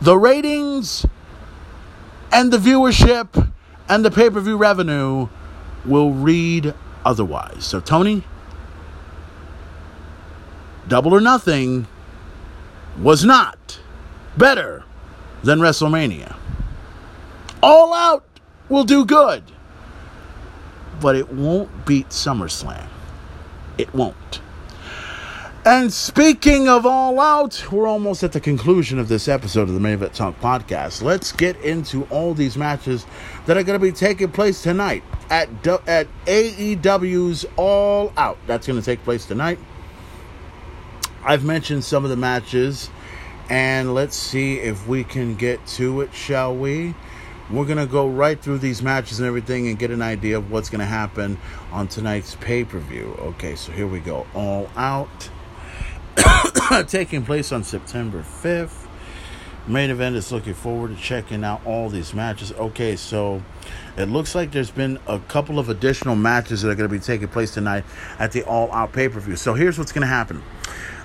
the 0.00 0.18
ratings 0.18 1.06
and 2.34 2.52
the 2.52 2.58
viewership 2.58 3.50
and 3.88 4.04
the 4.04 4.10
pay 4.10 4.28
per 4.28 4.40
view 4.40 4.56
revenue 4.56 5.28
will 5.86 6.10
read 6.10 6.74
otherwise. 7.04 7.64
So, 7.64 7.80
Tony, 7.80 8.24
Double 10.88 11.14
or 11.14 11.20
Nothing 11.20 11.86
was 13.00 13.24
not 13.24 13.78
better 14.36 14.84
than 15.42 15.60
WrestleMania. 15.60 16.36
All 17.62 17.94
Out 17.94 18.26
will 18.68 18.84
do 18.84 19.04
good, 19.04 19.44
but 21.00 21.16
it 21.16 21.32
won't 21.32 21.86
beat 21.86 22.08
SummerSlam. 22.08 22.88
It 23.78 23.94
won't. 23.94 24.40
And 25.66 25.90
speaking 25.90 26.68
of 26.68 26.84
All 26.84 27.18
Out, 27.18 27.72
we're 27.72 27.86
almost 27.86 28.22
at 28.22 28.32
the 28.32 28.40
conclusion 28.40 28.98
of 28.98 29.08
this 29.08 29.28
episode 29.28 29.62
of 29.62 29.72
the 29.72 29.80
Main 29.80 29.94
Event 29.94 30.12
Talk 30.12 30.38
podcast. 30.38 31.00
Let's 31.00 31.32
get 31.32 31.56
into 31.62 32.04
all 32.10 32.34
these 32.34 32.58
matches 32.58 33.06
that 33.46 33.56
are 33.56 33.62
going 33.62 33.80
to 33.80 33.82
be 33.82 33.90
taking 33.90 34.30
place 34.30 34.62
tonight 34.62 35.02
at 35.30 35.48
at 35.88 36.06
AEW's 36.26 37.46
All 37.56 38.12
Out. 38.18 38.36
That's 38.46 38.66
going 38.66 38.78
to 38.78 38.84
take 38.84 39.02
place 39.04 39.24
tonight. 39.24 39.58
I've 41.24 41.46
mentioned 41.46 41.82
some 41.82 42.04
of 42.04 42.10
the 42.10 42.16
matches, 42.16 42.90
and 43.48 43.94
let's 43.94 44.16
see 44.16 44.58
if 44.58 44.86
we 44.86 45.02
can 45.02 45.34
get 45.34 45.66
to 45.68 46.02
it, 46.02 46.12
shall 46.12 46.54
we? 46.54 46.94
We're 47.50 47.64
going 47.64 47.78
to 47.78 47.86
go 47.86 48.06
right 48.06 48.38
through 48.38 48.58
these 48.58 48.82
matches 48.82 49.18
and 49.18 49.26
everything 49.26 49.68
and 49.68 49.78
get 49.78 49.90
an 49.90 50.02
idea 50.02 50.36
of 50.36 50.50
what's 50.50 50.68
going 50.68 50.80
to 50.80 50.84
happen 50.84 51.38
on 51.72 51.88
tonight's 51.88 52.34
pay 52.34 52.64
per 52.64 52.80
view. 52.80 53.16
Okay, 53.18 53.54
so 53.54 53.72
here 53.72 53.86
we 53.86 54.00
go. 54.00 54.26
All 54.34 54.68
Out 54.76 55.30
taking 56.88 57.24
place 57.24 57.52
on 57.52 57.64
September 57.64 58.22
5th. 58.22 58.86
Main 59.66 59.88
event 59.88 60.14
is 60.16 60.30
looking 60.30 60.52
forward 60.52 60.94
to 60.94 61.02
checking 61.02 61.42
out 61.42 61.64
all 61.64 61.88
these 61.88 62.12
matches. 62.12 62.52
Okay, 62.52 62.96
so 62.96 63.42
it 63.96 64.10
looks 64.10 64.34
like 64.34 64.52
there's 64.52 64.70
been 64.70 64.98
a 65.06 65.18
couple 65.20 65.58
of 65.58 65.70
additional 65.70 66.16
matches 66.16 66.60
that 66.62 66.70
are 66.70 66.74
going 66.74 66.88
to 66.88 66.94
be 66.94 67.00
taking 67.00 67.28
place 67.28 67.54
tonight 67.54 67.84
at 68.18 68.32
the 68.32 68.42
All 68.42 68.70
Out 68.72 68.92
pay 68.92 69.08
per 69.08 69.20
view. 69.20 69.36
So 69.36 69.54
here's 69.54 69.78
what's 69.78 69.92
going 69.92 70.02
to 70.02 70.08
happen. 70.08 70.42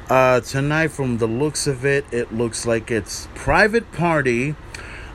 Uh, 0.10 0.42
tonight, 0.42 0.90
from 0.90 1.20
the 1.20 1.28
looks 1.28 1.68
of 1.68 1.86
it, 1.86 2.04
it 2.12 2.34
looks 2.34 2.66
like 2.66 2.92
it's 2.92 3.30
Private 3.34 3.92
Party, 3.94 4.56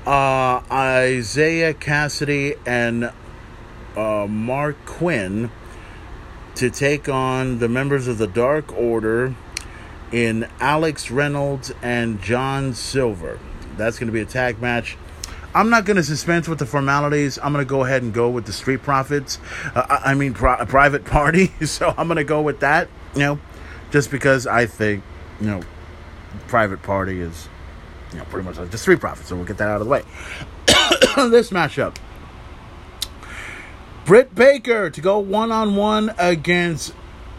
uh, 0.06 0.62
Isiah 1.04 1.74
Kassidy, 1.74 2.56
and 2.64 3.04
uh, 3.96 4.26
Marq 4.26 4.76
Quen 4.86 5.50
to 6.54 6.70
take 6.70 7.08
on 7.08 7.58
the 7.58 7.68
members 7.68 8.06
of 8.06 8.18
the 8.18 8.28
Dark 8.28 8.72
Order 8.72 9.34
in 10.14 10.48
Alex 10.60 11.10
Reynolds 11.10 11.72
and 11.82 12.22
John 12.22 12.72
Silver. 12.72 13.40
That's 13.76 13.98
going 13.98 14.06
to 14.06 14.12
be 14.12 14.20
a 14.20 14.24
tag 14.24 14.62
match. 14.62 14.96
I'm 15.52 15.70
not 15.70 15.84
going 15.84 15.96
to 15.96 16.02
dispense 16.02 16.46
with 16.46 16.60
the 16.60 16.66
formalities. 16.66 17.36
I'm 17.42 17.52
going 17.52 17.64
to 17.64 17.68
go 17.68 17.82
ahead 17.82 18.04
and 18.04 18.14
go 18.14 18.30
with 18.30 18.46
the 18.46 18.52
Street 18.52 18.84
Profits. 18.84 19.40
Uh, 19.74 19.84
I 19.88 20.14
mean, 20.14 20.32
pri- 20.32 20.64
private 20.66 21.04
party. 21.04 21.52
So 21.64 21.92
I'm 21.98 22.06
going 22.06 22.18
to 22.18 22.24
go 22.24 22.42
with 22.42 22.60
that, 22.60 22.88
you 23.14 23.20
know, 23.22 23.40
just 23.90 24.12
because 24.12 24.46
I 24.46 24.66
think, 24.66 25.02
you 25.40 25.48
know, 25.48 25.62
private 26.46 26.80
party 26.84 27.20
is, 27.20 27.48
you 28.12 28.18
know, 28.18 28.24
pretty 28.26 28.46
much 28.46 28.56
like 28.56 28.70
the 28.70 28.78
Street 28.78 29.00
Profits. 29.00 29.28
So 29.28 29.34
we'll 29.34 29.46
get 29.46 29.58
that 29.58 29.68
out 29.68 29.80
of 29.80 29.86
the 29.86 29.90
way. 29.90 30.02
this 31.28 31.50
matchup 31.50 31.96
Britt 34.04 34.32
Baker 34.34 34.90
to 34.90 35.00
go 35.00 35.18
one 35.18 35.50
on 35.50 35.74
one 35.74 36.14
against 36.18 36.94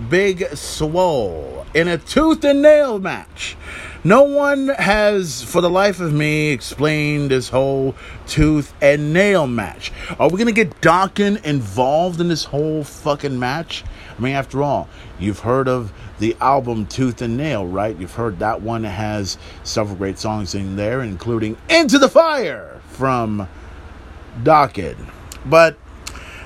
Big 0.10 0.46
Swole 0.56 1.66
in 1.74 1.88
a 1.88 1.98
tooth 1.98 2.44
and 2.44 2.62
nail 2.62 3.00
match. 3.00 3.56
No 4.04 4.24
one 4.24 4.68
has, 4.68 5.42
for 5.42 5.62
the 5.62 5.70
life 5.70 6.00
of 6.00 6.14
me, 6.14 6.52
explained 6.52 7.32
this 7.32 7.50
whole 7.50 7.96
tooth 8.28 8.74
and 8.82 9.14
nail 9.14 9.48
match. 9.48 9.92
Are 10.20 10.30
we 10.30 10.38
going 10.38 10.46
to 10.46 10.54
get 10.54 10.80
Dokken 10.80 11.44
involved 11.44 12.22
in 12.22 12.28
this 12.28 12.44
whole 12.44 12.84
fucking 12.84 13.40
match? 13.40 13.84
I 14.18 14.22
mean, 14.22 14.36
after 14.36 14.62
all, 14.62 14.88
you've 15.20 15.40
heard 15.40 15.68
of 15.68 15.92
the 16.20 16.38
album 16.40 16.86
Tooth 16.86 17.22
and 17.22 17.36
Nail, 17.36 17.66
right? 17.66 17.98
You've 17.98 18.14
heard 18.14 18.40
that 18.40 18.62
one 18.62 18.84
has 18.84 19.38
several 19.64 19.98
great 19.98 20.20
songs 20.20 20.56
in 20.56 20.76
there, 20.76 21.02
including 21.02 21.58
Into 21.70 21.98
the 21.98 22.08
Fire 22.08 22.82
from 22.90 23.48
Dokken. 24.44 24.98
But 25.46 25.78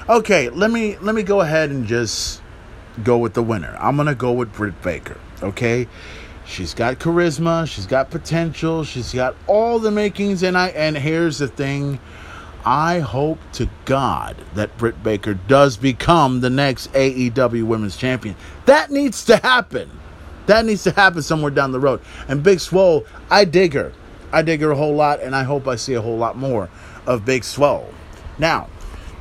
okay, 0.08 0.50
let 0.50 0.72
me 0.72 0.98
let 0.98 1.14
me 1.14 1.24
go 1.24 1.42
ahead 1.42 1.70
and 1.70 1.86
just 1.86 2.39
go 3.04 3.18
with 3.18 3.34
the 3.34 3.44
winner. 3.44 3.76
I'm 3.80 3.96
going 3.96 4.08
to 4.08 4.16
go 4.16 4.32
with 4.32 4.54
Britt 4.54 4.82
Baker, 4.82 5.18
okay? 5.42 5.88
She's 6.46 6.74
got 6.74 6.98
charisma, 7.00 7.68
she's 7.68 7.86
got 7.86 8.10
potential, 8.10 8.84
she's 8.84 9.14
got 9.14 9.36
all 9.46 9.78
the 9.78 9.92
makings 9.92 10.42
and 10.42 10.58
I 10.58 10.70
and 10.70 10.98
here's 10.98 11.38
the 11.38 11.48
thing, 11.48 12.00
I 12.66 13.00
hope 13.00 13.38
to 13.54 13.70
God 13.86 14.36
that 14.56 14.76
Britt 14.78 15.02
Baker 15.04 15.36
does 15.36 15.78
become 15.78 16.42
the 16.42 16.50
next 16.50 16.92
AEW 16.94 17.64
Women's 17.64 17.96
Champion. 17.96 18.36
That 18.66 18.90
needs 18.90 19.26
to 19.26 19.38
happen. 19.38 19.92
That 20.48 20.66
needs 20.66 20.84
to 20.84 20.92
happen 20.92 21.22
somewhere 21.22 21.52
down 21.52 21.72
the 21.72 21.80
road. 21.80 22.02
And 22.28 22.42
Big 22.42 22.60
Swole, 22.60 23.06
I 23.30 23.46
dig 23.46 23.74
her. 23.76 23.94
I 24.32 24.42
dig 24.42 24.62
her 24.62 24.72
a 24.72 24.76
whole 24.76 24.96
lot, 24.96 25.22
and 25.22 25.36
I 25.36 25.44
hope 25.44 25.68
I 25.68 25.76
see 25.76 25.94
a 25.94 26.02
whole 26.02 26.18
lot 26.18 26.38
more 26.38 26.70
of 27.06 27.26
Big 27.26 27.44
Swole. 27.44 27.94
Now, 28.38 28.70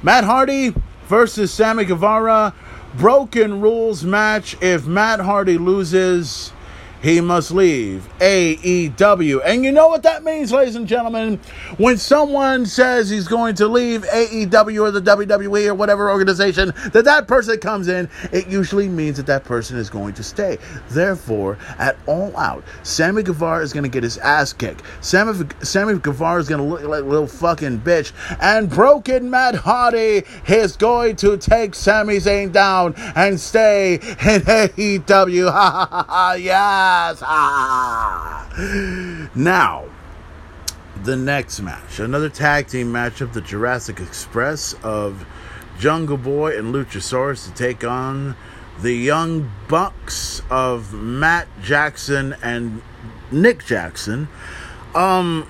Matt 0.03 0.25
Hardy 0.25 0.75
versus 1.07 1.53
Sammy 1.53 1.85
Guevara 1.85 2.55
broken 2.97 3.61
rules 3.61 4.05
match. 4.05 4.57
If 4.61 4.87
Matt 4.87 5.21
Hardy 5.21 5.59
loses, 5.59 6.53
he 7.03 7.21
must 7.21 7.51
leave 7.51 8.09
AEW. 8.19 9.41
And 9.45 9.65
you 9.65 9.73
know 9.73 9.89
what 9.89 10.03
that 10.03 10.25
means, 10.25 10.53
ladies 10.53 10.77
and 10.77 10.87
gentlemen? 10.87 11.41
When 11.77 11.97
someone 11.97 12.67
says 12.67 13.09
he's 13.09 13.29
going 13.29 13.55
to 13.57 13.69
leave 13.69 14.03
AEW 14.03 14.83
or 14.83 14.91
the 14.91 15.01
WWE 15.01 15.69
or 15.69 15.75
whatever 15.75 16.11
organization 16.11 16.73
that 16.93 17.05
that 17.05 17.29
person 17.29 17.59
comes 17.59 17.89
in, 17.89 18.09
it 18.33 18.49
usually 18.49 18.89
means 18.89 19.17
that 19.19 19.27
that 19.27 19.45
person 19.45 19.77
is 19.77 19.91
going 19.91 20.15
to 20.15 20.23
stay. 20.23 20.59
Therefore, 20.91 21.59
at 21.79 21.97
all 22.07 22.37
out, 22.37 22.65
Sammy 22.83 23.23
Guevara 23.23 23.63
is 23.63 23.73
going 23.73 23.85
to 23.85 23.91
get 23.91 24.03
his 24.03 24.19
ass 24.19 24.53
kicked. 24.53 24.83
Sammy, 25.01 25.47
Sammy 25.63 25.99
Guevara 25.99 26.41
is 26.41 26.49
going 26.49 26.61
to 26.61 26.67
look 26.67 26.83
like 26.83 27.03
a 27.03 27.07
little 27.07 27.27
fucking 27.27 27.81
bitch. 27.81 28.13
And 28.41 28.69
broken 28.69 29.31
Matt 29.31 29.55
Hardy 29.55 30.25
is 30.47 30.77
going 30.77 31.17
to 31.17 31.37
take 31.37 31.75
Sami 31.75 32.17
Zayn 32.17 32.53
down 32.53 32.95
and 33.15 33.39
stay 33.39 33.95
in 33.95 34.43
AEW. 34.43 35.49
Ha 35.59 35.71
ha 35.71 35.89
ha 35.91 36.07
ha, 36.09 36.33
yeah. 36.35 36.88
Ah. 37.23 38.49
Now, 39.35 39.85
the 41.05 41.17
next 41.17 41.61
match, 41.61 42.01
another 42.01 42.29
tag 42.29 42.69
team 42.69 42.93
matchup, 42.93 43.33
the 43.33 43.41
Jurassic 43.41 44.01
Express 44.01 44.75
of 44.83 45.27
Jungle 45.79 46.17
Boy 46.17 46.59
and 46.59 46.75
Luchasaurus 46.75 47.47
to 47.47 47.55
take 47.55 47.85
on 47.85 48.37
the 48.81 48.95
Young 48.95 49.51
Bucks 49.69 50.43
of 50.51 50.93
Matt 50.93 51.49
Jackson 51.63 52.35
and 52.43 52.83
Nick 53.31 53.65
Jackson. 53.65 54.29
Um, 54.95 55.47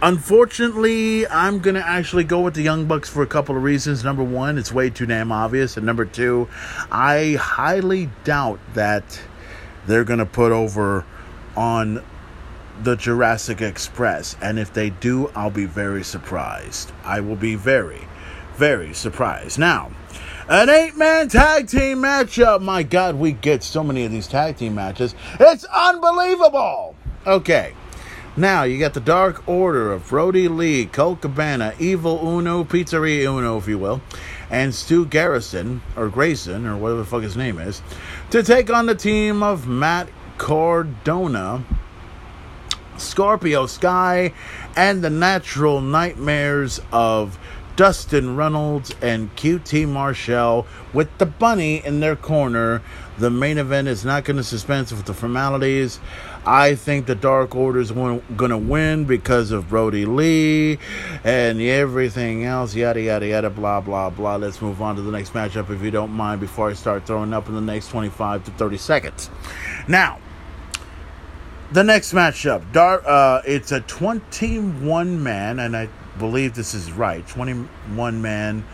unfortunately, 0.00 1.26
I'm 1.28 1.58
going 1.58 1.74
to 1.74 1.86
actually 1.86 2.24
go 2.24 2.40
with 2.40 2.54
the 2.54 2.62
Young 2.62 2.86
Bucks 2.86 3.08
for 3.08 3.22
a 3.22 3.26
couple 3.26 3.56
of 3.56 3.62
reasons. 3.62 4.04
Number 4.04 4.24
one, 4.24 4.58
it's 4.58 4.72
way 4.72 4.90
too 4.90 5.06
damn 5.06 5.30
obvious. 5.30 5.76
And 5.76 5.84
number 5.84 6.04
two, 6.04 6.48
I 6.90 7.36
highly 7.38 8.10
doubt 8.24 8.58
that 8.74 9.20
they're 9.86 10.04
going 10.04 10.18
to 10.18 10.26
put 10.26 10.52
over 10.52 11.04
on 11.56 12.02
the 12.82 12.96
Jurassic 12.96 13.60
Express. 13.60 14.36
And 14.42 14.58
if 14.58 14.72
they 14.72 14.90
do, 14.90 15.28
I'll 15.34 15.50
be 15.50 15.66
very 15.66 16.04
surprised. 16.04 16.92
I 17.04 17.20
will 17.20 17.36
be 17.36 17.54
very, 17.54 18.06
very 18.56 18.92
surprised. 18.92 19.58
Now, 19.58 19.90
an 20.48 20.68
eight 20.68 20.96
man 20.96 21.28
tag 21.28 21.68
team 21.68 21.98
matchup. 21.98 22.60
My 22.62 22.82
God, 22.82 23.16
we 23.16 23.32
get 23.32 23.62
so 23.62 23.82
many 23.82 24.04
of 24.04 24.12
these 24.12 24.28
tag 24.28 24.56
team 24.56 24.74
matches. 24.74 25.14
It's 25.40 25.64
unbelievable. 25.64 26.94
Okay. 27.26 27.74
Now 28.38 28.64
you 28.64 28.78
got 28.78 28.92
the 28.92 29.00
Dark 29.00 29.48
Order 29.48 29.94
of 29.94 30.10
Brodie 30.10 30.48
Lee, 30.48 30.84
Colt 30.84 31.22
Cabana, 31.22 31.72
Evil 31.78 32.20
Uno, 32.22 32.64
Pizzeria 32.64 33.34
Uno, 33.34 33.56
if 33.56 33.66
you 33.66 33.78
will, 33.78 34.02
and 34.50 34.74
Stu 34.74 35.06
Garrison, 35.06 35.80
or 35.96 36.10
Grayson, 36.10 36.66
or 36.66 36.76
whatever 36.76 37.00
the 37.00 37.06
fuck 37.06 37.22
his 37.22 37.34
name 37.34 37.58
is, 37.58 37.80
to 38.28 38.42
take 38.42 38.68
on 38.68 38.84
the 38.84 38.94
team 38.94 39.42
of 39.42 39.66
Matt 39.66 40.10
Cardona, 40.36 41.64
Scorpio 42.98 43.64
Sky, 43.64 44.34
and 44.76 45.02
the 45.02 45.08
natural 45.08 45.80
nightmares 45.80 46.78
of 46.92 47.38
Dustin 47.76 48.36
Reynolds 48.36 48.94
and 49.02 49.34
QT 49.36 49.86
Marshall 49.86 50.66
with 50.94 51.08
the 51.18 51.26
bunny 51.26 51.84
in 51.84 52.00
their 52.00 52.16
corner. 52.16 52.82
The 53.18 53.30
main 53.30 53.58
event 53.58 53.88
is 53.88 54.04
not 54.04 54.24
going 54.24 54.38
to 54.38 54.44
suspend 54.44 54.90
with 54.90 55.04
the 55.04 55.12
formalities. 55.12 56.00
I 56.46 56.76
think 56.76 57.06
the 57.06 57.16
Dark 57.16 57.56
Order 57.56 57.80
is 57.80 57.90
going 57.90 58.22
to 58.38 58.56
win 58.56 59.04
because 59.04 59.50
of 59.50 59.68
Brodie 59.68 60.04
Lee 60.06 60.78
and 61.24 61.60
everything 61.60 62.44
else, 62.44 62.72
yada, 62.72 63.02
yada, 63.02 63.26
yada, 63.26 63.50
blah, 63.50 63.80
blah, 63.80 64.10
blah. 64.10 64.36
Let's 64.36 64.62
move 64.62 64.80
on 64.80 64.94
to 64.94 65.02
the 65.02 65.10
next 65.10 65.32
matchup 65.32 65.70
if 65.70 65.82
you 65.82 65.90
don't 65.90 66.12
mind 66.12 66.40
before 66.40 66.70
I 66.70 66.74
start 66.74 67.04
throwing 67.04 67.34
up 67.34 67.48
in 67.48 67.54
the 67.56 67.60
next 67.60 67.88
25 67.88 68.44
to 68.44 68.52
30 68.52 68.76
seconds. 68.76 69.28
Now, 69.88 70.20
the 71.72 71.82
next 71.82 72.12
matchup, 72.12 72.76
uh, 72.76 73.42
it's 73.44 73.72
a 73.72 73.80
21 73.80 75.20
man, 75.20 75.58
and 75.58 75.76
I 75.76 75.88
believe 76.16 76.54
this 76.54 76.74
is 76.74 76.92
right 76.92 77.26
21 77.26 78.22
man 78.22 78.64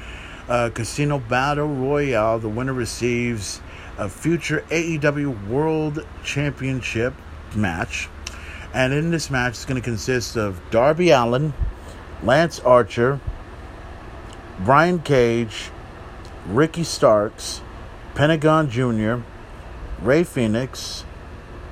uh, 0.46 0.68
casino 0.74 1.18
battle 1.18 1.68
royale. 1.68 2.38
The 2.38 2.50
winner 2.50 2.74
receives 2.74 3.62
a 3.96 4.10
future 4.10 4.62
AEW 4.68 5.48
World 5.48 6.06
Championship 6.22 7.14
match. 7.56 8.08
And 8.74 8.92
in 8.92 9.10
this 9.10 9.30
match, 9.30 9.52
it's 9.52 9.64
going 9.64 9.80
to 9.80 9.84
consist 9.84 10.36
of 10.36 10.60
Darby 10.70 11.10
Allin, 11.10 11.52
Lance 12.22 12.60
Archer, 12.60 13.20
Brian 14.60 15.00
Cage, 15.00 15.70
Ricky 16.46 16.84
Starks, 16.84 17.60
Pentagon 18.14 18.70
Jr., 18.70 19.16
Rey 20.00 20.24
Fenix, 20.24 21.04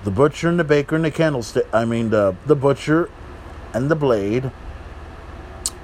the 0.05 0.11
Butcher 0.11 0.49
and 0.49 0.59
the 0.59 0.65
Baker 0.65 0.97
and 0.97 1.05
the 1.05 1.11
Candlestick. 1.11 1.67
I 1.73 1.85
mean, 1.85 2.11
the, 2.11 2.37
the 2.47 2.57
Butcher 2.57 3.11
and 3.75 3.91
the 3.91 3.97
Blade, 3.97 4.51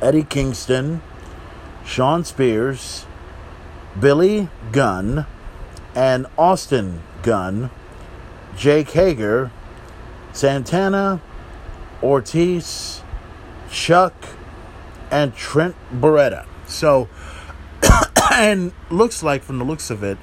Eddie 0.00 0.24
Kingston, 0.24 1.02
Shawn 1.84 2.24
Spears, 2.24 3.06
Billy 3.98 4.48
Gunn, 4.72 5.26
and 5.94 6.26
Austin 6.36 7.02
Gunn, 7.22 7.70
Jake 8.56 8.90
Hager, 8.90 9.50
Santana, 10.36 11.18
Ortiz, 12.02 13.02
Chuck, 13.70 14.12
and 15.10 15.34
Trent 15.34 15.74
Beretta. 15.90 16.44
So, 16.66 17.08
and 18.32 18.72
looks 18.90 19.22
like 19.22 19.42
from 19.42 19.58
the 19.58 19.64
looks 19.64 19.88
of 19.88 20.02
it, 20.02 20.18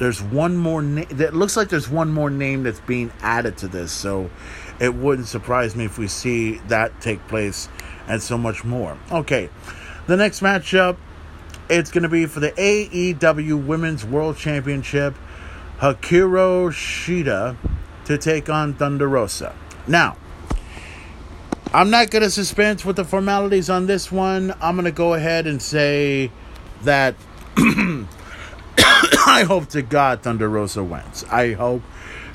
there's 0.00 0.20
one 0.20 0.56
more 0.56 0.82
name. 0.82 1.06
That 1.10 1.34
looks 1.34 1.56
like 1.56 1.68
there's 1.68 1.88
one 1.88 2.12
more 2.12 2.30
name 2.30 2.64
that's 2.64 2.80
being 2.80 3.12
added 3.20 3.56
to 3.58 3.68
this. 3.68 3.92
So, 3.92 4.28
it 4.80 4.92
wouldn't 4.92 5.28
surprise 5.28 5.76
me 5.76 5.84
if 5.84 5.98
we 5.98 6.08
see 6.08 6.54
that 6.66 7.00
take 7.00 7.24
place 7.28 7.68
and 8.08 8.20
so 8.20 8.36
much 8.36 8.64
more. 8.64 8.98
Okay, 9.12 9.50
the 10.08 10.16
next 10.16 10.40
matchup, 10.40 10.96
it's 11.70 11.92
going 11.92 12.02
to 12.02 12.08
be 12.08 12.26
for 12.26 12.40
the 12.40 12.50
AEW 12.50 13.66
Women's 13.66 14.04
World 14.04 14.36
Championship. 14.36 15.14
Hikaru 15.78 16.72
Shida 16.72 17.56
to 18.16 18.18
take 18.18 18.48
on 18.48 18.74
Thunder 18.74 19.08
Rosa. 19.08 19.54
Now, 19.86 20.16
I'm 21.74 21.90
not 21.90 22.10
going 22.10 22.22
to 22.22 22.30
suspense 22.30 22.84
with 22.84 22.96
the 22.96 23.04
formalities 23.04 23.70
on 23.70 23.86
this 23.86 24.12
one. 24.12 24.54
I'm 24.60 24.76
going 24.76 24.84
to 24.84 24.92
go 24.92 25.14
ahead 25.14 25.46
and 25.46 25.60
say 25.60 26.30
that 26.82 27.14
I 27.56 29.44
hope 29.46 29.68
to 29.70 29.82
God 29.82 30.22
Thunder 30.22 30.48
Rosa 30.48 30.84
wins. 30.84 31.24
I 31.30 31.52
hope 31.52 31.82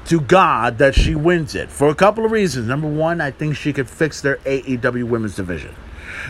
to 0.06 0.22
God 0.22 0.78
that 0.78 0.96
she 0.96 1.16
wins 1.16 1.54
it 1.54 1.70
for 1.70 1.90
a 1.90 1.96
couple 1.96 2.26
of 2.26 2.32
reasons. 2.32 2.68
Number 2.68 2.88
one, 2.88 3.22
I 3.22 3.32
think 3.32 3.56
she 3.56 3.74
could 3.74 3.90
fix 3.90 4.22
their 4.22 4.38
AEW 4.38 5.04
women's 5.04 5.36
division. 5.36 5.76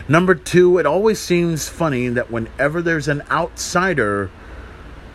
Number 0.08 0.34
two, 0.34 0.78
it 0.78 0.86
always 0.86 1.18
seems 1.18 1.68
funny 1.68 2.08
that 2.08 2.30
whenever 2.30 2.82
there's 2.82 3.08
an 3.08 3.22
outsider 3.30 4.30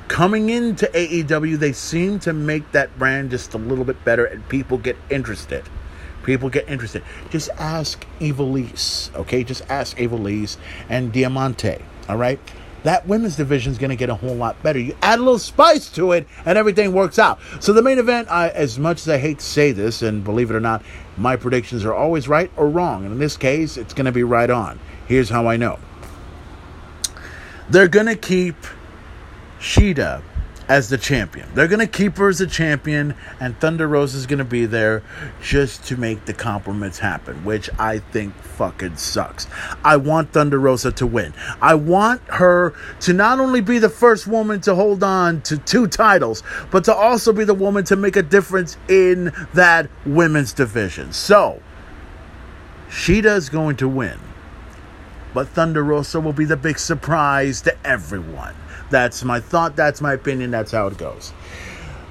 coming 0.08 0.50
into 0.50 0.86
AEW, 0.88 1.58
they 1.58 1.74
seem 1.74 2.20
to 2.20 2.34
make 2.34 2.72
that 2.72 2.98
brand 2.98 3.32
just 3.32 3.54
a 3.54 3.58
little 3.58 3.86
bit 3.86 4.04
better 4.04 4.26
and 4.26 4.48
people 4.50 4.78
get 4.78 4.98
interested. 5.10 5.64
People 6.24 6.50
get 6.50 6.68
interested. 6.70 7.04
Just 7.30 7.50
ask 7.58 8.06
Ivelisse, 8.20 9.14
okay? 9.16 9.44
Just 9.44 9.70
ask 9.70 9.98
Ivelisse 9.98 10.58
and 10.90 11.12
Diamante, 11.12 11.84
all 12.08 12.18
right? 12.18 12.40
That 12.84 13.08
women's 13.08 13.36
division 13.38 13.72
is 13.72 13.78
going 13.78 13.90
to 13.90 13.96
get 13.96 14.10
a 14.10 14.16
whole 14.16 14.36
lot 14.36 14.62
better. 14.62 14.80
You 14.80 14.96
add 15.02 15.20
a 15.20 15.22
little 15.22 15.40
spice 15.40 15.90
to 15.92 16.12
it, 16.12 16.28
and 16.46 16.58
everything 16.58 16.92
works 16.92 17.18
out. 17.18 17.40
So 17.62 17.72
the 17.72 17.82
main 17.82 17.98
event, 17.98 18.30
I, 18.30 18.50
as 18.50 18.78
much 18.78 19.02
as 19.02 19.10
I 19.10 19.18
hate 19.18 19.40
to 19.40 19.46
say 19.46 19.72
this, 19.72 20.02
and 20.02 20.24
believe 20.24 20.50
it 20.50 20.56
or 20.56 20.60
not, 20.60 20.84
my 21.18 21.38
predictions 21.38 21.86
are 21.86 21.94
always 21.94 22.28
right 22.28 22.52
or 22.58 22.68
wrong. 22.70 23.06
And 23.06 23.14
in 23.14 23.20
this 23.20 23.38
case, 23.38 23.78
it's 23.78 23.94
going 23.94 24.06
to 24.06 24.12
be 24.12 24.24
right 24.24 24.50
on. 24.50 24.80
Here's 25.08 25.30
how 25.30 25.48
I 25.48 25.56
know. 25.56 25.80
They're 27.70 27.88
going 27.88 28.08
to 28.08 28.18
keep 28.18 28.56
Shida 29.64 30.22
as 30.68 30.90
the 30.90 30.98
champion. 30.98 31.48
They're 31.54 31.68
going 31.68 31.80
to 31.80 31.88
keep 31.88 32.18
her 32.18 32.28
as 32.28 32.42
a 32.42 32.48
champion, 32.48 33.16
and 33.40 33.58
Thunder 33.60 33.88
Rosa 33.88 34.18
is 34.18 34.26
going 34.26 34.40
to 34.40 34.46
be 34.46 34.66
there 34.66 35.04
just 35.42 35.86
to 35.86 35.98
make 35.98 36.26
the 36.26 36.34
compliments 36.34 37.00
happen, 37.00 37.44
which 37.46 37.70
I 37.80 38.00
think 38.00 38.36
fucking 38.36 38.98
sucks. 38.98 39.48
I 39.84 39.98
want 39.98 40.34
Thunder 40.34 40.60
Rosa 40.60 40.92
to 40.94 41.08
win. 41.08 41.34
I 41.62 41.76
want 41.76 42.22
her 42.28 42.74
to 43.02 43.14
not 43.14 43.40
only 43.40 43.62
be 43.62 43.80
the 43.80 43.90
first 43.90 44.28
woman 44.28 44.60
to 44.62 44.76
hold 44.76 45.02
on 45.02 45.42
to 45.44 45.58
two 45.58 45.88
titles, 45.88 46.44
but 46.70 46.84
to 46.86 46.94
also 46.94 47.32
be 47.32 47.46
the 47.46 47.54
woman 47.54 47.86
to 47.86 47.96
make 47.96 48.18
a 48.18 48.24
difference 48.24 48.78
in 48.90 49.32
that 49.54 49.90
women's 50.06 50.52
division. 50.52 51.14
So, 51.14 51.62
Shida 52.90 53.36
is 53.38 53.50
going 53.50 53.78
to 53.78 53.88
win, 53.88 54.20
but 55.34 55.48
Thunder 55.50 55.84
Rosa 55.84 56.20
will 56.20 56.34
be 56.34 56.46
the 56.46 56.58
big 56.58 56.80
surprise 56.80 57.62
to 57.62 57.76
everyone. 57.88 58.56
That's 58.94 59.24
my 59.24 59.40
thought. 59.40 59.76
That's 59.76 60.02
my 60.02 60.14
opinion. 60.14 60.52
That's 60.52 60.72
how 60.72 60.86
it 60.86 61.00
goes. 61.00 61.34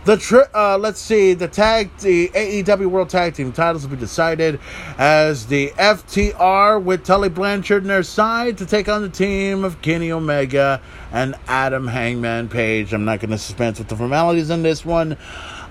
The 0.05 0.17
tri- 0.17 0.49
uh, 0.53 0.79
let's 0.79 1.01
see 1.01 1.33
the 1.33 1.47
tag 1.47 1.97
the 1.99 2.29
AEW 2.31 2.87
World 2.87 3.09
Tag 3.09 3.35
Team 3.35 3.53
titles 3.53 3.85
will 3.85 3.95
be 3.95 4.01
decided 4.01 4.59
as 4.99 5.47
the 5.47 5.69
FTR 5.79 6.83
with 6.83 7.05
Tully 7.05 7.29
Blanchard 7.29 7.85
on 7.85 7.89
their 7.89 8.03
side 8.03 8.59
to 8.59 8.67
take 8.67 8.89
on 8.89 9.03
the 9.03 9.09
team 9.09 9.63
of 9.63 9.81
Kenny 9.81 10.11
Omega 10.11 10.83
and 11.13 11.37
Adam 11.47 11.87
Hangman 11.87 12.49
Page. 12.49 12.93
I'm 12.93 13.05
not 13.05 13.21
going 13.21 13.31
to 13.31 13.39
suspense 13.39 13.79
with 13.79 13.87
the 13.87 13.97
formalities 13.97 14.51
in 14.51 14.65
this 14.65 14.85
one. 14.85 15.17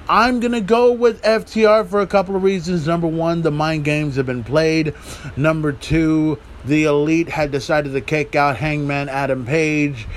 I'm 0.07 0.39
going 0.39 0.53
to 0.53 0.61
go 0.61 0.93
with 0.93 1.21
FTR 1.23 1.87
for 1.89 1.99
a 1.99 2.07
couple 2.07 2.37
of 2.37 2.43
reasons. 2.43 2.87
Number 2.87 3.07
one, 3.07 3.41
the 3.41 3.51
mind 3.51 3.83
games 3.83 4.15
have 4.15 4.27
been 4.27 4.45
played. 4.45 4.95
Number 5.35 5.73
two, 5.73 6.39
the 6.63 6.85
Elite 6.85 7.27
had 7.27 7.51
decided 7.51 7.91
to 7.91 8.01
kick 8.01 8.33
out 8.33 8.55
Hangman 8.55 9.09
Adam 9.09 9.45
Page. 9.45 10.07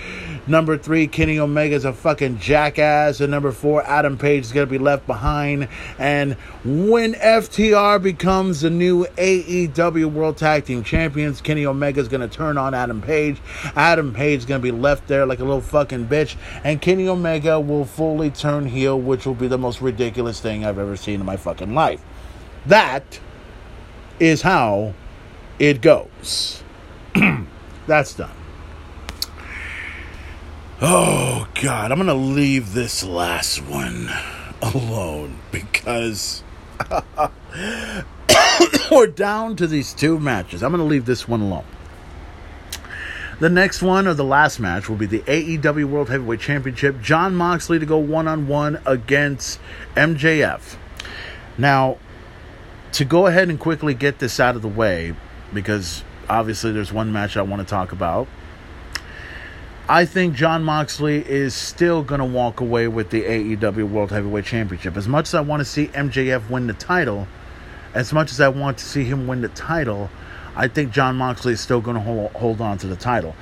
Number 0.46 0.76
three, 0.76 1.06
Kenny 1.06 1.38
Omega's 1.38 1.86
a 1.86 1.92
fucking 1.94 2.38
jackass. 2.38 3.20
And 3.20 3.30
number 3.30 3.50
four, 3.50 3.82
Adam 3.84 4.18
Page 4.18 4.44
is 4.44 4.52
going 4.52 4.66
to 4.66 4.70
be 4.70 4.78
left 4.78 5.06
behind. 5.06 5.68
And 5.98 6.34
when 6.64 7.14
FTR 7.14 8.02
becomes 8.02 8.60
the 8.60 8.68
new 8.68 9.06
AEW 9.16 10.12
World 10.12 10.36
Tag 10.36 10.66
Team 10.66 10.84
Champions, 10.84 11.40
Kenny 11.40 11.64
Omega 11.64 11.98
is 11.98 12.08
going 12.08 12.20
to 12.20 12.28
turn 12.28 12.58
on 12.58 12.74
Adam 12.74 13.00
Page. 13.00 13.40
Adam 13.74 14.12
Page 14.12 14.40
is 14.40 14.44
going 14.44 14.60
to 14.60 14.62
be 14.62 14.70
left 14.70 15.08
there 15.08 15.24
like 15.24 15.38
a 15.38 15.44
little 15.44 15.62
fucking 15.62 16.08
bitch. 16.08 16.36
And 16.62 16.80
Kenny 16.80 17.08
Omega 17.08 17.58
will 17.58 17.86
fully 17.86 18.30
turn 18.30 18.66
heel, 18.66 19.00
which 19.00 19.24
will 19.24 19.34
be 19.34 19.48
the 19.48 19.58
most 19.58 19.80
ridiculous 19.80 20.40
thing 20.40 20.66
I've 20.66 20.78
ever 20.78 20.96
seen 20.96 21.20
in 21.20 21.26
my 21.26 21.38
fucking 21.38 21.74
life. 21.74 22.02
That 22.66 23.18
is 24.20 24.42
how 24.42 24.92
it 25.58 25.80
goes. 25.80 26.62
That's 27.86 28.14
done. 28.14 28.43
Oh, 30.82 31.46
God. 31.62 31.92
I'm 31.92 31.98
going 31.98 32.08
to 32.08 32.14
leave 32.14 32.72
this 32.72 33.04
last 33.04 33.58
one 33.58 34.10
alone 34.60 35.38
because 35.52 36.42
we're 38.90 39.06
down 39.06 39.54
to 39.56 39.68
these 39.68 39.92
two 39.92 40.18
matches. 40.18 40.64
I'm 40.64 40.72
going 40.72 40.82
to 40.82 40.88
leave 40.88 41.06
this 41.06 41.28
one 41.28 41.42
alone. 41.42 41.64
The 43.38 43.48
next 43.48 43.82
one, 43.82 44.08
or 44.08 44.14
the 44.14 44.24
last 44.24 44.58
match, 44.58 44.88
will 44.88 44.96
be 44.96 45.06
the 45.06 45.20
AEW 45.20 45.84
World 45.84 46.08
Heavyweight 46.08 46.40
Championship. 46.40 47.00
Jon 47.00 47.36
Moxley 47.36 47.78
to 47.78 47.86
go 47.86 47.98
one 47.98 48.26
on 48.26 48.48
one 48.48 48.80
against 48.84 49.60
MJF. 49.94 50.76
Now, 51.56 51.98
to 52.92 53.04
go 53.04 53.26
ahead 53.26 53.48
and 53.48 53.60
quickly 53.60 53.94
get 53.94 54.18
this 54.18 54.40
out 54.40 54.56
of 54.56 54.62
the 54.62 54.68
way, 54.68 55.14
because 55.52 56.02
obviously 56.28 56.72
there's 56.72 56.92
one 56.92 57.12
match 57.12 57.36
I 57.36 57.42
want 57.42 57.60
to 57.60 57.68
talk 57.68 57.92
about. 57.92 58.26
I 59.86 60.06
think 60.06 60.34
Jon 60.34 60.64
Moxley 60.64 61.18
is 61.28 61.54
still 61.54 62.02
going 62.02 62.20
to 62.20 62.24
walk 62.24 62.60
away 62.60 62.88
with 62.88 63.10
the 63.10 63.22
AEW 63.22 63.90
World 63.90 64.10
Heavyweight 64.12 64.46
Championship. 64.46 64.96
As 64.96 65.06
much 65.06 65.28
as 65.28 65.34
I 65.34 65.42
want 65.42 65.60
to 65.60 65.66
see 65.66 65.88
MJF 65.88 66.48
win 66.48 66.66
the 66.66 66.72
title, 66.72 67.28
as 67.92 68.10
much 68.10 68.32
as 68.32 68.40
I 68.40 68.48
want 68.48 68.78
to 68.78 68.84
see 68.86 69.04
him 69.04 69.26
win 69.26 69.42
the 69.42 69.48
title, 69.48 70.08
I 70.56 70.68
think 70.68 70.90
Jon 70.90 71.16
Moxley 71.16 71.52
is 71.52 71.60
still 71.60 71.82
going 71.82 71.96
to 71.96 72.00
hold, 72.00 72.32
hold 72.32 72.62
on 72.62 72.78
to 72.78 72.86
the 72.86 72.96
title. 72.96 73.36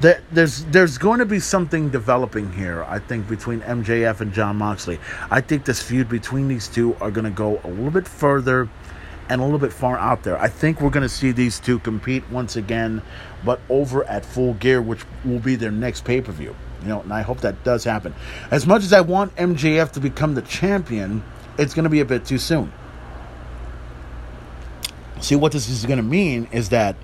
There's 0.00 0.64
there's 0.64 0.96
going 0.98 1.18
to 1.20 1.26
be 1.26 1.38
something 1.38 1.90
developing 1.90 2.50
here, 2.54 2.84
I 2.84 2.98
think, 2.98 3.28
between 3.28 3.60
MJF 3.60 4.20
and 4.20 4.32
Jon 4.32 4.56
Moxley. 4.56 4.98
I 5.30 5.42
think 5.42 5.64
this 5.64 5.80
feud 5.80 6.08
between 6.08 6.48
these 6.48 6.68
two 6.68 6.96
are 7.00 7.10
going 7.10 7.24
to 7.24 7.30
go 7.30 7.60
a 7.62 7.68
little 7.68 7.90
bit 7.90 8.08
further 8.08 8.68
and 9.28 9.40
a 9.40 9.44
little 9.44 9.58
bit 9.58 9.72
far 9.72 9.98
out 9.98 10.22
there. 10.22 10.38
I 10.40 10.48
think 10.48 10.80
we're 10.80 10.90
going 10.90 11.02
to 11.02 11.08
see 11.08 11.32
these 11.32 11.60
two 11.60 11.78
compete 11.78 12.28
once 12.30 12.56
again, 12.56 13.02
but 13.44 13.60
over 13.68 14.04
at 14.04 14.24
Full 14.24 14.54
Gear, 14.54 14.82
which 14.82 15.04
will 15.24 15.38
be 15.38 15.54
their 15.54 15.70
next 15.70 16.04
pay 16.04 16.20
per 16.20 16.32
view. 16.32 16.54
You 16.82 16.88
know, 16.88 17.00
and 17.00 17.12
I 17.12 17.22
hope 17.22 17.40
that 17.42 17.62
does 17.64 17.84
happen. 17.84 18.14
As 18.50 18.66
much 18.66 18.82
as 18.82 18.92
I 18.92 19.00
want 19.00 19.34
MJF 19.36 19.92
to 19.92 20.00
become 20.00 20.34
the 20.34 20.42
champion, 20.42 21.22
it's 21.58 21.74
going 21.74 21.84
to 21.84 21.90
be 21.90 22.00
a 22.00 22.04
bit 22.04 22.24
too 22.24 22.38
soon. 22.38 22.72
See, 25.20 25.36
what 25.36 25.52
this 25.52 25.68
is 25.68 25.86
going 25.86 25.98
to 25.98 26.02
mean 26.02 26.48
is 26.50 26.70
that 26.70 26.96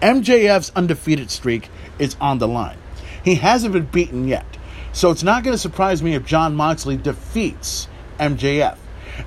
MJF's 0.00 0.70
undefeated 0.76 1.30
streak 1.30 1.68
is 1.98 2.16
on 2.20 2.38
the 2.38 2.46
line. 2.46 2.78
He 3.24 3.34
hasn't 3.34 3.72
been 3.72 3.86
beaten 3.86 4.28
yet. 4.28 4.46
So 4.92 5.10
it's 5.10 5.24
not 5.24 5.42
going 5.42 5.54
to 5.54 5.58
surprise 5.58 6.02
me 6.02 6.14
if 6.14 6.24
Jon 6.24 6.54
Moxley 6.54 6.96
defeats 6.96 7.88
MJF. 8.20 8.78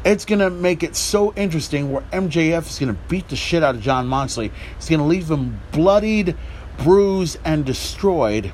It's 0.05 0.25
going 0.25 0.39
to 0.39 0.49
make 0.49 0.83
it 0.83 0.95
so 0.95 1.33
interesting 1.33 1.91
where 1.91 2.03
MJF 2.13 2.69
is 2.69 2.79
going 2.79 2.93
to 2.93 3.01
beat 3.09 3.29
the 3.29 3.35
shit 3.35 3.63
out 3.63 3.75
of 3.75 3.81
Jon 3.81 4.07
Moxley. 4.07 4.51
He's 4.75 4.89
going 4.89 4.99
to 4.99 5.05
leave 5.05 5.29
him 5.29 5.59
bloodied, 5.71 6.35
bruised, 6.77 7.37
and 7.43 7.65
destroyed. 7.65 8.51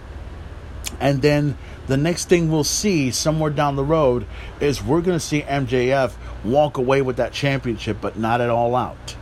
And 0.99 1.21
then 1.21 1.57
the 1.88 1.97
next 1.97 2.29
thing 2.29 2.51
we'll 2.51 2.63
see 2.63 3.11
somewhere 3.11 3.51
down 3.51 3.75
the 3.75 3.83
road 3.83 4.25
is 4.59 4.83
we're 4.83 5.01
going 5.01 5.17
to 5.17 5.25
see 5.25 5.41
MJF 5.41 6.13
walk 6.43 6.77
away 6.77 7.01
with 7.01 7.17
that 7.17 7.31
championship, 7.31 7.97
but 8.01 8.17
not 8.17 8.41
at 8.41 8.49
all 8.49 8.75
out. 8.75 9.15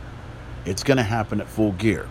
It's 0.64 0.82
going 0.82 0.96
to 0.96 1.02
happen 1.02 1.40
at 1.40 1.48
full 1.48 1.72
gear. 1.72 2.08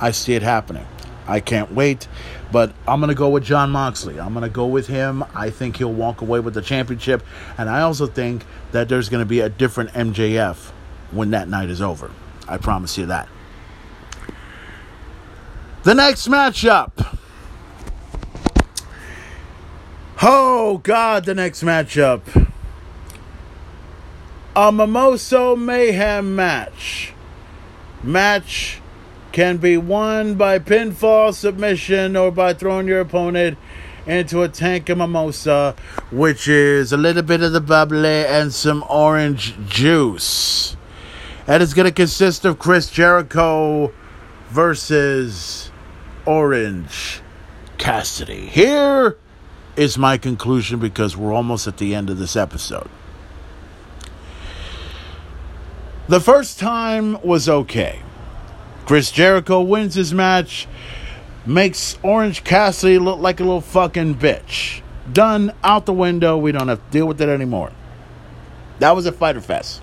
I 0.00 0.12
see 0.12 0.34
it 0.34 0.42
happening. 0.42 0.86
I 1.26 1.40
can't 1.40 1.72
wait, 1.72 2.08
but 2.52 2.74
I'm 2.86 3.00
going 3.00 3.08
to 3.08 3.14
go 3.14 3.30
with 3.30 3.44
Jon 3.44 3.70
Moxley. 3.70 4.20
I'm 4.20 4.34
going 4.34 4.44
to 4.44 4.50
go 4.50 4.66
with 4.66 4.86
him. 4.86 5.24
I 5.34 5.48
think 5.48 5.78
he'll 5.78 5.92
walk 5.92 6.20
away 6.20 6.38
with 6.38 6.52
the 6.52 6.60
championship. 6.60 7.24
And 7.56 7.68
I 7.68 7.80
also 7.80 8.06
think 8.06 8.44
that 8.72 8.90
there's 8.90 9.08
going 9.08 9.22
to 9.22 9.28
be 9.28 9.40
a 9.40 9.48
different 9.48 9.90
MJF 9.90 10.70
when 11.10 11.30
that 11.30 11.48
night 11.48 11.70
is 11.70 11.80
over. 11.80 12.10
I 12.46 12.58
promise 12.58 12.98
you 12.98 13.06
that. 13.06 13.28
The 15.84 15.94
next 15.94 16.28
matchup. 16.28 17.18
Oh, 20.22 20.78
God, 20.78 21.24
the 21.24 21.34
next 21.34 21.64
matchup. 21.64 22.50
A 24.54 24.70
Mimosa 24.70 25.56
Mayhem 25.56 26.36
match. 26.36 27.14
Match 28.02 28.81
can 29.32 29.56
be 29.56 29.76
won 29.76 30.34
by 30.34 30.58
pinfall 30.58 31.34
submission 31.34 32.16
or 32.16 32.30
by 32.30 32.52
throwing 32.54 32.86
your 32.86 33.00
opponent 33.00 33.58
into 34.06 34.42
a 34.42 34.48
tank 34.48 34.88
of 34.88 34.98
mimosa, 34.98 35.74
which 36.10 36.48
is 36.48 36.92
a 36.92 36.96
little 36.96 37.22
bit 37.22 37.42
of 37.42 37.52
the 37.52 37.60
bubbly 37.60 38.26
and 38.26 38.52
some 38.52 38.84
orange 38.88 39.54
juice. 39.66 40.76
And 41.46 41.62
it's 41.62 41.74
going 41.74 41.86
to 41.86 41.92
consist 41.92 42.44
of 42.44 42.58
Chris 42.58 42.90
Jericho 42.90 43.92
versus 44.48 45.70
Orange 46.26 47.20
Cassidy. 47.78 48.46
Here 48.46 49.16
is 49.76 49.96
my 49.96 50.18
conclusion 50.18 50.78
because 50.78 51.16
we're 51.16 51.32
almost 51.32 51.66
at 51.66 51.78
the 51.78 51.94
end 51.94 52.10
of 52.10 52.18
this 52.18 52.36
episode. 52.36 52.88
The 56.08 56.20
first 56.20 56.58
time 56.58 57.20
was 57.22 57.48
okay. 57.48 58.02
Chris 58.84 59.10
Jericho 59.10 59.60
wins 59.60 59.94
his 59.94 60.12
match, 60.12 60.66
makes 61.46 61.98
Orange 62.02 62.44
Cassidy 62.44 62.98
look 62.98 63.20
like 63.20 63.40
a 63.40 63.44
little 63.44 63.60
fucking 63.60 64.16
bitch. 64.16 64.82
Done, 65.12 65.52
out 65.62 65.86
the 65.86 65.92
window. 65.92 66.36
We 66.36 66.52
don't 66.52 66.68
have 66.68 66.84
to 66.84 66.90
deal 66.90 67.06
with 67.06 67.20
it 67.20 67.28
anymore. 67.28 67.72
That 68.78 68.94
was 68.96 69.06
a 69.06 69.12
Fyter 69.12 69.40
Fest. 69.40 69.80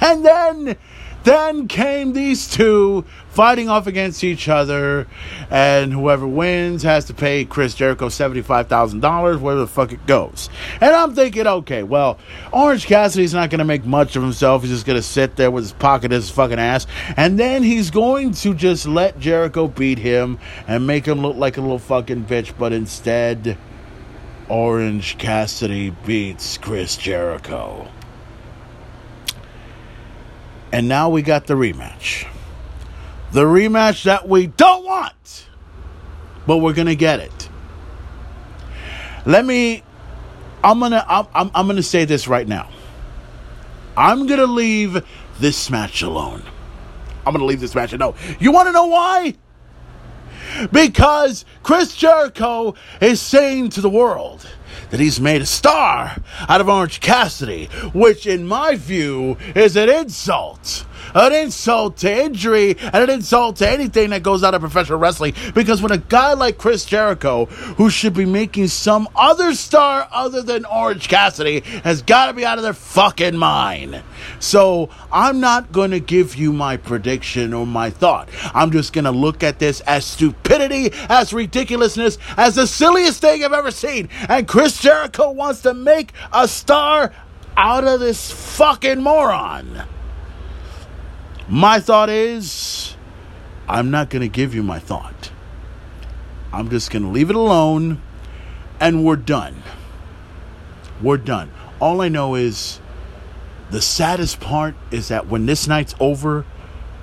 And 0.00 0.24
then 0.24 0.76
then 1.24 1.68
came 1.68 2.12
these 2.12 2.48
two 2.48 3.04
fighting 3.28 3.68
off 3.68 3.86
against 3.86 4.22
each 4.24 4.48
other, 4.48 5.06
and 5.50 5.92
whoever 5.92 6.26
wins 6.26 6.82
has 6.82 7.06
to 7.06 7.14
pay 7.14 7.44
Chris 7.44 7.74
Jericho 7.74 8.08
$75,000, 8.08 9.40
wherever 9.40 9.60
the 9.60 9.66
fuck 9.66 9.92
it 9.92 10.06
goes. 10.06 10.50
And 10.80 10.94
I'm 10.94 11.14
thinking, 11.14 11.46
okay, 11.46 11.82
well, 11.82 12.18
Orange 12.52 12.86
Cassidy's 12.86 13.32
not 13.32 13.50
going 13.50 13.60
to 13.60 13.64
make 13.64 13.84
much 13.84 14.16
of 14.16 14.22
himself. 14.22 14.62
He's 14.62 14.70
just 14.70 14.86
going 14.86 14.98
to 14.98 15.02
sit 15.02 15.36
there 15.36 15.50
with 15.50 15.64
his 15.64 15.72
pocket 15.72 16.06
in 16.06 16.12
his 16.12 16.30
fucking 16.30 16.58
ass, 16.58 16.86
and 17.16 17.38
then 17.38 17.62
he's 17.62 17.90
going 17.90 18.32
to 18.32 18.54
just 18.54 18.86
let 18.86 19.18
Jericho 19.18 19.68
beat 19.68 19.98
him 19.98 20.38
and 20.66 20.86
make 20.86 21.06
him 21.06 21.20
look 21.20 21.36
like 21.36 21.56
a 21.56 21.60
little 21.60 21.78
fucking 21.78 22.26
bitch, 22.26 22.52
but 22.58 22.72
instead, 22.72 23.56
Orange 24.48 25.16
Cassidy 25.16 25.90
beats 26.04 26.58
Chris 26.58 26.96
Jericho. 26.96 27.88
And 30.72 30.88
now 30.88 31.10
we 31.10 31.22
got 31.22 31.46
the 31.46 31.54
rematch. 31.54 32.26
The 33.32 33.44
rematch 33.44 34.04
that 34.04 34.28
we 34.28 34.46
don't 34.46 34.84
want, 34.84 35.46
but 36.46 36.58
we're 36.58 36.72
going 36.72 36.88
to 36.88 36.96
get 36.96 37.20
it. 37.20 37.48
Let 39.24 39.44
me 39.44 39.82
I'm 40.64 40.78
going 40.78 40.92
to 40.92 41.04
I'm, 41.08 41.50
I'm, 41.54 41.66
going 41.66 41.76
to 41.76 41.82
say 41.82 42.04
this 42.04 42.28
right 42.28 42.46
now. 42.46 42.70
I'm 43.96 44.26
going 44.26 44.40
to 44.40 44.46
leave 44.46 45.04
this 45.38 45.70
match 45.70 46.02
alone. 46.02 46.42
I'm 47.26 47.32
going 47.32 47.40
to 47.40 47.46
leave 47.46 47.60
this 47.60 47.74
match 47.74 47.92
alone. 47.92 48.14
You 48.38 48.52
want 48.52 48.68
to 48.68 48.72
know 48.72 48.86
why? 48.86 49.34
Because 50.72 51.44
Chris 51.62 51.94
Jericho 51.94 52.74
is 53.00 53.20
saying 53.20 53.70
to 53.70 53.80
the 53.80 53.90
world 53.90 54.48
that 54.92 55.00
he's 55.00 55.18
made 55.18 55.40
a 55.40 55.46
star 55.46 56.16
out 56.50 56.60
of 56.60 56.68
Orange 56.68 57.00
Cassidy, 57.00 57.64
which, 57.94 58.26
in 58.26 58.46
my 58.46 58.76
view, 58.76 59.38
is 59.56 59.74
an 59.74 59.88
insult. 59.88 60.84
An 61.14 61.32
insult 61.32 61.98
to 61.98 62.24
injury 62.24 62.76
and 62.78 62.96
an 62.96 63.10
insult 63.10 63.56
to 63.56 63.68
anything 63.68 64.10
that 64.10 64.22
goes 64.22 64.42
out 64.42 64.54
of 64.54 64.60
professional 64.60 64.98
wrestling. 64.98 65.34
Because 65.54 65.82
when 65.82 65.92
a 65.92 65.98
guy 65.98 66.32
like 66.34 66.58
Chris 66.58 66.84
Jericho, 66.84 67.46
who 67.46 67.90
should 67.90 68.14
be 68.14 68.24
making 68.24 68.68
some 68.68 69.08
other 69.14 69.54
star 69.54 70.08
other 70.10 70.42
than 70.42 70.64
Orange 70.64 71.08
Cassidy, 71.08 71.60
has 71.84 72.02
got 72.02 72.26
to 72.26 72.32
be 72.32 72.44
out 72.44 72.58
of 72.58 72.64
their 72.64 72.72
fucking 72.72 73.36
mind. 73.36 74.02
So 74.38 74.90
I'm 75.10 75.40
not 75.40 75.72
going 75.72 75.90
to 75.90 76.00
give 76.00 76.36
you 76.36 76.52
my 76.52 76.76
prediction 76.76 77.52
or 77.52 77.66
my 77.66 77.90
thought. 77.90 78.28
I'm 78.54 78.70
just 78.70 78.92
going 78.92 79.04
to 79.04 79.10
look 79.10 79.42
at 79.42 79.58
this 79.58 79.80
as 79.82 80.04
stupidity, 80.04 80.90
as 81.08 81.32
ridiculousness, 81.32 82.18
as 82.36 82.54
the 82.54 82.66
silliest 82.66 83.20
thing 83.20 83.44
I've 83.44 83.52
ever 83.52 83.70
seen. 83.70 84.08
And 84.28 84.48
Chris 84.48 84.80
Jericho 84.80 85.30
wants 85.30 85.62
to 85.62 85.74
make 85.74 86.12
a 86.32 86.48
star 86.48 87.12
out 87.56 87.84
of 87.84 88.00
this 88.00 88.30
fucking 88.30 89.02
moron. 89.02 89.84
My 91.52 91.80
thought 91.80 92.08
is, 92.08 92.96
I'm 93.68 93.90
not 93.90 94.08
going 94.08 94.22
to 94.22 94.28
give 94.28 94.54
you 94.54 94.62
my 94.62 94.78
thought. 94.78 95.30
I'm 96.50 96.70
just 96.70 96.90
going 96.90 97.02
to 97.02 97.10
leave 97.10 97.28
it 97.28 97.36
alone 97.36 98.00
and 98.80 99.04
we're 99.04 99.16
done. 99.16 99.62
We're 101.02 101.18
done. 101.18 101.52
All 101.78 102.00
I 102.00 102.08
know 102.08 102.36
is 102.36 102.80
the 103.70 103.82
saddest 103.82 104.40
part 104.40 104.74
is 104.90 105.08
that 105.08 105.26
when 105.26 105.44
this 105.44 105.68
night's 105.68 105.94
over, 106.00 106.46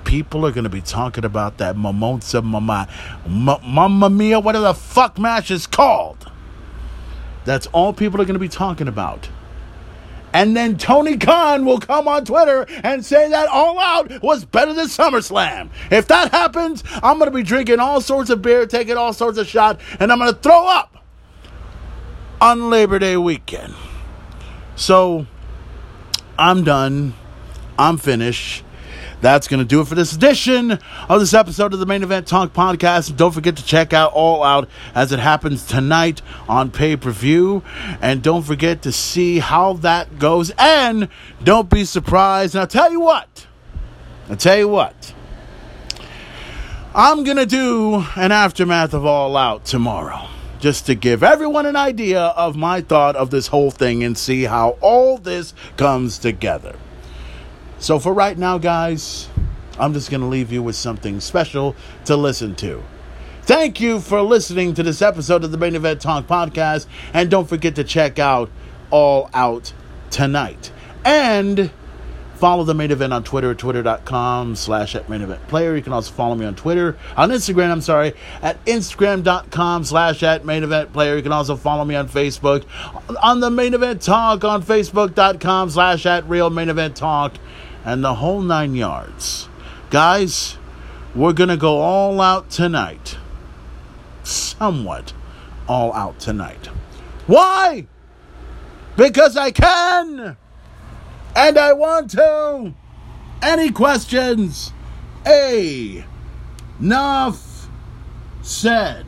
people 0.02 0.44
are 0.44 0.50
going 0.50 0.64
to 0.64 0.68
be 0.68 0.80
talking 0.80 1.24
about 1.24 1.58
that 1.58 1.76
Mimosa 1.76 2.42
Mama, 2.42 2.88
Mamma 3.28 4.10
Mia, 4.10 4.40
whatever 4.40 4.64
the 4.64 4.74
fuck 4.74 5.16
match 5.16 5.52
is 5.52 5.68
called. 5.68 6.28
That's 7.44 7.68
all 7.68 7.92
people 7.92 8.20
are 8.20 8.24
going 8.24 8.34
to 8.34 8.40
be 8.40 8.48
talking 8.48 8.88
about. 8.88 9.28
And 10.32 10.56
then 10.56 10.76
Tony 10.76 11.16
Khan 11.16 11.64
will 11.64 11.80
come 11.80 12.06
on 12.06 12.24
Twitter 12.24 12.66
and 12.84 13.04
say 13.04 13.28
that 13.30 13.48
All 13.48 13.78
Out 13.78 14.22
was 14.22 14.44
better 14.44 14.72
than 14.72 14.86
SummerSlam. 14.86 15.70
If 15.90 16.06
that 16.08 16.30
happens, 16.30 16.84
I'm 17.02 17.18
going 17.18 17.30
to 17.30 17.36
be 17.36 17.42
drinking 17.42 17.80
all 17.80 18.00
sorts 18.00 18.30
of 18.30 18.40
beer, 18.42 18.66
taking 18.66 18.96
all 18.96 19.12
sorts 19.12 19.38
of 19.38 19.46
shots, 19.46 19.82
and 19.98 20.12
I'm 20.12 20.18
going 20.18 20.32
to 20.32 20.38
throw 20.38 20.68
up 20.68 20.96
on 22.40 22.70
Labor 22.70 22.98
Day 22.98 23.16
weekend. 23.16 23.74
So 24.76 25.26
I'm 26.38 26.64
done. 26.64 27.14
I'm 27.78 27.98
finished. 27.98 28.64
That's 29.20 29.48
going 29.48 29.60
to 29.60 29.66
do 29.66 29.82
it 29.82 29.86
for 29.86 29.94
this 29.94 30.14
edition 30.14 30.78
of 31.08 31.20
this 31.20 31.34
episode 31.34 31.74
of 31.74 31.78
the 31.78 31.86
Main 31.86 32.02
Event 32.02 32.26
Talk 32.26 32.54
Podcast. 32.54 33.16
Don't 33.16 33.32
forget 33.32 33.56
to 33.56 33.64
check 33.64 33.92
out 33.92 34.12
All 34.12 34.42
Out 34.42 34.68
as 34.94 35.12
it 35.12 35.18
happens 35.18 35.66
tonight 35.66 36.22
on 36.48 36.70
pay 36.70 36.96
per 36.96 37.10
view. 37.10 37.62
And 38.00 38.22
don't 38.22 38.42
forget 38.42 38.82
to 38.82 38.92
see 38.92 39.38
how 39.38 39.74
that 39.74 40.18
goes. 40.18 40.52
And 40.58 41.08
don't 41.44 41.68
be 41.68 41.84
surprised. 41.84 42.54
And 42.54 42.62
I'll 42.62 42.66
tell 42.66 42.90
you 42.90 43.00
what. 43.00 43.46
I'll 44.30 44.36
tell 44.36 44.56
you 44.56 44.68
what. 44.68 45.14
I'm 46.94 47.22
going 47.22 47.36
to 47.36 47.46
do 47.46 48.04
an 48.16 48.32
aftermath 48.32 48.94
of 48.94 49.04
All 49.04 49.36
Out 49.36 49.64
tomorrow 49.66 50.28
just 50.60 50.86
to 50.86 50.94
give 50.94 51.22
everyone 51.22 51.66
an 51.66 51.76
idea 51.76 52.20
of 52.20 52.56
my 52.56 52.80
thought 52.80 53.16
of 53.16 53.30
this 53.30 53.48
whole 53.48 53.70
thing 53.70 54.02
and 54.02 54.16
see 54.16 54.44
how 54.44 54.76
all 54.80 55.18
this 55.18 55.54
comes 55.76 56.18
together. 56.18 56.76
So 57.80 57.98
for 57.98 58.12
right 58.12 58.36
now, 58.36 58.58
guys, 58.58 59.28
I'm 59.78 59.94
just 59.94 60.10
going 60.10 60.20
to 60.20 60.26
leave 60.26 60.52
you 60.52 60.62
with 60.62 60.76
something 60.76 61.18
special 61.18 61.74
to 62.04 62.16
listen 62.16 62.54
to. 62.56 62.82
Thank 63.42 63.80
you 63.80 64.00
for 64.00 64.20
listening 64.22 64.74
to 64.74 64.82
this 64.82 65.02
episode 65.02 65.42
of 65.42 65.50
the 65.50 65.58
Main 65.58 65.74
Event 65.74 66.00
Talk 66.00 66.26
podcast. 66.26 66.86
And 67.14 67.30
don't 67.30 67.48
forget 67.48 67.74
to 67.76 67.84
check 67.84 68.18
out 68.18 68.50
All 68.90 69.30
Out 69.32 69.72
tonight. 70.10 70.70
And 71.04 71.70
Follow 72.40 72.64
the 72.64 72.72
main 72.72 72.90
event 72.90 73.12
on 73.12 73.22
Twitter 73.22 73.50
at 73.50 73.58
twitter.com 73.58 74.56
slash 74.56 74.94
at 74.94 75.10
main 75.10 75.20
event 75.20 75.46
player. 75.46 75.76
You 75.76 75.82
can 75.82 75.92
also 75.92 76.10
follow 76.10 76.34
me 76.34 76.46
on 76.46 76.54
Twitter, 76.54 76.96
on 77.14 77.28
Instagram, 77.28 77.70
I'm 77.70 77.82
sorry, 77.82 78.14
at 78.40 78.64
instagram.com 78.64 79.84
slash 79.84 80.22
at 80.22 80.46
main 80.46 80.62
event 80.62 80.90
player. 80.90 81.16
You 81.16 81.22
can 81.22 81.32
also 81.32 81.54
follow 81.54 81.84
me 81.84 81.96
on 81.96 82.08
Facebook 82.08 82.64
on 83.22 83.40
the 83.40 83.50
main 83.50 83.74
event 83.74 84.00
talk 84.00 84.42
on 84.42 84.62
facebook.com 84.62 85.68
slash 85.68 86.06
at 86.06 86.26
real 86.30 86.48
main 86.48 86.70
event 86.70 86.96
talk 86.96 87.34
and 87.84 88.04
the 88.04 88.16
whole 88.16 88.42
nine 88.42 88.74
yards. 88.74 89.48
Guys, 89.90 90.56
we're 91.14 91.32
going 91.32 91.48
to 91.48 91.56
go 91.56 91.78
all 91.78 92.20
out 92.20 92.50
tonight. 92.50 93.16
Somewhat 94.22 95.12
all 95.68 95.92
out 95.92 96.20
tonight. 96.20 96.66
Why? 97.26 97.86
Because 98.96 99.36
I 99.36 99.50
can! 99.50 100.36
And 101.34 101.58
I 101.58 101.72
want 101.72 102.10
to! 102.12 102.74
Any 103.42 103.70
questions? 103.70 104.72
A. 105.26 106.04
Enough 106.80 107.68
said. 108.42 109.06